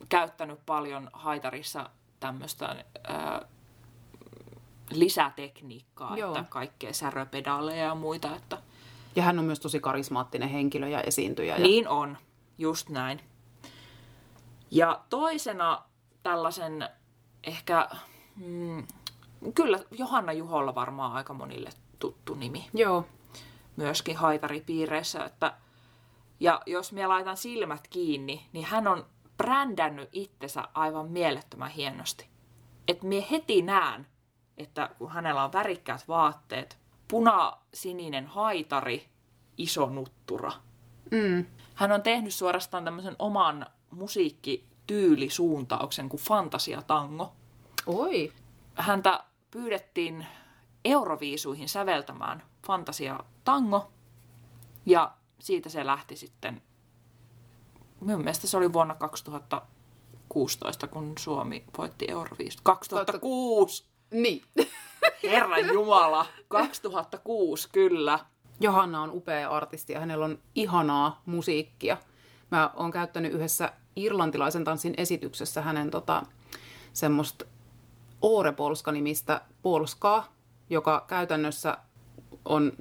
käyttänyt 0.08 0.58
paljon 0.66 1.10
haitarissa 1.12 1.90
tämmöistä 2.20 2.84
lisätekniikkaa, 4.90 6.16
Joo. 6.16 6.36
että 6.36 6.44
kaikkea 6.48 6.92
säröpedaaleja 6.92 7.84
ja 7.84 7.94
muita. 7.94 8.36
Että... 8.36 8.58
Ja 9.16 9.22
hän 9.22 9.38
on 9.38 9.44
myös 9.44 9.60
tosi 9.60 9.80
karismaattinen 9.80 10.48
henkilö 10.48 10.88
ja 10.88 11.00
esiintyjä. 11.00 11.56
Ja... 11.56 11.62
Niin 11.62 11.88
on, 11.88 12.18
just 12.58 12.88
näin. 12.88 13.20
Ja 14.70 15.00
toisena 15.10 15.82
tällaisen 16.22 16.88
ehkä, 17.44 17.88
mm, 18.36 18.86
kyllä 19.54 19.78
Johanna 19.90 20.32
Juholla 20.32 20.74
varmaan 20.74 21.12
aika 21.12 21.34
monille 21.34 21.70
tuttu 21.98 22.34
nimi. 22.34 22.66
Joo. 22.74 23.06
Myöskin 23.78 24.16
haitaripiireissä. 24.16 25.24
Että, 25.24 25.54
ja 26.40 26.60
jos 26.66 26.92
minä 26.92 27.08
laitan 27.08 27.36
silmät 27.36 27.88
kiinni, 27.88 28.46
niin 28.52 28.64
hän 28.64 28.88
on 28.88 29.06
brändännyt 29.36 30.08
itsensä 30.12 30.64
aivan 30.74 31.10
mielettömän 31.10 31.70
hienosti. 31.70 32.28
Että 32.88 33.06
minä 33.06 33.26
heti 33.30 33.62
näen, 33.62 34.06
että 34.56 34.90
kun 34.98 35.10
hänellä 35.10 35.44
on 35.44 35.52
värikkäät 35.52 36.08
vaatteet, 36.08 36.78
punasininen 37.08 38.26
haitari, 38.26 39.08
iso 39.56 39.86
nuttura. 39.86 40.52
Mm. 41.10 41.46
Hän 41.74 41.92
on 41.92 42.02
tehnyt 42.02 42.34
suorastaan 42.34 42.84
tämmöisen 42.84 43.16
oman 43.18 43.66
musiikkityylisuuntauksen 43.90 46.08
kuin 46.08 46.20
fantasiatango. 46.20 47.32
Oi. 47.86 48.32
Häntä 48.74 49.24
pyydettiin 49.50 50.26
Euroviisuihin 50.84 51.68
säveltämään 51.68 52.42
Fantasia 52.68 53.20
Tango. 53.44 53.90
Ja 54.86 55.12
siitä 55.38 55.68
se 55.68 55.86
lähti 55.86 56.16
sitten, 56.16 56.62
minun 58.00 58.20
mielestä 58.20 58.46
se 58.46 58.56
oli 58.56 58.72
vuonna 58.72 58.94
2016, 58.94 60.86
kun 60.86 61.12
Suomi 61.18 61.64
voitti 61.78 62.06
Euroviisut. 62.08 62.60
2006! 62.62 63.84
Niin. 64.10 64.42
Herran 65.22 65.66
Jumala! 65.66 66.26
2006, 66.48 67.68
kyllä. 67.72 68.18
Johanna 68.60 69.02
on 69.02 69.10
upea 69.10 69.50
artisti 69.50 69.92
ja 69.92 70.00
hänellä 70.00 70.24
on 70.24 70.38
ihanaa 70.54 71.22
musiikkia. 71.26 71.96
Mä 72.50 72.70
oon 72.76 72.90
käyttänyt 72.90 73.32
yhdessä 73.32 73.72
irlantilaisen 73.96 74.64
tanssin 74.64 74.94
esityksessä 74.96 75.62
hänen 75.62 75.90
tota, 75.90 76.22
semmoista 76.92 77.44
Oore 78.22 78.52
Polska-nimistä 78.52 79.40
polskaa, 79.62 80.32
joka 80.70 81.04
käytännössä 81.06 81.78
on, 82.44 82.72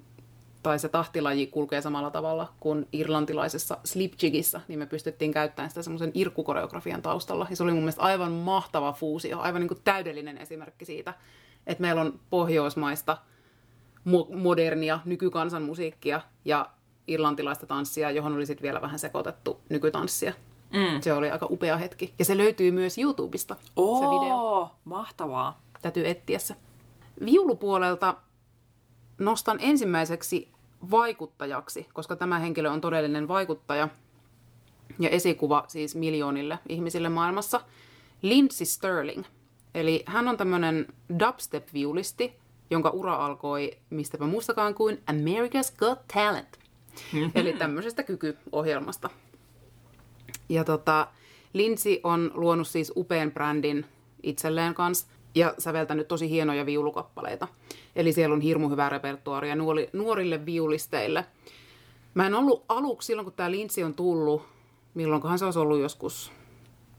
tai 0.63 0.79
se 0.79 0.89
tahtilaji 0.89 1.47
kulkee 1.47 1.81
samalla 1.81 2.11
tavalla 2.11 2.53
kuin 2.59 2.87
irlantilaisessa 2.93 3.77
slipjigissä, 3.83 4.61
niin 4.67 4.79
me 4.79 4.85
pystyttiin 4.85 5.31
käyttämään 5.31 5.69
sitä 5.69 5.81
semmoisen 5.81 6.11
irkkukoreografian 6.13 7.01
taustalla. 7.01 7.47
Ja 7.49 7.55
se 7.55 7.63
oli 7.63 7.71
mun 7.71 7.81
mielestä 7.81 8.01
aivan 8.01 8.31
mahtava 8.31 8.93
fuusio, 8.93 9.39
aivan 9.39 9.61
niin 9.61 9.67
kuin 9.67 9.81
täydellinen 9.83 10.37
esimerkki 10.37 10.85
siitä, 10.85 11.13
että 11.67 11.81
meillä 11.81 12.01
on 12.01 12.19
pohjoismaista 12.29 13.17
mo- 14.07 14.35
modernia 14.35 14.99
nykykansanmusiikkia 15.05 16.21
ja 16.45 16.69
irlantilaista 17.07 17.65
tanssia, 17.65 18.11
johon 18.11 18.35
oli 18.35 18.45
sitten 18.45 18.63
vielä 18.63 18.81
vähän 18.81 18.99
sekoitettu 18.99 19.61
nykytanssia. 19.69 20.33
Mm. 20.73 21.01
Se 21.01 21.13
oli 21.13 21.31
aika 21.31 21.47
upea 21.49 21.77
hetki. 21.77 22.13
Ja 22.19 22.25
se 22.25 22.37
löytyy 22.37 22.71
myös 22.71 22.97
YouTubesta, 22.97 23.55
se 23.55 24.05
video. 24.05 24.35
Oo, 24.37 24.71
mahtavaa. 24.85 25.61
Täytyy 25.81 26.07
etsiä 26.07 26.39
se. 26.39 26.55
Viulupuolelta 27.25 28.15
nostan 29.17 29.57
ensimmäiseksi 29.61 30.51
vaikuttajaksi, 30.91 31.87
koska 31.93 32.15
tämä 32.15 32.39
henkilö 32.39 32.71
on 32.71 32.81
todellinen 32.81 33.27
vaikuttaja 33.27 33.89
ja 34.99 35.09
esikuva 35.09 35.65
siis 35.67 35.95
miljoonille 35.95 36.59
ihmisille 36.69 37.09
maailmassa, 37.09 37.61
Lindsey 38.21 38.65
Sterling. 38.65 39.23
Eli 39.73 40.03
hän 40.05 40.27
on 40.27 40.37
tämmöinen 40.37 40.87
dubstep-viulisti, 41.19 42.33
jonka 42.69 42.89
ura 42.89 43.15
alkoi 43.25 43.77
mistäpä 43.89 44.25
muustakaan 44.25 44.73
kuin 44.73 45.01
America's 45.11 45.77
Got 45.77 45.99
Talent. 46.13 46.59
Eli 47.35 47.53
tämmöisestä 47.53 48.03
kykyohjelmasta. 48.03 49.09
Ja 50.49 50.63
tota, 50.63 51.07
Lindsay 51.53 51.99
on 52.03 52.31
luonut 52.33 52.67
siis 52.67 52.93
upean 52.95 53.31
brändin 53.31 53.85
itselleen 54.23 54.73
kanssa 54.73 55.07
ja 55.37 55.53
säveltänyt 55.57 56.07
tosi 56.07 56.29
hienoja 56.29 56.65
viulukappaleita. 56.65 57.47
Eli 57.95 58.13
siellä 58.13 58.33
on 58.33 58.41
hirmu 58.41 58.69
hyvää 58.69 58.89
repertuaaria 58.89 59.55
nuori, 59.55 59.89
nuorille 59.93 60.45
viulisteille. 60.45 61.25
Mä 62.13 62.27
en 62.27 62.35
ollut 62.35 62.65
aluksi 62.69 63.05
silloin, 63.05 63.25
kun 63.25 63.33
tämä 63.33 63.51
Lindsay 63.51 63.83
on 63.83 63.93
tullut, 63.93 64.41
milloinkohan 64.93 65.39
se 65.39 65.45
olisi 65.45 65.59
ollut 65.59 65.79
joskus 65.79 66.31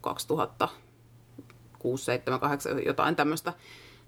2006, 0.01 2.05
7, 2.05 2.41
8, 2.41 2.84
jotain 2.84 3.16
tämmöistä, 3.16 3.53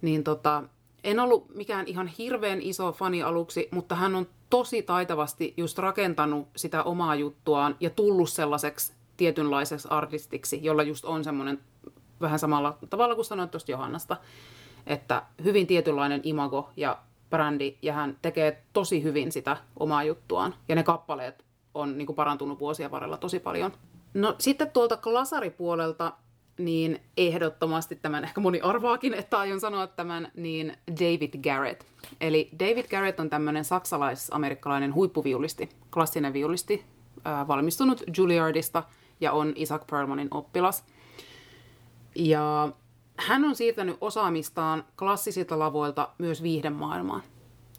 niin 0.03 0.25
tota, 0.25 0.63
en 1.05 1.21
ollut 1.21 1.55
mikään 1.55 1.87
ihan 1.87 2.07
hirveän 2.07 2.63
iso 2.63 2.93
fani 2.93 3.23
aluksi, 3.23 3.69
mutta 3.71 3.95
hän 3.95 4.15
on 4.15 4.27
tosi 4.51 4.83
taitavasti 4.83 5.55
just 5.57 5.79
rakentanut 5.79 6.49
sitä 6.57 6.83
omaa 6.83 7.15
juttuaan 7.15 7.77
ja 7.81 7.91
tullut 7.91 8.31
sellaiseksi 8.31 8.93
tietynlaiseksi 9.17 9.89
artistiksi, 9.91 10.59
jolla 10.63 10.83
just 10.83 11.05
on 11.05 11.25
semmoinen 11.25 11.61
vähän 12.21 12.39
samalla 12.39 12.79
tavalla 12.91 13.15
kuin 13.15 13.25
sanoit 13.25 13.51
tuosta 13.51 13.71
Johannasta, 13.71 14.17
että 14.87 15.23
hyvin 15.45 15.67
tietynlainen 15.67 16.21
imago 16.25 16.71
ja 16.77 16.99
brändi, 17.31 17.77
ja 17.83 17.93
hän 17.93 18.19
tekee 18.23 18.63
tosi 18.73 19.03
hyvin 19.03 19.33
sitä 19.33 19.57
omaa 19.79 20.05
juttuaan. 20.05 20.55
Ja 20.69 20.75
ne 20.75 20.83
kappaleet 20.83 21.45
on 21.75 21.99
niin 21.99 22.07
kuin 22.07 22.17
parantunut 22.17 22.61
vuosien 22.61 22.91
varrella 22.91 23.17
tosi 23.17 23.41
paljon. 23.41 23.73
No 24.15 24.35
sitten 24.39 24.71
tuolta 24.71 24.97
klasaripuolelta, 24.97 26.13
niin 26.59 27.01
ehdottomasti 27.17 27.97
tämän, 27.97 28.25
ehkä 28.25 28.41
moni 28.41 28.61
arvaakin, 28.61 29.15
että 29.15 29.39
aion 29.39 29.61
sanoa 29.61 29.87
tämän, 29.87 30.33
niin 30.37 30.77
David 30.91 31.43
Garrett. 31.43 31.85
Eli 32.21 32.51
David 32.61 32.89
Garrett 32.89 33.21
on 33.21 33.31
tämmöinen 33.31 33.65
saksalais-amerikkalainen 33.65 34.95
huippuviulisti, 34.95 35.69
klassinen 35.95 36.33
viulisti, 36.33 36.85
valmistunut 37.49 38.03
Juilliardista 38.17 38.83
ja 39.21 39.33
on 39.33 39.53
Isaac 39.57 39.87
Perlmanin 39.91 40.29
oppilas– 40.31 40.85
ja 42.15 42.73
hän 43.17 43.45
on 43.45 43.57
siirtänyt 43.57 43.97
osaamistaan 44.01 44.85
klassisilta 44.99 45.59
lavoilta 45.59 46.09
myös 46.19 46.43
viihdemaailmaan. 46.43 47.23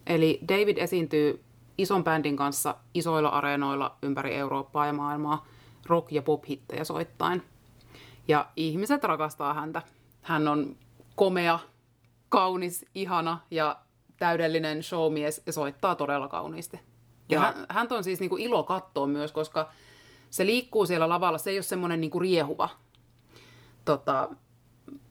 Eli 0.07 0.39
David 0.49 0.77
esiintyy 0.77 1.43
ison 1.77 2.03
bändin 2.03 2.35
kanssa 2.35 2.75
isoilla 2.93 3.29
areenoilla 3.29 3.97
ympäri 4.01 4.35
Eurooppaa 4.35 4.85
ja 4.85 4.93
maailmaa 4.93 5.45
rock- 5.85 6.11
ja 6.11 6.21
pop-hittejä 6.21 6.83
soittain. 6.83 7.43
Ja 8.27 8.47
ihmiset 8.55 9.03
rakastaa 9.03 9.53
häntä. 9.53 9.81
Hän 10.21 10.47
on 10.47 10.75
komea, 11.15 11.59
kaunis, 12.29 12.85
ihana 12.95 13.39
ja 13.51 13.79
täydellinen 14.17 14.83
showmies 14.83 15.41
ja 15.45 15.53
soittaa 15.53 15.95
todella 15.95 16.27
kauniisti. 16.27 16.79
Ja, 17.29 17.37
ja 17.37 17.39
hän, 17.39 17.65
häntä 17.69 17.95
on 17.95 18.03
siis 18.03 18.19
niinku 18.19 18.37
ilo 18.37 18.63
katsoa 18.63 19.07
myös, 19.07 19.31
koska 19.31 19.69
se 20.29 20.45
liikkuu 20.45 20.85
siellä 20.85 21.09
lavalla. 21.09 21.37
Se 21.37 21.49
ei 21.49 21.57
ole 21.57 21.63
semmoinen 21.63 22.01
niinku 22.01 22.19
riehuva, 22.19 22.69
tota, 23.85 24.29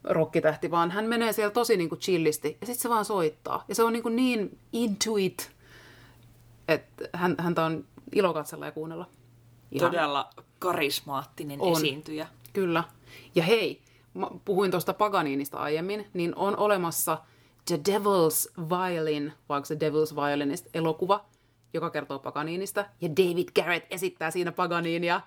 rokkitähti, 0.05 0.71
vaan 0.71 0.91
hän 0.91 1.05
menee 1.05 1.33
siellä 1.33 1.51
tosi 1.51 1.77
niin 1.77 1.89
kuin 1.89 1.99
chillisti 1.99 2.59
ja 2.61 2.67
sitten 2.67 2.83
se 2.83 2.89
vaan 2.89 3.05
soittaa. 3.05 3.65
Ja 3.69 3.75
se 3.75 3.83
on 3.83 3.93
niin, 3.93 4.03
kuin 4.03 4.17
niin 4.17 4.59
into 4.73 5.17
it, 5.17 5.51
että 6.69 7.09
hän, 7.13 7.35
häntä 7.39 7.65
on 7.65 7.85
ilo 8.13 8.35
katsella 8.35 8.67
ja 8.67 8.73
kuunnella. 8.73 9.07
Ihan. 9.73 9.91
Todella 9.91 10.31
karismaattinen 10.59 11.61
on. 11.61 11.73
esiintyjä. 11.73 12.27
Kyllä. 12.53 12.85
Ja 13.35 13.43
hei, 13.43 13.81
mä 14.15 14.27
puhuin 14.45 14.71
tuosta 14.71 14.95
Paganiinista 14.95 15.59
aiemmin, 15.59 16.07
niin 16.15 16.35
on 16.37 16.57
olemassa 16.57 17.19
The 17.65 17.81
Devil's 17.89 18.69
Violin, 18.69 19.33
vaikka 19.49 19.67
se 19.67 19.75
Devil's 19.75 20.17
Violinist 20.17 20.67
elokuva, 20.75 21.25
joka 21.75 21.91
kertoo 21.91 22.19
Paganiinista. 22.19 22.87
Ja 23.01 23.09
David 23.09 23.49
Garrett 23.55 23.87
esittää 23.91 24.31
siinä 24.31 24.53
Paganiinia. 24.53 25.21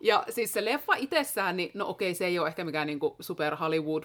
Ja 0.00 0.24
siis 0.30 0.52
se 0.52 0.64
leffa 0.64 0.94
itsessään, 0.94 1.56
niin 1.56 1.70
no 1.74 1.88
okei, 1.88 2.14
se 2.14 2.26
ei 2.26 2.38
ole 2.38 2.48
ehkä 2.48 2.64
mikään 2.64 2.86
niinku 2.86 3.16
super 3.20 3.56
Hollywood 3.56 4.02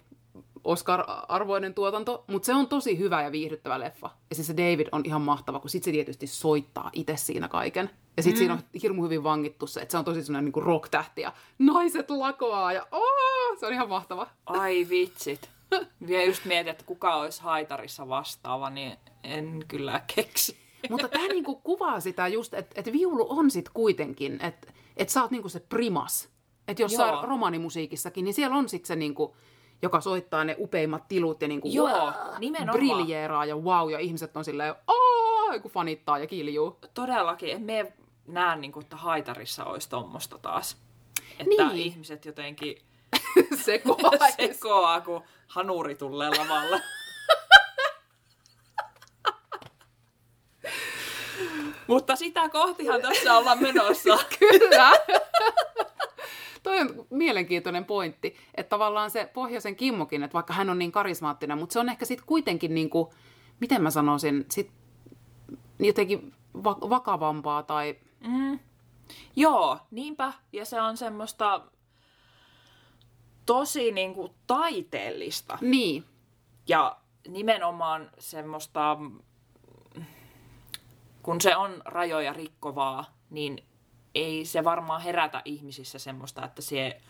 Oscar-arvoinen 0.64 1.74
tuotanto, 1.74 2.24
mutta 2.28 2.46
se 2.46 2.54
on 2.54 2.68
tosi 2.68 3.00
hyvä 3.00 3.24
ja 3.24 3.32
viihdyttävä 3.32 3.80
leffa. 3.80 4.10
Ja 4.30 4.36
siis 4.36 4.48
se 4.48 4.58
David 4.58 4.88
on 4.92 5.02
ihan 5.06 5.22
mahtava, 5.22 5.60
kun 5.60 5.70
sit 5.70 5.84
se 5.84 5.92
tietysti 5.92 6.28
soittaa 6.28 6.90
itse 6.94 7.18
siinä 7.18 7.48
kaiken. 7.48 7.90
Ja 8.18 8.24
sit 8.24 8.34
mm. 8.34 8.38
siinä 8.38 8.54
on 8.54 8.60
hirmu 8.82 9.04
hyvin 9.04 9.24
vangittu 9.24 9.68
se, 9.68 9.82
että 9.82 9.92
se 9.92 9.98
on 9.98 10.06
tosi 10.06 10.24
sellainen 10.24 10.46
niinku 10.46 10.60
rock-tähti 10.60 11.22
ja 11.22 11.34
naiset 11.60 12.10
lakoaa 12.10 12.74
ja 12.74 12.88
oh, 12.92 13.58
se 13.60 13.66
on 13.66 13.74
ihan 13.74 13.90
mahtava. 13.90 14.28
Ai 14.46 14.88
vitsit. 14.90 15.50
Vielä 16.08 16.24
just 16.24 16.46
mietin, 16.46 16.72
että 16.72 16.84
kuka 16.86 17.16
olisi 17.16 17.42
haitarissa 17.42 18.10
vastaava, 18.10 18.70
niin 18.70 18.98
en 19.24 19.64
kyllä 19.68 20.02
keksi. 20.16 20.58
Mutta 20.90 21.08
tämä 21.08 21.28
niinku 21.28 21.56
kuvaa 21.56 22.00
sitä 22.00 22.28
just, 22.28 22.54
että 22.54 22.82
et 22.82 22.94
viulu 22.94 23.26
on 23.30 23.52
sit 23.52 23.70
kuitenkin, 23.70 24.40
että 24.42 24.74
et 24.98 25.10
sä 25.10 25.22
oot 25.22 25.32
niinku 25.32 25.50
se 25.50 25.60
primas. 25.60 26.30
Että 26.68 26.84
jossain 26.84 27.28
romanimusiikissakin, 27.28 28.26
niin 28.26 28.34
siellä 28.34 28.58
on 28.58 28.70
sitten 28.70 28.88
se 28.88 28.96
niinku, 28.96 29.36
joka 29.82 30.02
soittaa 30.02 30.44
ne 30.44 30.56
upeimmat 30.60 31.08
tilut 31.08 31.42
ja 31.42 31.48
niinku 31.48 31.68
Joo, 31.72 31.88
wow, 31.88 32.14
nimenomaan. 32.40 32.78
briljeeraa 32.78 33.46
ja 33.46 33.56
wow, 33.56 33.92
ja 33.92 34.00
ihmiset 34.00 34.38
on 34.38 34.46
silleen, 34.46 34.76
aah, 34.88 35.62
kun 35.62 35.72
fanittaa 35.72 36.20
ja 36.20 36.28
kiljuu. 36.28 36.80
Todellakin, 36.94 37.50
että 37.50 37.64
me 37.64 37.94
näen 38.28 38.62
niinku, 38.62 38.80
että 38.80 38.96
haitarissa 38.96 39.66
olisi 39.66 39.90
tommosta 39.90 40.38
taas. 40.38 40.78
Että 41.40 41.64
niin. 41.64 41.72
ihmiset 41.72 42.26
jotenkin 42.26 42.78
sekoaa, 43.66 44.12
sekoaa, 44.38 45.02
kun 45.02 45.24
hanuri 45.48 45.96
tulee 45.96 46.30
lavalle. 46.30 46.82
Mutta 51.88 52.16
sitä 52.16 52.50
kohtihan 52.50 53.02
tässä 53.02 53.38
ollaan 53.38 53.62
menossa. 53.62 54.18
Kyllä. 54.40 54.92
Toi 56.64 56.80
on 56.80 57.06
mielenkiintoinen 57.10 57.86
pointti, 57.86 58.36
että 58.56 58.70
tavallaan 58.70 59.12
se 59.12 59.30
Pohjoisen 59.34 59.76
Kimmokin, 59.76 60.24
että 60.24 60.34
vaikka 60.34 60.54
hän 60.54 60.70
on 60.70 60.80
niin 60.80 60.92
karismaattinen, 60.92 61.58
mutta 61.58 61.74
se 61.74 61.80
on 61.80 61.90
ehkä 61.90 62.06
sitten 62.06 62.28
kuitenkin, 62.28 62.74
niin 62.74 62.90
kuin, 62.90 63.10
miten 63.60 63.82
mä 63.82 63.92
sanoisin, 63.92 64.46
sit 64.52 64.72
jotenkin 65.80 66.34
va- 66.64 66.90
vakavampaa 66.90 67.64
tai... 67.64 67.96
Mm. 68.28 68.60
Joo, 69.36 69.80
niinpä. 69.92 70.34
Ja 70.54 70.66
se 70.66 70.82
on 70.82 70.98
semmoista 70.98 71.62
tosi 73.46 73.92
niin 73.92 74.14
kuin, 74.14 74.32
taiteellista. 74.48 75.58
Niin. 75.62 76.04
Ja 76.68 76.98
nimenomaan 77.28 78.12
semmoista 78.20 78.98
kun 81.28 81.42
se 81.42 81.56
on 81.56 81.82
rajoja 81.86 82.34
rikkovaa, 82.34 83.06
niin 83.30 83.64
ei 84.16 84.46
se 84.46 84.64
varmaan 84.64 85.02
herätä 85.02 85.42
ihmisissä 85.46 86.00
semmoista, 86.00 86.46
että 86.46 86.62
se 86.62 87.02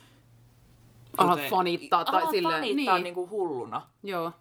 alat 1.18 1.40
fanittaa 1.50 2.06
tai 2.06 2.28
silleen. 2.28 2.62
fanittaa 2.62 2.96
niin. 2.96 3.04
niin 3.04 3.14
kuin 3.14 3.30
hulluna. 3.30 3.82
Joo. 4.04 4.32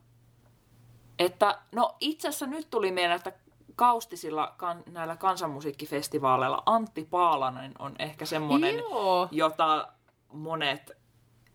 Että 1.18 1.59
no 1.72 1.97
itse 2.01 2.29
asiassa 2.29 2.47
nyt 2.47 2.70
tuli 2.70 2.93
mieleen, 2.93 3.16
että 3.16 3.33
kaustisilla 3.74 4.55
kan, 4.57 4.83
näillä 4.87 5.16
kansanmusiikkifestivaaleilla 5.16 6.62
Antti 6.66 7.05
Paalanen 7.11 7.74
on 7.79 7.95
ehkä 7.99 8.27
semmoinen, 8.27 8.74
Joo. 8.77 9.29
jota 9.31 9.89
monet 10.33 10.91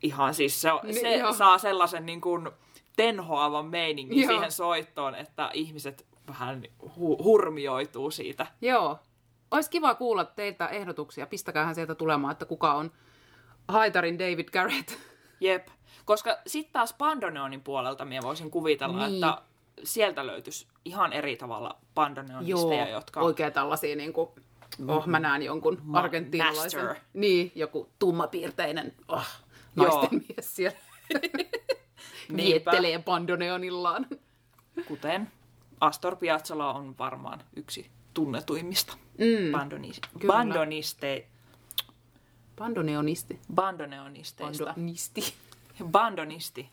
ihan 0.03 0.33
siis 0.33 0.61
se, 0.61 0.69
se 1.01 1.37
saa 1.37 1.57
sellaisen 1.57 2.05
niin 2.05 2.21
kuin 2.21 2.49
tenhoavan 2.95 3.65
meiningin 3.65 4.21
Joo. 4.21 4.31
siihen 4.31 4.51
soittoon, 4.51 5.15
että 5.15 5.49
ihmiset 5.53 6.10
vähän 6.31 6.63
hu- 6.83 7.23
hurmioituu 7.23 8.11
siitä. 8.11 8.47
Joo. 8.61 8.99
Olisi 9.51 9.69
kiva 9.69 9.95
kuulla 9.95 10.25
teiltä 10.25 10.67
ehdotuksia. 10.67 11.27
Pistäkäähän 11.27 11.75
sieltä 11.75 11.95
tulemaan, 11.95 12.31
että 12.31 12.45
kuka 12.45 12.73
on 12.73 12.91
haitarin 13.67 14.19
David 14.19 14.49
Garrett. 14.49 14.91
Jep. 15.39 15.67
Koska 16.05 16.37
sitten 16.47 16.73
taas 16.73 16.93
Bandoneonin 16.93 17.61
puolelta 17.61 18.05
minä 18.05 18.21
voisin 18.21 18.51
kuvitella, 18.51 19.07
niin. 19.07 19.23
että 19.23 19.41
sieltä 19.83 20.27
löytyisi 20.27 20.67
ihan 20.85 21.13
eri 21.13 21.35
tavalla 21.35 21.77
bandoneonisteja, 21.95 22.87
Joo, 22.87 22.97
jotka... 22.99 23.19
oikein 23.19 23.53
tällaisia 23.53 23.95
niin 23.95 24.13
kuin, 24.13 24.29
oh, 24.87 25.07
mä 25.07 25.19
näen 25.19 25.41
jonkun 25.41 25.81
Ma- 25.83 25.99
argentiinalaisen. 25.99 26.85
Master. 26.85 27.03
Niin, 27.13 27.51
joku 27.55 27.89
tummapiirteinen 27.99 28.93
oh, 29.07 29.27
naisten 29.75 30.09
Joo. 30.11 30.21
mies 30.27 30.55
siellä. 30.55 30.77
Viettelee 32.37 32.99
bandoneonillaan. 32.99 34.07
Kuten 34.87 35.31
Astor 35.81 36.15
Piazzolla 36.15 36.73
on 36.73 36.97
varmaan 36.97 37.43
yksi 37.55 37.91
tunnetuimmista 38.13 38.93
mm. 39.17 39.51
bandoniste. 39.51 40.07
Bandoniste. 40.27 41.27
Bandoneonisti. 42.57 43.39
Bandoneonisteista. 43.55 44.65
Bandonisti. 44.65 45.33
Bandonisti. 45.91 46.69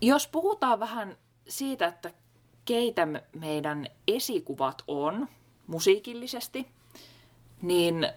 Jos 0.00 0.28
puhutaan 0.28 0.80
vähän 0.80 1.16
siitä, 1.48 1.86
että 1.86 2.10
keitä 2.64 3.08
meidän 3.32 3.86
esikuvat 4.08 4.82
on 4.88 5.28
musiikillisesti, 5.66 6.66
niin 7.62 8.08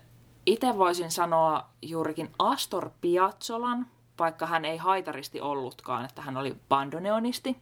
itse 0.45 0.77
voisin 0.77 1.11
sanoa 1.11 1.69
juurikin 1.81 2.31
Astor 2.39 2.89
Piazzolan, 3.01 3.87
vaikka 4.19 4.45
hän 4.45 4.65
ei 4.65 4.77
haitaristi 4.77 5.41
ollutkaan, 5.41 6.05
että 6.05 6.21
hän 6.21 6.37
oli 6.37 6.55
bandoneonisti 6.69 7.57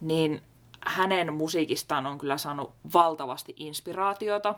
niin 0.00 0.42
hänen 0.86 1.34
musiikistaan 1.34 2.06
on 2.06 2.18
kyllä 2.18 2.38
saanut 2.38 2.72
valtavasti 2.94 3.54
inspiraatiota. 3.56 4.54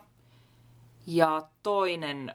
Ja 1.07 1.43
toinen 1.63 2.35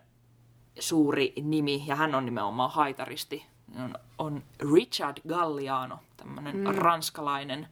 suuri 0.80 1.34
nimi, 1.42 1.84
ja 1.88 1.96
hän 1.96 2.16
on 2.16 2.26
nimenomaan 2.26 2.72
haitaristi, 2.72 3.46
on, 3.84 3.96
on 4.18 4.44
Richard 4.74 5.18
Galliano, 5.28 6.00
tämmöinen 6.18 6.58
mm. 6.58 6.66
ranskalainen 6.66 7.68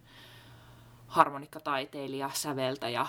harmonikkataiteilija, 1.07 2.29
säveltäjä, 2.33 3.05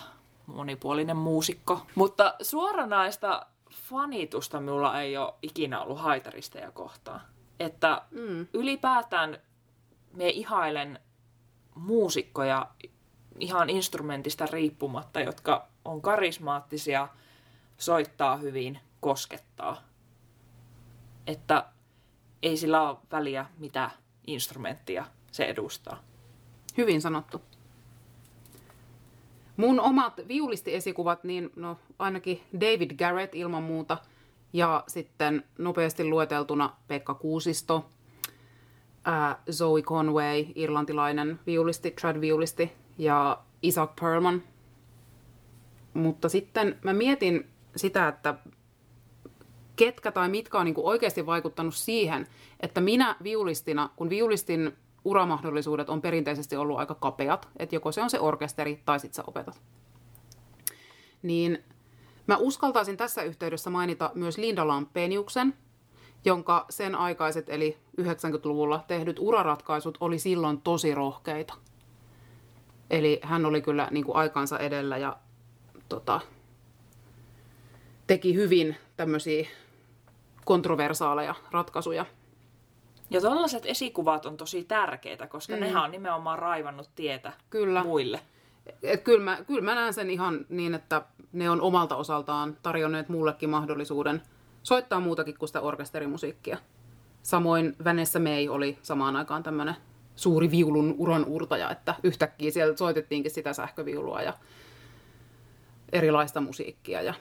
monipuolinen 0.46 1.16
muusikko. 1.16 1.86
Mutta 1.94 2.34
suoranaista 2.42 3.46
fanitusta 3.72 4.60
minulla 4.60 5.00
ei 5.00 5.16
ole 5.16 5.34
ikinä 5.42 5.80
ollut 5.80 6.00
haitaristeja 6.00 6.70
kohtaan. 6.70 7.20
Että 7.60 8.02
mm. 8.10 8.46
ylipäätään 8.52 9.38
me 10.12 10.28
ihailen 10.28 11.00
muusikkoja 11.74 12.66
ihan 13.40 13.70
instrumentista 13.70 14.46
riippumatta, 14.46 15.20
jotka 15.20 15.68
on 15.84 16.02
karismaattisia, 16.02 17.08
soittaa 17.78 18.36
hyvin, 18.36 18.78
koskettaa. 19.00 19.82
Että 21.26 21.64
ei 22.42 22.56
sillä 22.56 22.88
ole 22.88 22.98
väliä, 23.12 23.46
mitä 23.58 23.90
instrumenttia 24.26 25.04
se 25.32 25.44
edustaa. 25.44 26.02
Hyvin 26.76 27.00
sanottu. 27.00 27.42
Mun 29.56 29.80
omat 29.80 30.20
viulistiesikuvat, 30.28 31.24
niin 31.24 31.50
no 31.56 31.78
ainakin 31.98 32.42
David 32.60 32.96
Garrett 32.96 33.34
ilman 33.34 33.62
muuta 33.62 33.98
ja 34.52 34.84
sitten 34.88 35.44
nopeasti 35.58 36.04
lueteltuna 36.04 36.76
Pekka 36.88 37.14
Kuusisto, 37.14 37.90
ää, 39.04 39.42
Zoe 39.52 39.82
Conway, 39.82 40.44
irlantilainen 40.54 41.40
viulisti, 41.46 41.90
trad-viulisti 41.90 42.72
ja 42.98 43.38
Isaac 43.62 43.90
Perlman. 44.00 44.42
Mutta 45.94 46.28
sitten 46.28 46.78
mä 46.82 46.92
mietin 46.92 47.48
sitä, 47.76 48.08
että 48.08 48.34
ketkä 49.76 50.12
tai 50.12 50.28
mitkä 50.28 50.58
on 50.58 50.64
niin 50.64 50.74
oikeasti 50.76 51.26
vaikuttanut 51.26 51.74
siihen, 51.74 52.26
että 52.60 52.80
minä 52.80 53.16
viulistina, 53.22 53.90
kun 53.96 54.10
viulistin 54.10 54.76
uramahdollisuudet 55.04 55.88
on 55.88 56.02
perinteisesti 56.02 56.56
ollut 56.56 56.78
aika 56.78 56.94
kapeat, 56.94 57.48
että 57.56 57.76
joko 57.76 57.92
se 57.92 58.02
on 58.02 58.10
se 58.10 58.20
orkesteri 58.20 58.82
tai 58.84 59.00
sitten 59.00 59.16
sä 59.16 59.24
opetat. 59.26 59.60
Niin 61.22 61.64
mä 62.26 62.36
uskaltaisin 62.36 62.96
tässä 62.96 63.22
yhteydessä 63.22 63.70
mainita 63.70 64.10
myös 64.14 64.38
Linda 64.38 64.68
Lampeniuksen, 64.68 65.54
jonka 66.24 66.66
sen 66.70 66.94
aikaiset 66.94 67.48
eli 67.48 67.78
90-luvulla 68.00 68.84
tehdyt 68.88 69.16
uraratkaisut 69.18 69.98
oli 70.00 70.18
silloin 70.18 70.60
tosi 70.60 70.94
rohkeita. 70.94 71.54
Eli 72.90 73.20
hän 73.22 73.46
oli 73.46 73.62
kyllä 73.62 73.88
niin 73.90 74.04
kuin 74.04 74.16
aikansa 74.16 74.58
edellä 74.58 74.96
ja 74.96 75.16
tota, 75.88 76.20
teki 78.06 78.34
hyvin 78.34 78.76
tämmöisiä 78.96 79.46
kontroversaaleja 80.44 81.34
ratkaisuja. 81.50 82.06
Ja 83.10 83.20
tällaiset 83.20 83.66
esikuvat 83.66 84.26
on 84.26 84.36
tosi 84.36 84.64
tärkeitä, 84.64 85.26
koska 85.26 85.54
mm. 85.54 85.60
nehän 85.60 85.84
on 85.84 85.90
nimenomaan 85.90 86.38
raivannut 86.38 86.90
tietä 86.94 87.32
kyllä. 87.50 87.82
muille. 87.82 88.20
Et 88.82 89.02
kyllä, 89.02 89.24
mä, 89.24 89.38
kyllä 89.46 89.62
mä 89.62 89.74
näen 89.74 89.94
sen 89.94 90.10
ihan 90.10 90.46
niin, 90.48 90.74
että 90.74 91.02
ne 91.32 91.50
on 91.50 91.60
omalta 91.60 91.96
osaltaan 91.96 92.56
tarjonneet 92.62 93.08
mullekin 93.08 93.50
mahdollisuuden 93.50 94.22
soittaa 94.64 95.00
muutakin 95.00 95.38
kuin 95.38 95.48
sitä 95.48 95.60
orkesterimusiikkia. 95.60 96.58
Samoin 97.22 97.76
Vanessa 97.84 98.18
May 98.18 98.48
oli 98.48 98.78
samaan 98.82 99.16
aikaan 99.16 99.42
tämmöinen 99.42 99.76
suuri 100.16 100.50
viulun 100.50 100.94
uran 100.98 101.24
urtaja, 101.24 101.70
että 101.70 101.94
yhtäkkiä 102.02 102.50
siellä 102.50 102.76
soitettiinkin 102.76 103.30
sitä 103.30 103.52
sähköviulua 103.52 104.22
ja 104.22 104.34
erilaista 105.92 106.40
musiikkia 106.40 107.02
ja 107.02 107.14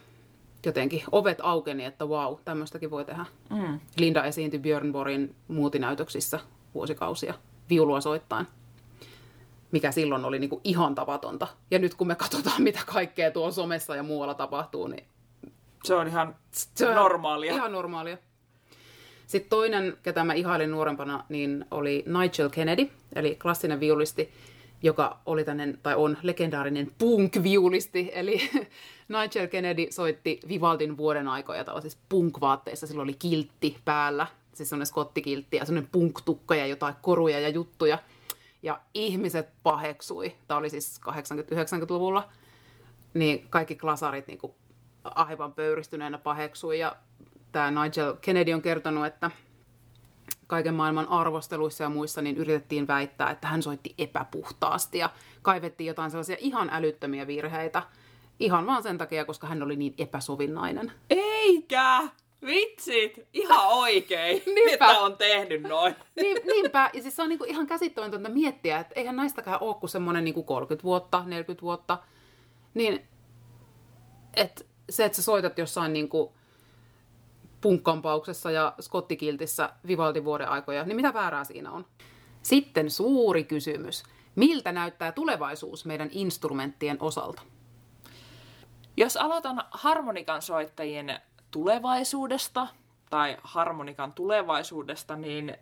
jotenkin 0.65 1.03
ovet 1.11 1.37
aukeni, 1.41 1.85
että 1.85 2.09
vau, 2.09 2.37
tämmöistäkin 2.45 2.91
voi 2.91 3.05
tehdä. 3.05 3.25
Mm. 3.49 3.79
Linda 3.97 4.23
esiintyi 4.23 4.59
Björn 4.59 4.91
Borgin 4.91 5.35
muutinäytöksissä 5.47 6.39
vuosikausia 6.73 7.33
viulua 7.69 8.01
soittain, 8.01 8.47
mikä 9.71 9.91
silloin 9.91 10.25
oli 10.25 10.39
niinku 10.39 10.61
ihan 10.63 10.95
tavatonta. 10.95 11.47
Ja 11.71 11.79
nyt 11.79 11.93
kun 11.93 12.07
me 12.07 12.15
katsotaan, 12.15 12.61
mitä 12.69 12.79
kaikkea 12.85 13.31
tuo 13.31 13.51
somessa 13.51 13.95
ja 13.95 14.03
muualla 14.03 14.33
tapahtuu, 14.33 14.87
niin... 14.87 15.05
Se 15.83 15.95
on 15.95 16.07
ihan 16.07 16.35
se 16.51 16.89
on 16.89 16.95
normaalia. 16.95 17.53
Ihan 17.53 17.71
normaalia. 17.71 18.17
Sitten 19.27 19.49
toinen, 19.49 19.97
ketä 20.03 20.23
mä 20.23 20.33
ihailin 20.33 20.71
nuorempana, 20.71 21.25
niin 21.29 21.65
oli 21.71 22.03
Nigel 22.07 22.49
Kennedy, 22.49 22.89
eli 23.15 23.35
klassinen 23.35 23.79
viulisti, 23.79 24.31
joka 24.83 25.19
oli 25.25 25.43
tännen, 25.43 25.79
tai 25.83 25.95
on 25.95 26.17
legendaarinen 26.21 26.91
punk-viulisti, 26.97 28.11
eli 28.13 28.49
Nigel 29.21 29.47
Kennedy 29.47 29.87
soitti 29.89 30.39
Vivaldin 30.47 30.97
vuoden 30.97 31.27
aikoja 31.27 31.63
tällaisissa 31.63 31.99
punk-vaatteissa, 32.09 32.87
sillä 32.87 33.03
oli 33.03 33.13
kiltti 33.13 33.77
päällä, 33.85 34.27
siis 34.53 34.69
semmoinen 34.69 34.87
skottikiltti 34.87 35.57
ja 35.57 35.65
semmoinen 35.65 35.89
punk-tukka 35.91 36.55
ja 36.55 36.67
jotain 36.67 36.95
koruja 37.01 37.39
ja 37.39 37.49
juttuja. 37.49 37.97
Ja 38.63 38.79
ihmiset 38.93 39.49
paheksui, 39.63 40.35
tämä 40.47 40.57
oli 40.57 40.69
siis 40.69 41.01
80-90-luvulla, 41.09 42.29
niin 43.13 43.47
kaikki 43.49 43.75
klasarit 43.75 44.27
niin 44.27 44.37
kuin 44.37 44.53
aivan 45.03 45.53
pöyristyneenä 45.53 46.17
paheksui 46.17 46.79
ja 46.79 46.95
tämä 47.51 47.83
Nigel 47.83 48.13
Kennedy 48.21 48.53
on 48.53 48.61
kertonut, 48.61 49.05
että 49.05 49.31
kaiken 50.47 50.73
maailman 50.73 51.07
arvosteluissa 51.07 51.83
ja 51.83 51.89
muissa 51.89 52.21
niin 52.21 52.37
yritettiin 52.37 52.87
väittää, 52.87 53.29
että 53.31 53.47
hän 53.47 53.63
soitti 53.63 53.95
epäpuhtaasti 53.97 54.97
ja 54.97 55.09
kaivettiin 55.41 55.87
jotain 55.87 56.11
sellaisia 56.11 56.37
ihan 56.39 56.69
älyttömiä 56.73 57.27
virheitä. 57.27 57.83
Ihan 58.39 58.65
vaan 58.65 58.83
sen 58.83 58.97
takia, 58.97 59.25
koska 59.25 59.47
hän 59.47 59.63
oli 59.63 59.75
niin 59.75 59.93
epäsovinnainen. 59.97 60.91
Eikä! 61.09 62.01
Vitsit! 62.45 63.27
Ihan 63.33 63.67
oikein, 63.67 64.43
Niinpä. 64.55 64.91
että 64.91 64.99
on 64.99 65.17
tehnyt 65.17 65.61
noin. 65.61 65.95
Niin, 66.21 66.37
niinpä. 66.47 66.89
Ja 66.93 67.01
siis 67.01 67.15
se 67.15 67.21
on 67.21 67.29
niinku 67.29 67.45
ihan 67.45 67.67
käsittämätöntä 67.67 68.29
miettiä, 68.29 68.79
että 68.79 68.93
eihän 68.95 69.15
näistäkään 69.15 69.57
ole 69.61 69.75
kuin 69.75 69.89
semmoinen 69.89 70.23
niinku 70.23 70.43
30 70.43 70.83
vuotta, 70.83 71.23
40 71.25 71.61
vuotta. 71.61 71.97
Niin, 72.73 73.07
että 74.33 74.63
se, 74.89 75.05
että 75.05 75.15
sä 75.15 75.21
soitat 75.21 75.57
jossain 75.57 75.93
niinku 75.93 76.33
punkkampauksessa 77.61 78.51
ja 78.51 78.73
skottikiltissä 78.81 79.69
Vivaldi 79.87 80.23
vuoden 80.23 80.49
aikoja, 80.49 80.83
niin 80.83 80.95
mitä 80.95 81.13
väärää 81.13 81.43
siinä 81.43 81.71
on? 81.71 81.85
Sitten 82.41 82.91
suuri 82.91 83.43
kysymys. 83.43 84.03
Miltä 84.35 84.71
näyttää 84.71 85.11
tulevaisuus 85.11 85.85
meidän 85.85 86.09
instrumenttien 86.11 86.97
osalta? 86.99 87.41
Jos 88.97 89.17
aloitan 89.17 89.63
harmonikan 89.71 90.41
soittajien 90.41 91.21
tulevaisuudesta 91.51 92.67
tai 93.09 93.37
harmonikan 93.43 94.13
tulevaisuudesta, 94.13 95.15
niin 95.15 95.57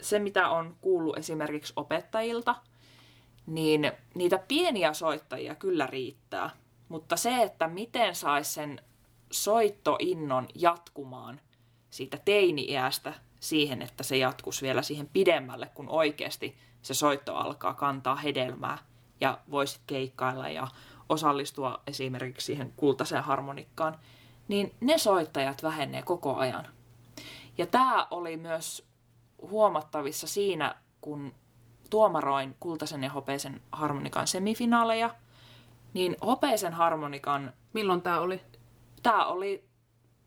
se 0.00 0.18
mitä 0.18 0.48
on 0.48 0.76
kuullut 0.80 1.18
esimerkiksi 1.18 1.72
opettajilta, 1.76 2.54
niin 3.46 3.92
niitä 4.14 4.38
pieniä 4.48 4.92
soittajia 4.92 5.54
kyllä 5.54 5.86
riittää. 5.86 6.50
Mutta 6.92 7.16
se, 7.16 7.42
että 7.42 7.68
miten 7.68 8.14
saisi 8.14 8.52
sen 8.52 8.80
soittoinnon 9.30 10.48
jatkumaan 10.54 11.40
siitä 11.90 12.18
teini-iästä 12.24 13.14
siihen, 13.40 13.82
että 13.82 14.02
se 14.02 14.16
jatkus 14.16 14.62
vielä 14.62 14.82
siihen 14.82 15.08
pidemmälle, 15.12 15.70
kun 15.74 15.88
oikeasti 15.88 16.56
se 16.82 16.94
soitto 16.94 17.36
alkaa 17.36 17.74
kantaa 17.74 18.16
hedelmää 18.16 18.78
ja 19.20 19.38
voisit 19.50 19.80
keikkailla 19.86 20.48
ja 20.48 20.68
osallistua 21.08 21.80
esimerkiksi 21.86 22.46
siihen 22.46 22.72
kultaiseen 22.76 23.24
harmonikkaan, 23.24 23.98
niin 24.48 24.74
ne 24.80 24.98
soittajat 24.98 25.62
vähenee 25.62 26.02
koko 26.02 26.36
ajan. 26.36 26.68
Ja 27.58 27.66
tämä 27.66 28.06
oli 28.10 28.36
myös 28.36 28.86
huomattavissa 29.42 30.26
siinä, 30.26 30.74
kun 31.00 31.34
tuomaroin 31.90 32.56
kultaisen 32.60 33.04
ja 33.04 33.10
hopeisen 33.10 33.60
harmonikan 33.72 34.26
semifinaaleja, 34.26 35.14
niin 35.94 36.16
hopeisen 36.26 36.72
harmonikan... 36.72 37.52
Milloin 37.72 38.02
tämä 38.02 38.20
oli? 38.20 38.40
Tämä 39.02 39.26
oli 39.26 39.64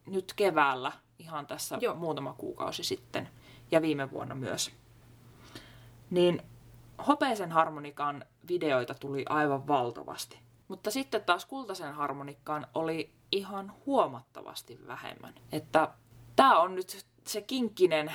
nyt 0.06 0.34
keväällä, 0.36 0.92
ihan 1.20 1.48
tässä 1.48 1.78
Joo. 1.82 1.96
muutama 1.96 2.34
kuukausi 2.34 2.84
sitten, 2.84 3.30
ja 3.72 3.82
viime 3.82 4.12
vuonna 4.12 4.36
myös. 4.36 4.72
Niin 6.10 6.42
hopeisen 7.08 7.52
harmonikan 7.52 8.26
videoita 8.48 8.94
tuli 8.94 9.26
aivan 9.30 9.68
valtavasti. 9.68 10.40
Mutta 10.68 10.92
sitten 10.92 11.24
taas 11.24 11.46
kultaisen 11.46 11.94
harmonikkaan 11.94 12.68
oli 12.74 13.14
ihan 13.32 13.74
huomattavasti 13.86 14.80
vähemmän. 14.88 15.34
Että 15.52 15.90
tämä 16.36 16.60
on 16.60 16.76
nyt 16.76 17.06
se 17.28 17.42
kinkkinen 17.42 18.12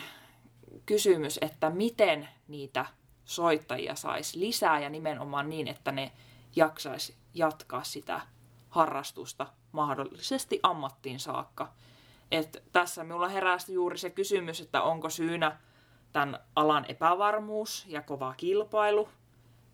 kysymys, 0.86 1.38
että 1.42 1.70
miten 1.70 2.28
niitä 2.48 2.86
soittajia 3.24 3.94
saisi 3.94 4.40
lisää 4.40 4.80
ja 4.80 4.90
nimenomaan 4.90 5.50
niin, 5.50 5.68
että 5.68 5.92
ne 5.92 6.12
jaksaisi 6.56 7.16
jatkaa 7.34 7.84
sitä 7.84 8.20
harrastusta 8.68 9.46
mahdollisesti 9.72 10.60
ammattiin 10.62 11.20
saakka. 11.20 11.72
Et 12.30 12.62
tässä 12.72 13.04
minulla 13.04 13.28
heräsi 13.28 13.74
juuri 13.74 13.98
se 13.98 14.10
kysymys, 14.10 14.60
että 14.60 14.82
onko 14.82 15.10
syynä 15.10 15.58
tämän 16.12 16.38
alan 16.56 16.84
epävarmuus 16.88 17.84
ja 17.88 18.02
kova 18.02 18.34
kilpailu, 18.36 19.08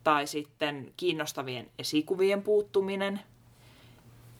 tai 0.05 0.27
sitten 0.27 0.93
kiinnostavien 0.97 1.71
esikuvien 1.79 2.43
puuttuminen, 2.43 3.21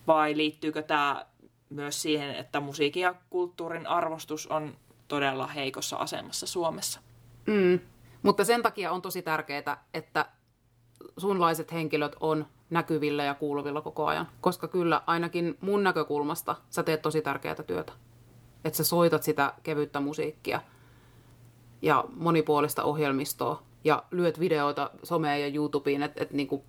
vai 0.07 0.37
liittyykö 0.37 0.83
tämä 0.83 1.27
myös 1.71 2.03
siihen, 2.03 2.35
että 2.35 2.61
musiikin 2.61 3.03
ja 3.03 3.15
kulttuurin 3.31 3.87
arvostus 3.87 4.47
on 4.47 4.77
todella 5.09 5.47
heikossa 5.47 5.97
asemassa 5.97 6.47
Suomessa. 6.47 7.01
Mm. 7.47 7.81
Mutta 8.23 8.45
sen 8.45 8.63
takia 8.63 8.93
on 8.93 9.03
tosi 9.03 9.23
tärkeää, 9.23 9.85
että 9.95 10.27
sunlaiset 11.17 11.73
henkilöt 11.73 12.17
on 12.21 12.47
näkyvillä 12.71 13.25
ja 13.25 13.35
kuuluvilla 13.35 13.81
koko 13.81 14.07
ajan. 14.07 14.29
Koska 14.41 14.69
kyllä 14.69 15.03
ainakin 15.07 15.59
mun 15.61 15.83
näkökulmasta 15.83 16.57
sä 16.71 16.83
teet 16.83 17.03
tosi 17.03 17.23
tärkeää 17.23 17.55
työtä. 17.55 17.93
Että 18.65 18.77
sä 18.77 18.85
soitat 18.85 19.23
sitä 19.23 19.53
kevyttä 19.63 20.01
musiikkia 20.01 20.61
ja 21.83 22.05
monipuolista 22.17 22.85
ohjelmistoa 22.85 23.63
ja 23.85 24.03
lyöt 24.11 24.41
videoita 24.41 24.91
someen 25.03 25.41
ja 25.41 25.55
YouTubeen, 25.55 26.03
että, 26.03 26.23
että, 26.23 26.35
niin 26.35 26.49
kuin, 26.49 26.63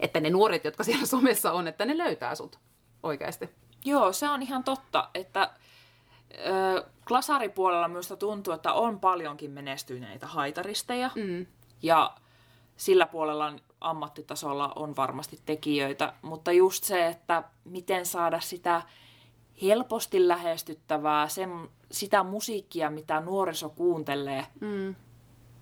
että 0.00 0.20
ne 0.20 0.30
nuoret, 0.30 0.64
jotka 0.64 0.84
siellä 0.84 1.06
somessa 1.06 1.52
on, 1.52 1.68
että 1.68 1.84
ne 1.84 1.98
löytää 1.98 2.34
sut 2.34 2.58
oikeasti. 3.02 3.50
Joo, 3.84 4.12
se 4.12 4.28
on 4.28 4.42
ihan 4.42 4.64
totta, 4.64 5.08
että 5.14 5.50
ö, 6.46 6.84
klasaripuolella 7.08 7.88
minusta 7.88 8.16
tuntuu, 8.16 8.54
että 8.54 8.72
on 8.72 9.00
paljonkin 9.00 9.50
menestyneitä 9.50 10.26
haitaristeja. 10.26 11.10
Mm. 11.14 11.46
Ja 11.82 12.14
sillä 12.76 13.06
puolella 13.06 13.52
ammattitasolla 13.82 14.72
on 14.76 14.96
varmasti 14.96 15.38
tekijöitä, 15.46 16.12
mutta 16.22 16.52
just 16.52 16.84
se, 16.84 17.06
että 17.06 17.42
miten 17.64 18.06
saada 18.06 18.40
sitä 18.40 18.82
helposti 19.62 20.28
lähestyttävää, 20.28 21.28
sen, 21.28 21.68
sitä 21.90 22.22
musiikkia, 22.22 22.90
mitä 22.90 23.20
nuoriso 23.20 23.68
kuuntelee, 23.68 24.46
Mm. 24.60 24.94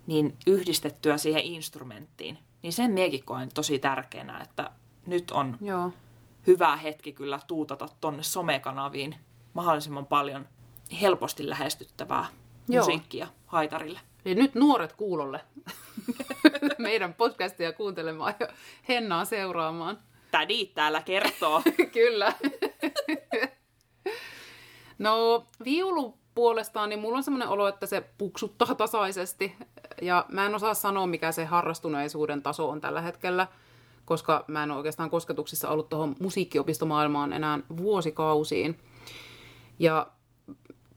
niin 0.07 0.37
yhdistettyä 0.47 1.19
siihen 1.19 1.43
instrumenttiin. 1.45 2.39
Niin 2.63 2.73
sen 2.73 2.91
miekin 2.91 3.25
koen 3.25 3.49
tosi 3.55 3.79
tärkeänä, 3.79 4.41
että 4.41 4.71
nyt 5.07 5.31
on 5.31 5.57
Joo. 5.61 5.91
hyvä 6.47 6.77
hetki 6.77 7.13
kyllä 7.13 7.41
tuutata 7.47 7.89
tonne 8.01 8.23
somekanaviin 8.23 9.17
mahdollisimman 9.55 10.07
paljon 10.07 10.49
helposti 11.01 11.49
lähestyttävää 11.49 12.27
Joo. 12.69 12.85
musiikkia 12.85 13.27
haitarille. 13.47 14.01
Eli 14.25 14.35
nyt 14.35 14.55
nuoret 14.55 14.93
kuulolle 14.93 15.41
meidän 16.79 17.15
podcastia 17.15 17.73
kuuntelemaan 17.73 18.35
ja 18.41 18.49
Hennaa 18.89 19.25
seuraamaan. 19.25 19.99
Tädi 20.31 20.67
täällä 20.67 21.03
kertoo. 21.03 21.63
Kyllä. 21.93 22.33
no, 24.99 25.45
viulu 25.65 26.19
puolestaan, 26.35 26.89
niin 26.89 26.99
mulla 26.99 27.17
on 27.17 27.23
semmoinen 27.23 27.49
olo, 27.49 27.69
että 27.69 27.87
se 27.87 28.01
puksuttaa 28.19 28.75
tasaisesti. 28.75 29.57
Ja 30.03 30.25
mä 30.29 30.47
en 30.47 30.55
osaa 30.55 30.75
sanoa, 30.75 31.07
mikä 31.07 31.33
se 31.33 31.45
harrastuneisuuden 31.45 32.43
taso 32.43 32.69
on 32.69 32.81
tällä 32.81 33.01
hetkellä, 33.01 33.47
koska 34.05 34.45
mä 34.47 34.63
en 34.63 34.71
ole 34.71 34.79
oikeastaan 34.79 35.11
kosketuksissa 35.11 35.69
ollut 35.69 35.89
tuohon 35.89 36.17
musiikkiopistomaailmaan 36.21 37.33
enää 37.33 37.59
vuosikausiin. 37.77 38.79
Ja 39.79 40.07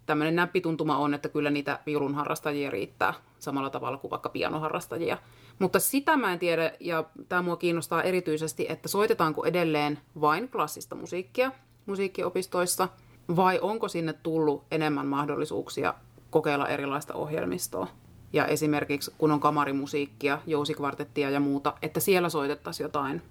tämmöinen 0.06 0.36
näppituntuma 0.36 0.98
on, 0.98 1.14
että 1.14 1.30
kyllä 1.30 1.50
niitä 1.50 1.80
viulun 1.86 2.16
harrastajia 2.16 2.72
riittää 2.72 3.14
samalla 3.40 3.70
tavalla 3.70 3.98
kuin 3.98 4.12
vaikka 4.12 4.30
pianoharrastajia. 4.30 5.18
Mutta 5.60 5.80
sitä 5.80 6.18
mä 6.18 6.34
en 6.34 6.40
tiedä, 6.40 6.72
ja 6.80 7.04
tämä 7.30 7.42
mua 7.42 7.58
kiinnostaa 7.58 8.04
erityisesti, 8.04 8.66
että 8.70 8.88
soitetaanko 8.88 9.46
edelleen 9.46 10.00
vain 10.22 10.50
klassista 10.50 10.96
musiikkia 10.96 11.52
musiikkiopistoissa, 11.86 12.88
vai 13.36 13.60
onko 13.62 13.88
sinne 13.88 14.14
tullut 14.14 14.64
enemmän 14.72 15.08
mahdollisuuksia 15.08 15.94
kokeilla 16.30 16.68
erilaista 16.68 17.14
ohjelmistoa. 17.14 17.88
Ja 18.34 18.46
esimerkiksi 18.46 19.12
kun 19.18 19.32
on 19.32 19.40
kamarimusiikkia, 19.40 20.40
jousikvartettia 20.48 21.30
ja 21.30 21.40
muuta, 21.40 21.74
että 21.82 22.00
siellä 22.00 22.30
soitettaisiin 22.30 22.86
jotain 22.86 23.22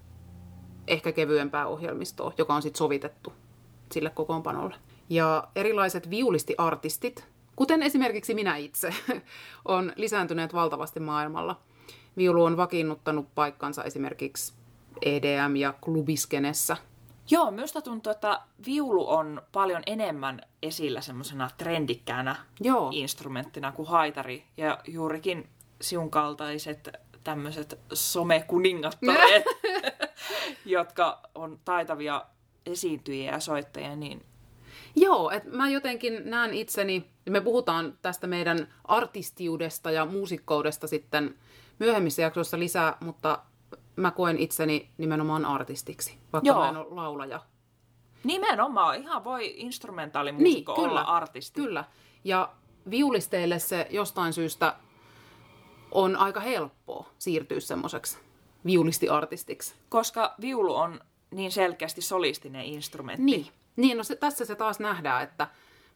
ehkä 0.87 1.13
kevyempää 1.13 1.67
ohjelmistoa, 1.67 2.33
joka 2.39 2.55
on 2.55 2.63
sitten 2.63 2.79
sovitettu 2.79 3.33
sille 3.93 4.11
kokoonpanolle. 4.11 4.75
Ja 5.13 5.49
erilaiset 5.57 6.11
viulistiartistit, 6.11 7.27
kuten 7.57 7.83
esimerkiksi 7.83 8.35
minä 8.35 8.57
itse, 8.57 8.95
on 9.65 9.93
lisääntyneet 9.97 10.55
valtavasti 10.55 11.01
maailmalla. 11.01 11.61
Viulu 12.17 12.45
on 12.45 12.57
vakiinnuttanut 12.57 13.35
paikkansa 13.35 13.85
esimerkiksi 13.85 14.53
EDM- 15.07 15.57
ja 15.57 15.75
klubiskenessä. 15.81 16.77
Joo, 17.31 17.51
minusta 17.51 17.83
tuntuu, 17.83 18.11
että 18.11 18.41
viulu 18.67 19.11
on 19.11 19.43
paljon 19.53 19.83
enemmän 19.87 20.41
esillä 20.63 21.01
semmoisena 21.01 21.51
trendikkäänä 21.57 22.37
Joo. 22.61 22.91
instrumenttina 22.93 23.73
kuin 23.73 23.89
haitari. 23.89 24.45
Ja 24.57 24.79
juurikin 24.89 25.49
siun 25.81 26.11
kaltaiset 26.11 26.89
tämmöiset 27.25 27.79
somekuningattareet, 27.93 29.45
jotka 30.65 31.21
on 31.35 31.59
taitavia 31.65 32.25
esiintyjiä 32.67 33.33
ja 33.33 33.41
soittajia, 33.41 33.97
niin 33.97 34.23
Joo, 34.97 35.31
että 35.31 35.51
mä 35.51 35.69
jotenkin 35.69 36.31
näen 36.31 36.55
itseni, 36.55 37.11
me 37.31 37.41
puhutaan 37.41 37.99
tästä 38.03 38.27
meidän 38.27 38.69
artistiudesta 38.85 39.91
ja 39.91 40.07
muusikkoudesta 40.07 40.87
sitten 40.87 41.35
myöhemmissä 41.79 42.23
jaksoissa 42.23 42.59
lisää, 42.59 42.97
mutta 43.01 43.39
mä 43.97 44.11
koen 44.11 44.39
itseni 44.39 44.91
nimenomaan 44.99 45.45
artistiksi, 45.45 46.19
vaikka 46.33 46.49
Joo. 46.49 46.59
mä 46.59 46.69
en 46.69 46.77
ole 46.77 46.87
laulaja. 46.91 47.41
nimenomaan 48.25 48.95
ihan 48.99 49.25
voi 49.25 49.55
instrumentaalimuusikko 49.57 50.73
Niin, 50.73 50.83
kyllä, 50.83 51.01
olla 51.01 51.11
artisti. 51.11 51.61
Kyllä. 51.61 51.85
Ja 52.25 52.53
viulisteille 52.91 53.59
se 53.59 53.87
jostain 53.91 54.33
syystä 54.33 54.77
on 55.91 56.17
aika 56.17 56.41
helppoa 56.41 57.09
siirtyä 57.19 57.61
semmoiseksi 57.61 58.19
viulistiartistiksi. 58.67 59.75
Koska 59.89 60.35
viulu 60.41 60.75
on 60.75 61.01
niin 61.31 61.53
selkeästi 61.53 62.01
solistinen 62.03 62.65
instrumentti. 62.65 63.23
Niin. 63.23 63.47
Niin, 63.77 63.97
no 63.97 64.05
se, 64.05 64.17
tässä 64.17 64.45
se 64.45 64.55
taas 64.55 64.81
nähdään, 64.81 65.23
että 65.23 65.49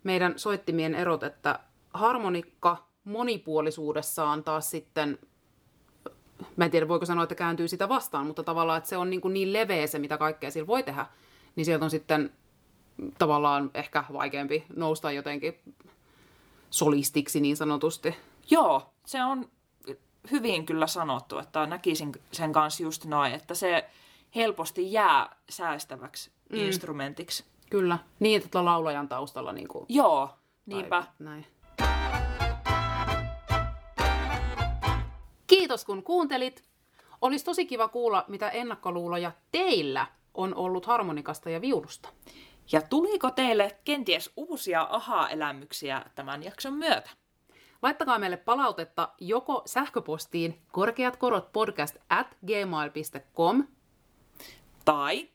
meidän 0.05 0.39
soittimien 0.39 0.95
erot, 0.95 1.23
että 1.23 1.59
harmonikka 1.95 2.87
monipuolisuudessaan 3.05 4.45
taas 4.45 4.71
sitten, 4.71 5.19
mä 6.57 6.65
en 6.65 6.71
tiedä 6.71 6.89
voiko 6.89 7.07
sanoa, 7.07 7.23
että 7.23 7.35
kääntyy 7.35 7.69
sitä 7.69 7.89
vastaan, 7.89 8.27
mutta 8.27 8.43
tavallaan, 8.43 8.79
että 8.79 8.91
se 8.91 8.97
on 8.97 9.11
niin, 9.11 9.21
kuin 9.21 9.35
niin 9.35 9.53
leveä 9.53 9.87
se, 9.87 9.99
mitä 9.99 10.19
kaikkea 10.19 10.51
sillä 10.51 10.67
voi 10.67 10.83
tehdä, 10.83 11.07
niin 11.57 11.65
sieltä 11.65 11.85
on 11.85 11.91
sitten 11.91 12.33
tavallaan 13.19 13.71
ehkä 13.75 14.05
vaikeampi 14.13 14.65
nousta 14.77 15.13
jotenkin 15.13 15.61
solistiksi 16.71 17.41
niin 17.41 17.57
sanotusti. 17.57 18.15
Joo, 18.51 18.93
se 19.07 19.25
on 19.25 19.49
hyvin 20.31 20.67
kyllä 20.67 20.87
sanottu, 20.87 21.39
että 21.39 21.67
näkisin 21.67 22.13
sen 22.33 22.53
kanssa 22.53 22.83
just 22.83 23.05
noin, 23.05 23.33
että 23.33 23.55
se 23.55 23.91
helposti 24.35 24.93
jää 24.93 25.37
säästäväksi 25.49 26.31
mm. 26.53 26.59
instrumentiksi. 26.59 27.45
Kyllä. 27.71 27.99
Niin, 28.21 28.43
että 28.45 28.65
laulajan 28.65 29.09
taustalla 29.09 29.53
niin 29.53 29.69
kuin, 29.69 29.87
Joo, 29.89 30.27
tai 30.27 30.37
niinpä. 30.67 31.05
Näin. 31.19 31.47
Kiitos 35.47 35.85
kun 35.85 36.03
kuuntelit. 36.03 36.65
Olisi 37.21 37.45
tosi 37.45 37.67
kiva 37.67 37.89
kuulla, 37.89 38.25
mitä 38.29 38.51
ennakkoluuloja 38.51 39.33
teillä 39.53 40.07
on 40.35 40.55
ollut 40.55 40.87
harmonikasta 40.87 41.51
ja 41.51 41.61
viulusta. 41.61 42.09
Ja 42.73 42.83
tuliko 42.83 43.31
teille 43.31 43.79
kenties 43.85 44.33
uusia 44.37 44.87
aha-elämyksiä 44.91 46.03
tämän 46.15 46.43
jakson 46.43 46.73
myötä? 46.73 47.11
Laittakaa 47.83 48.19
meille 48.19 48.37
palautetta 48.37 49.09
joko 49.21 49.63
sähköpostiin 49.67 50.63
korkeatkorotpodcast 50.73 51.97
at 52.09 52.37
gmail.com 52.47 53.65
Tai 54.85 55.29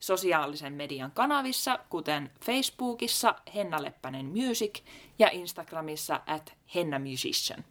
sosiaalisen 0.00 0.72
median 0.72 1.10
kanavissa, 1.10 1.78
kuten 1.90 2.30
Facebookissa 2.44 3.34
Henna 3.54 3.82
Leppänen 3.82 4.26
Music 4.26 4.82
ja 5.18 5.28
Instagramissa 5.32 6.20
at 6.26 6.56
Henna 6.74 6.98
Musician. 6.98 7.64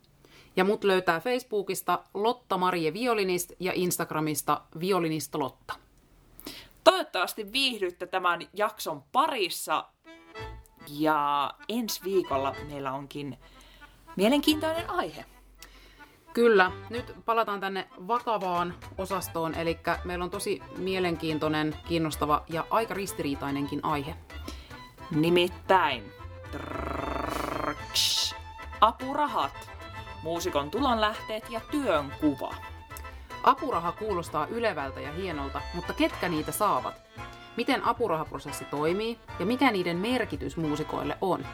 ja 0.56 0.64
mut 0.64 0.84
löytää 0.84 1.20
Facebookista 1.20 2.04
Lotta 2.14 2.58
Marie 2.58 2.94
Violinist 2.94 3.52
ja 3.60 3.72
Instagramista 3.76 4.62
Violinist 4.80 5.36
Lotta. 5.36 5.74
Toivottavasti 6.84 7.52
viihdytte 7.52 8.08
tämän 8.08 8.40
jakson 8.54 9.04
parissa. 9.12 9.86
Ja 10.88 11.54
ensi 11.70 12.02
viikolla 12.04 12.56
meillä 12.70 12.94
onkin 12.94 13.38
mielenkiintoinen 14.16 14.90
aihe. 14.90 15.26
Kyllä, 16.40 16.72
nyt 16.90 17.16
palataan 17.26 17.60
tänne 17.60 17.88
vakavaan 18.08 18.74
osastoon, 18.98 19.56
eli 19.56 19.80
meillä 20.04 20.24
on 20.24 20.30
tosi 20.30 20.62
mielenkiintoinen, 20.78 21.76
kiinnostava 21.88 22.44
ja 22.50 22.66
aika 22.70 22.94
ristiriitainenkin 22.94 23.80
aihe. 23.84 24.16
Nimittäin 25.12 26.04
apurahat, 28.82 29.70
muusikon 30.24 30.72
tulonlähteet 30.72 31.50
ja 31.50 31.62
työnkuva. 31.72 32.56
Apuraha 33.44 33.92
kuulostaa 33.92 34.48
ylevältä 34.48 35.00
ja 35.00 35.12
hienolta, 35.12 35.62
mutta 35.74 35.94
ketkä 35.94 36.30
niitä 36.30 36.52
saavat? 36.52 37.02
Miten 37.58 37.84
apurahaprosessi 37.84 38.66
toimii 38.66 39.20
ja 39.40 39.46
mikä 39.46 39.72
niiden 39.72 39.98
merkitys 39.98 40.58
muusikoille 40.58 41.18
on? 41.22 41.46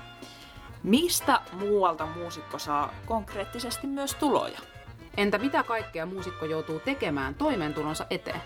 Mistä 0.84 1.42
muualta 1.54 2.06
muusikko 2.06 2.60
saa 2.60 2.94
konkreettisesti 3.06 3.88
myös 3.88 4.16
tuloja? 4.16 4.75
Entä 5.18 5.38
mitä 5.38 5.64
kaikkea 5.64 6.06
muusikko 6.06 6.46
joutuu 6.46 6.80
tekemään 6.80 7.36
toimeentulonsa 7.36 8.06
eteen? 8.10 8.42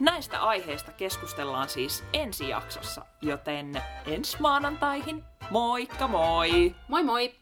Näistä 0.00 0.42
aiheista 0.42 0.92
keskustellaan 0.92 1.68
siis 1.68 2.04
ensi 2.12 2.48
jaksossa, 2.48 3.06
joten 3.22 3.82
ensi 4.06 4.36
maanantaihin, 4.40 5.24
moikka 5.50 6.08
moi! 6.08 6.74
Moi 6.88 7.02
moi! 7.02 7.34